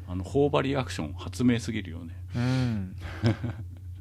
[0.08, 2.16] あの頬張りアクション発明すぎるよね。
[2.36, 2.42] うん。
[2.42, 3.36] う ん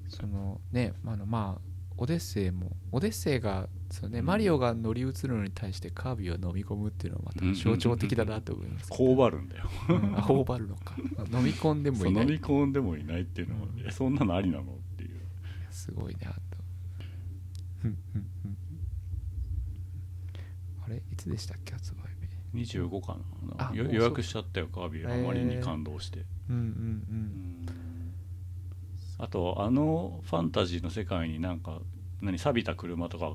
[0.08, 1.60] そのねあのまあ
[1.96, 4.26] オデッセイもオデッセイがそう、ねうん。
[4.26, 9.64] マリオが乗り移るのに対してカービィを飲み込むっていうのはまた象徴的だなと思います頬張るんだよ。
[9.88, 10.94] うんあ頬張るのか。
[11.32, 12.24] 飲み込んでもいない。
[12.26, 13.80] 飲み込んでもいないっていうのも、うん。
[13.86, 14.78] えそんなのありなの？
[15.72, 16.36] すごいなと。
[20.84, 20.96] あれ？
[20.96, 21.96] いつでしたっけ発売
[22.62, 23.16] 日？25か
[23.58, 23.70] な。
[23.74, 26.66] 予約しちゃったよカービィあまりに感動して、うんうんううん。
[27.66, 27.68] ん
[29.18, 31.80] あとあのファンタジーの世界になんか
[32.20, 33.32] 何錆びた車とか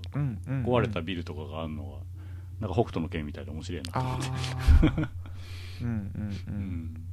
[0.48, 1.98] 壊れたビルとかがあるのが、
[2.60, 4.28] なんか北斗の拳みたいで面白いなと思あって、
[5.04, 5.10] あ
[5.82, 5.94] うんうん。
[5.94, 6.54] ううん
[6.94, 7.04] ん、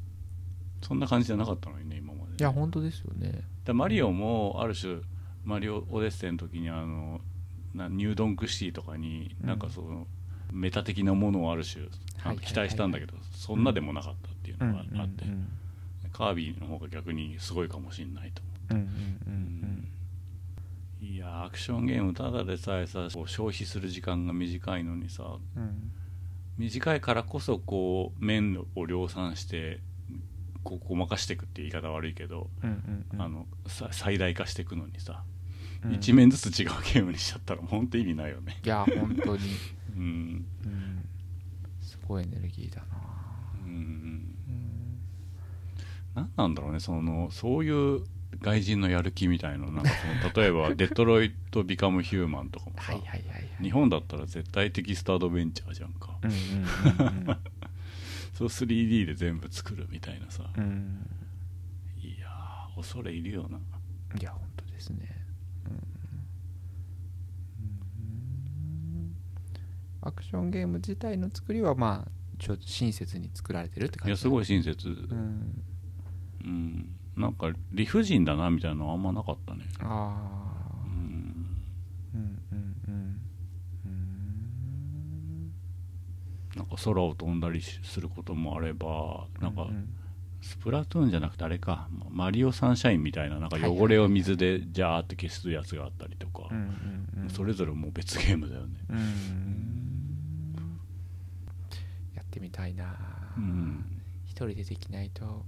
[0.82, 2.32] そんな感じじゃなかったのにね今まで。
[2.38, 3.42] いや本当ですよね。
[3.64, 5.00] でマリオもある種
[5.44, 7.20] マリオオデッセイの時にあの
[7.74, 9.48] なニュードンクシティとかにうん。
[9.48, 10.06] なんかその、
[10.52, 11.86] メタ的なものをある種
[12.36, 15.30] 期待したんだけど、そんなでもなかったっていうのがあって、うん。
[15.30, 15.48] うん
[16.12, 18.40] カービィの方が逆にすごいかもしれないと
[18.70, 18.88] 思うんうん
[19.26, 19.88] うん
[21.02, 25.24] う、いやーアクションゲームただでさえさこう消費する時間が短いのにさ
[25.56, 25.62] うん。
[25.62, 25.92] うん
[26.56, 29.80] 短いからこそこう面を量産して
[30.62, 33.20] こうごまかしていくって言い方悪いけど、うんうんうん。
[33.20, 35.24] あのさ最大化していくのにさ、
[35.84, 35.94] うん。
[35.94, 38.60] 一面ずつ違うゲームにしちゃったら本当意味ないよね。
[38.64, 39.42] いや本当に。
[39.96, 40.44] うん。
[40.64, 41.04] うん。
[41.80, 42.86] すごいエネルギーだな。
[43.64, 43.70] うん。
[43.70, 44.20] うん
[46.14, 48.04] 何なんだろうねそのそういう
[48.40, 49.90] 外人のやる気みたいななんか
[50.22, 53.48] その 例えば「デトロイト・ビカム・ヒューマン」とかもさ、はいはいはいはい。
[53.62, 56.38] 日本だったら絶対的スタアドベンチャーじゃんか、うんうん
[57.28, 57.34] うん
[58.34, 60.62] そう 3D で全部作るみたいなさ、うん。
[60.62, 61.06] うん
[62.00, 63.58] いやー恐れいるよな。
[64.20, 65.08] いや本当ですね
[65.66, 65.80] うんうん
[70.06, 74.88] アクションゲーム自体の作りはまあちょっと親切に作られてるって感じいやすごいい親切。
[74.88, 75.62] うん。
[76.44, 76.88] うん。
[77.16, 79.64] なんか理不尽だなみたいなのはあんまなかったね。
[79.80, 81.46] あうあん
[82.14, 82.20] うん。
[82.52, 83.20] うんうん
[83.86, 85.52] うん。
[86.56, 89.88] なんか空を飛んだりしすることもあればなんかううん。
[90.42, 91.88] スプラトゥーンじゃなくてあれか。
[92.10, 96.50] マリオサンシャインみたいななんか汚れを水でジャーって消すやつがあったりとか。
[97.28, 98.74] それぞれもう別ゲームだよね。
[98.90, 99.00] うんや
[102.34, 102.96] ってみたいな。
[103.36, 103.84] うん。
[104.26, 105.44] 一人でできないと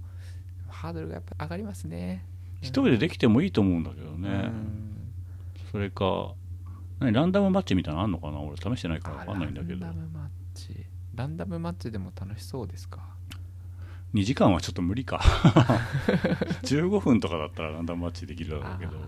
[0.69, 2.25] ハードルがやっぱ上がりますね。
[2.61, 4.29] 一人でできてもいいと思うんだけどね。
[4.29, 5.13] うん。
[5.71, 6.33] それか
[6.99, 8.39] 何ランダムマッチみたいなのあんのかな？
[8.39, 9.85] 俺試してないから分かんないんだけど。
[9.85, 10.85] ランダムマッチ。
[11.13, 13.01] ランダムマッチでも楽しそうですか
[14.13, 15.17] ？2時間はちょっと無理か。
[16.63, 18.97] 15分とかだったらランダムマッチできるだろうけど。
[18.97, 19.05] あー。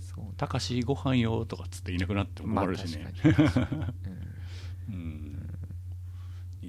[0.00, 3.94] そう「たかしご飯よ」とかっつっていなくなっても困るしね、まあ
[4.88, 4.94] うん。
[4.94, 5.23] うん。
[5.23, 5.23] 2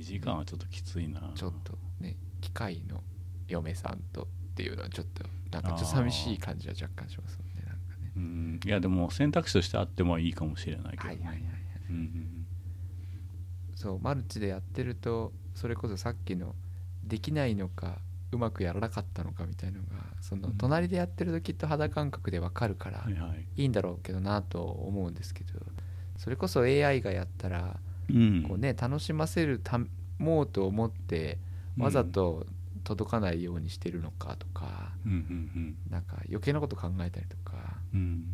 [0.05, 1.31] 時間はちょっときついな。
[1.35, 3.03] ちょっとね機械の
[3.47, 8.11] 嫁さんとっていうのはちょっとなんかちょっと寂しい感じは若干しますもんねなんかね。
[8.15, 8.59] うん。
[8.63, 11.41] いやでも選択肢としてあってもいいかもしれないけど、はいはいはいはい
[11.89, 12.45] うん。
[13.75, 16.55] そうマルチでやってるとそれこそさっきの
[17.03, 17.99] できないのか
[18.31, 19.87] うまくやらなかったのかみたいのが
[20.21, 23.67] そのうん隣でやってるときっと肌感覚でわかるからはいはい。
[23.67, 25.59] んだろうけどなと思うんですけど
[26.17, 27.84] それこそ AI がやったらうん
[28.47, 29.79] こうね楽しませるた
[30.17, 31.37] もうと思って
[31.77, 32.45] わざと
[32.83, 34.91] 届かないようにしてるのかとか
[35.89, 37.55] なんか余計なこと考えたりとか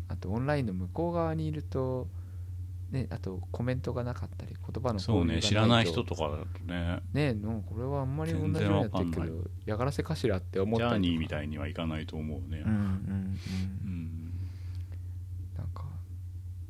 [0.08, 2.06] あとオンラインの向こう側にいると
[2.92, 7.00] ねあとコメントがなかったり言葉のそうね知らないと人とかだとね。
[7.12, 11.10] ねなんかこれはあんまり同じようにやってるけど嫌がらせかしらって思っジャーたりとか。
[11.10, 12.62] ニーみたいにはいかないと思うね。
[12.64, 13.38] うんうんうん。
[13.84, 14.32] うん。
[15.56, 15.84] なんか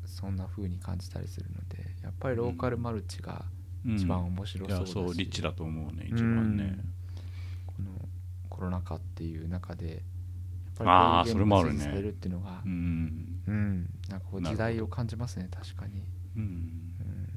[0.07, 3.45] そんな風に感じたりするのでやっぱりローカルマルチが
[3.85, 3.97] うん。
[3.97, 6.79] 一番面白いそうだし、やそうリッチだと思うね一番ね。
[7.67, 7.91] この
[8.49, 9.99] コロナ禍っていう中でやっ
[10.77, 11.79] ぱりこういうゲームがそれもあるね。
[11.79, 13.43] 支持されるっていうのがうん。
[13.47, 16.05] うんなんかこう時代を感じますね確かに、
[16.37, 16.43] うん。
[16.43, 17.29] うん、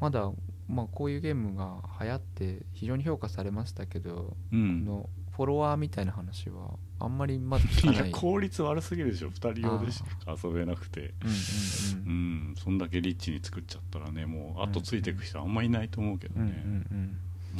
[0.00, 0.30] まだ
[0.68, 4.84] まあこういうゲームが流行って非常に評価されましたけど、こうん。
[4.84, 8.10] のフォロワーみたいな話はあんまりまだ聞かいない。
[8.10, 9.30] や効率悪すぎるでしょ。
[9.30, 11.00] 2人用でしか遊べなくて。
[11.22, 12.12] うんうん
[12.50, 17.16] うんそんだけリッチに作っちゃったらねもう後ついていく人あんまいないと思うけどうんうんねうん。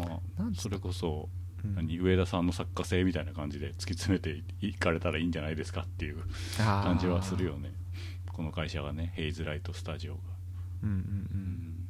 [0.09, 0.21] まあ
[0.57, 1.29] それこそ
[1.75, 6.19] 何上田さんの作家性みたいな感じで突き詰めていかれたらいいんじゃないですかっていう
[6.57, 7.73] 感じはするよね。
[8.33, 10.21] この会社がねヘイズライトスタジオが。
[10.83, 11.41] うんうんううん。
[11.41, 11.89] ん。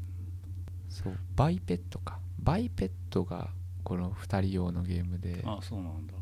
[0.91, 1.17] そう。
[1.37, 2.19] バイペットか。
[2.41, 3.51] バイペットが
[3.85, 5.43] この2人用のゲームで。
[5.47, 6.15] あそうなんだ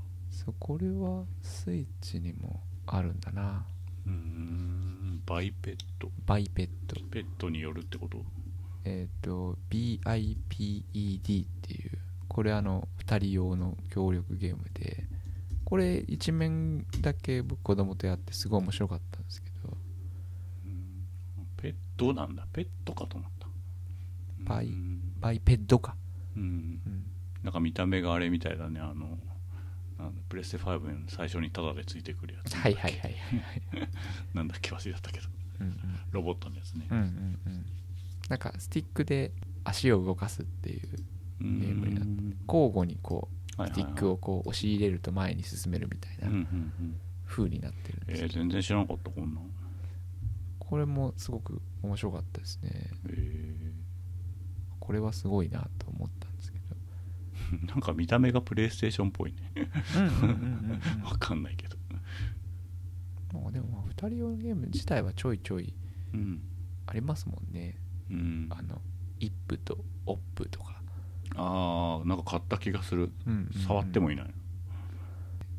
[0.59, 3.66] これはスイッチにもあるんだな。
[4.06, 6.10] うーんバイペット。
[6.27, 6.97] バイペット。
[7.10, 8.24] ペットによるってこと？
[8.85, 11.98] えっ、と BIPED っていう
[12.28, 15.05] これあの2人用の協力ゲームで
[15.64, 19.77] これ一面だけ僕子供とやってすごい面白かったんですけど。
[20.66, 21.06] うん
[21.56, 22.47] ペットなんだ。
[22.52, 23.48] ペットかと思った。
[24.44, 25.01] バイうん。
[25.20, 25.97] バイペッドか、
[26.36, 26.43] うん。
[26.43, 26.44] う
[26.89, 27.06] ん、
[27.43, 28.78] なんか見た目があれみたいだね。
[28.78, 29.18] あの
[30.28, 33.89] プレステ5の最初にタダでついてくるやつはいはいはいはい
[34.35, 34.70] なんだっけ？
[34.73, 35.27] 忘れちゃったけど。
[35.60, 35.77] うんうん。
[36.10, 36.86] ロボットのやつね。
[36.90, 37.66] うんうんうん。
[38.28, 39.32] なんかスティックで
[39.64, 40.86] 足を動かすっていうゲ
[41.44, 43.28] ゲームになって交互にこ
[43.59, 48.23] うスティックをこう押し入れると前に進めるみたいなうんうん風になってるんです。
[48.23, 49.40] えー、全然知らなかったこんな。
[49.40, 49.51] ん
[50.59, 52.90] これもすごく面白かったですね。
[53.10, 53.73] え
[54.81, 56.28] これはすごいなと思った
[57.68, 59.52] なんか見た目がプレイステーションっぽいね。
[59.97, 61.02] うんうんうんうんうん。
[61.02, 61.77] わかんないけど。
[63.32, 65.74] まあでもまあ2人用のゲーム自体はちょいちょい
[66.14, 66.43] うん。
[66.86, 67.77] ありますもんね。
[68.10, 68.47] うん。
[68.51, 68.81] あの
[69.20, 70.82] イップとオップとか、
[71.35, 73.12] ああなんか買った気がする。
[73.66, 74.35] 触ってもいない。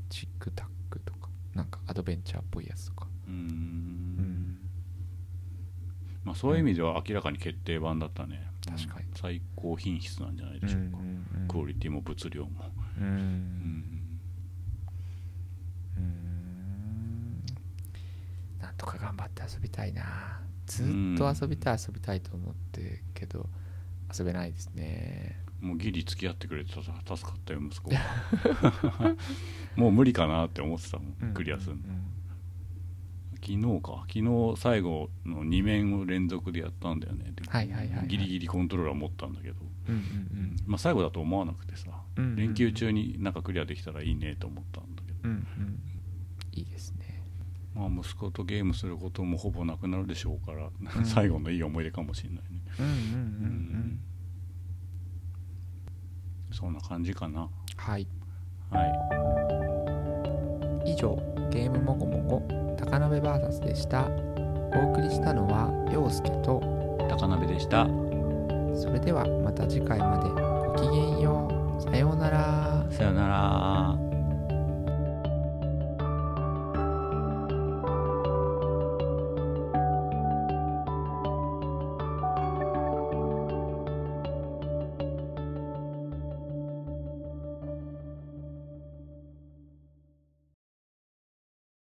[0.10, 1.30] チックタックとか。
[1.54, 3.08] なんかアドベンチャーっぽいやつとか。
[3.28, 4.60] うん。
[6.24, 9.06] まあそういう意味では明らかに決定版だったね確かに。
[9.16, 10.98] 最高品質なんじゃないでしょうか、
[11.48, 12.50] クオリティも物量も。
[13.00, 13.06] うん。
[13.06, 13.14] うん。
[13.14, 13.24] うん
[15.98, 17.44] うん
[18.62, 20.42] なんとか頑張って遊びたいな。
[20.66, 20.86] ずっ
[21.18, 23.48] と遊びたい遊びたいと思ってけど
[24.18, 25.42] 遊べないですね。
[25.62, 27.98] もうギリ付き合ってくれてさ助かったよ息子が。
[29.76, 31.34] もう無理かなって思ってたもん。
[31.34, 31.84] クリアするの、
[33.48, 34.06] 昨日か。
[34.08, 37.32] 昨日最後の2面を連続でやったんだよね。
[37.34, 38.08] ではいはいはいはい。
[38.08, 39.56] ギリギリコントローラー持ったんだけど、
[39.88, 42.36] うんうんまあ、最後だと思わなくてさ、うんうんうん。
[42.36, 45.38] 連休中になんかクリアできたらいいねと思ったんだけど、うんうん。
[45.38, 45.80] うん
[46.52, 47.24] いいですね。
[47.74, 51.06] まあ、息子とゲームすることもほぼなくなるでしょうから、うん。
[51.06, 52.62] 最後のいい思い出かもしれないね。
[52.80, 52.98] うんうんうん
[56.50, 56.52] うん。
[56.52, 57.48] そんな感じかな。
[57.78, 58.08] はい。
[58.72, 58.84] は
[60.86, 60.92] い。
[60.92, 61.16] 以上
[61.52, 62.18] ゲームもごも
[62.50, 64.08] ご高鍋 VS でした。
[64.74, 66.62] お送りしたのは陽介と
[67.10, 67.86] 高鍋でした。
[68.74, 70.30] それではまた次回まで。
[70.82, 71.50] ごきげんよ
[71.80, 71.82] う。
[71.82, 72.86] さようなら。
[72.90, 74.07] さよなら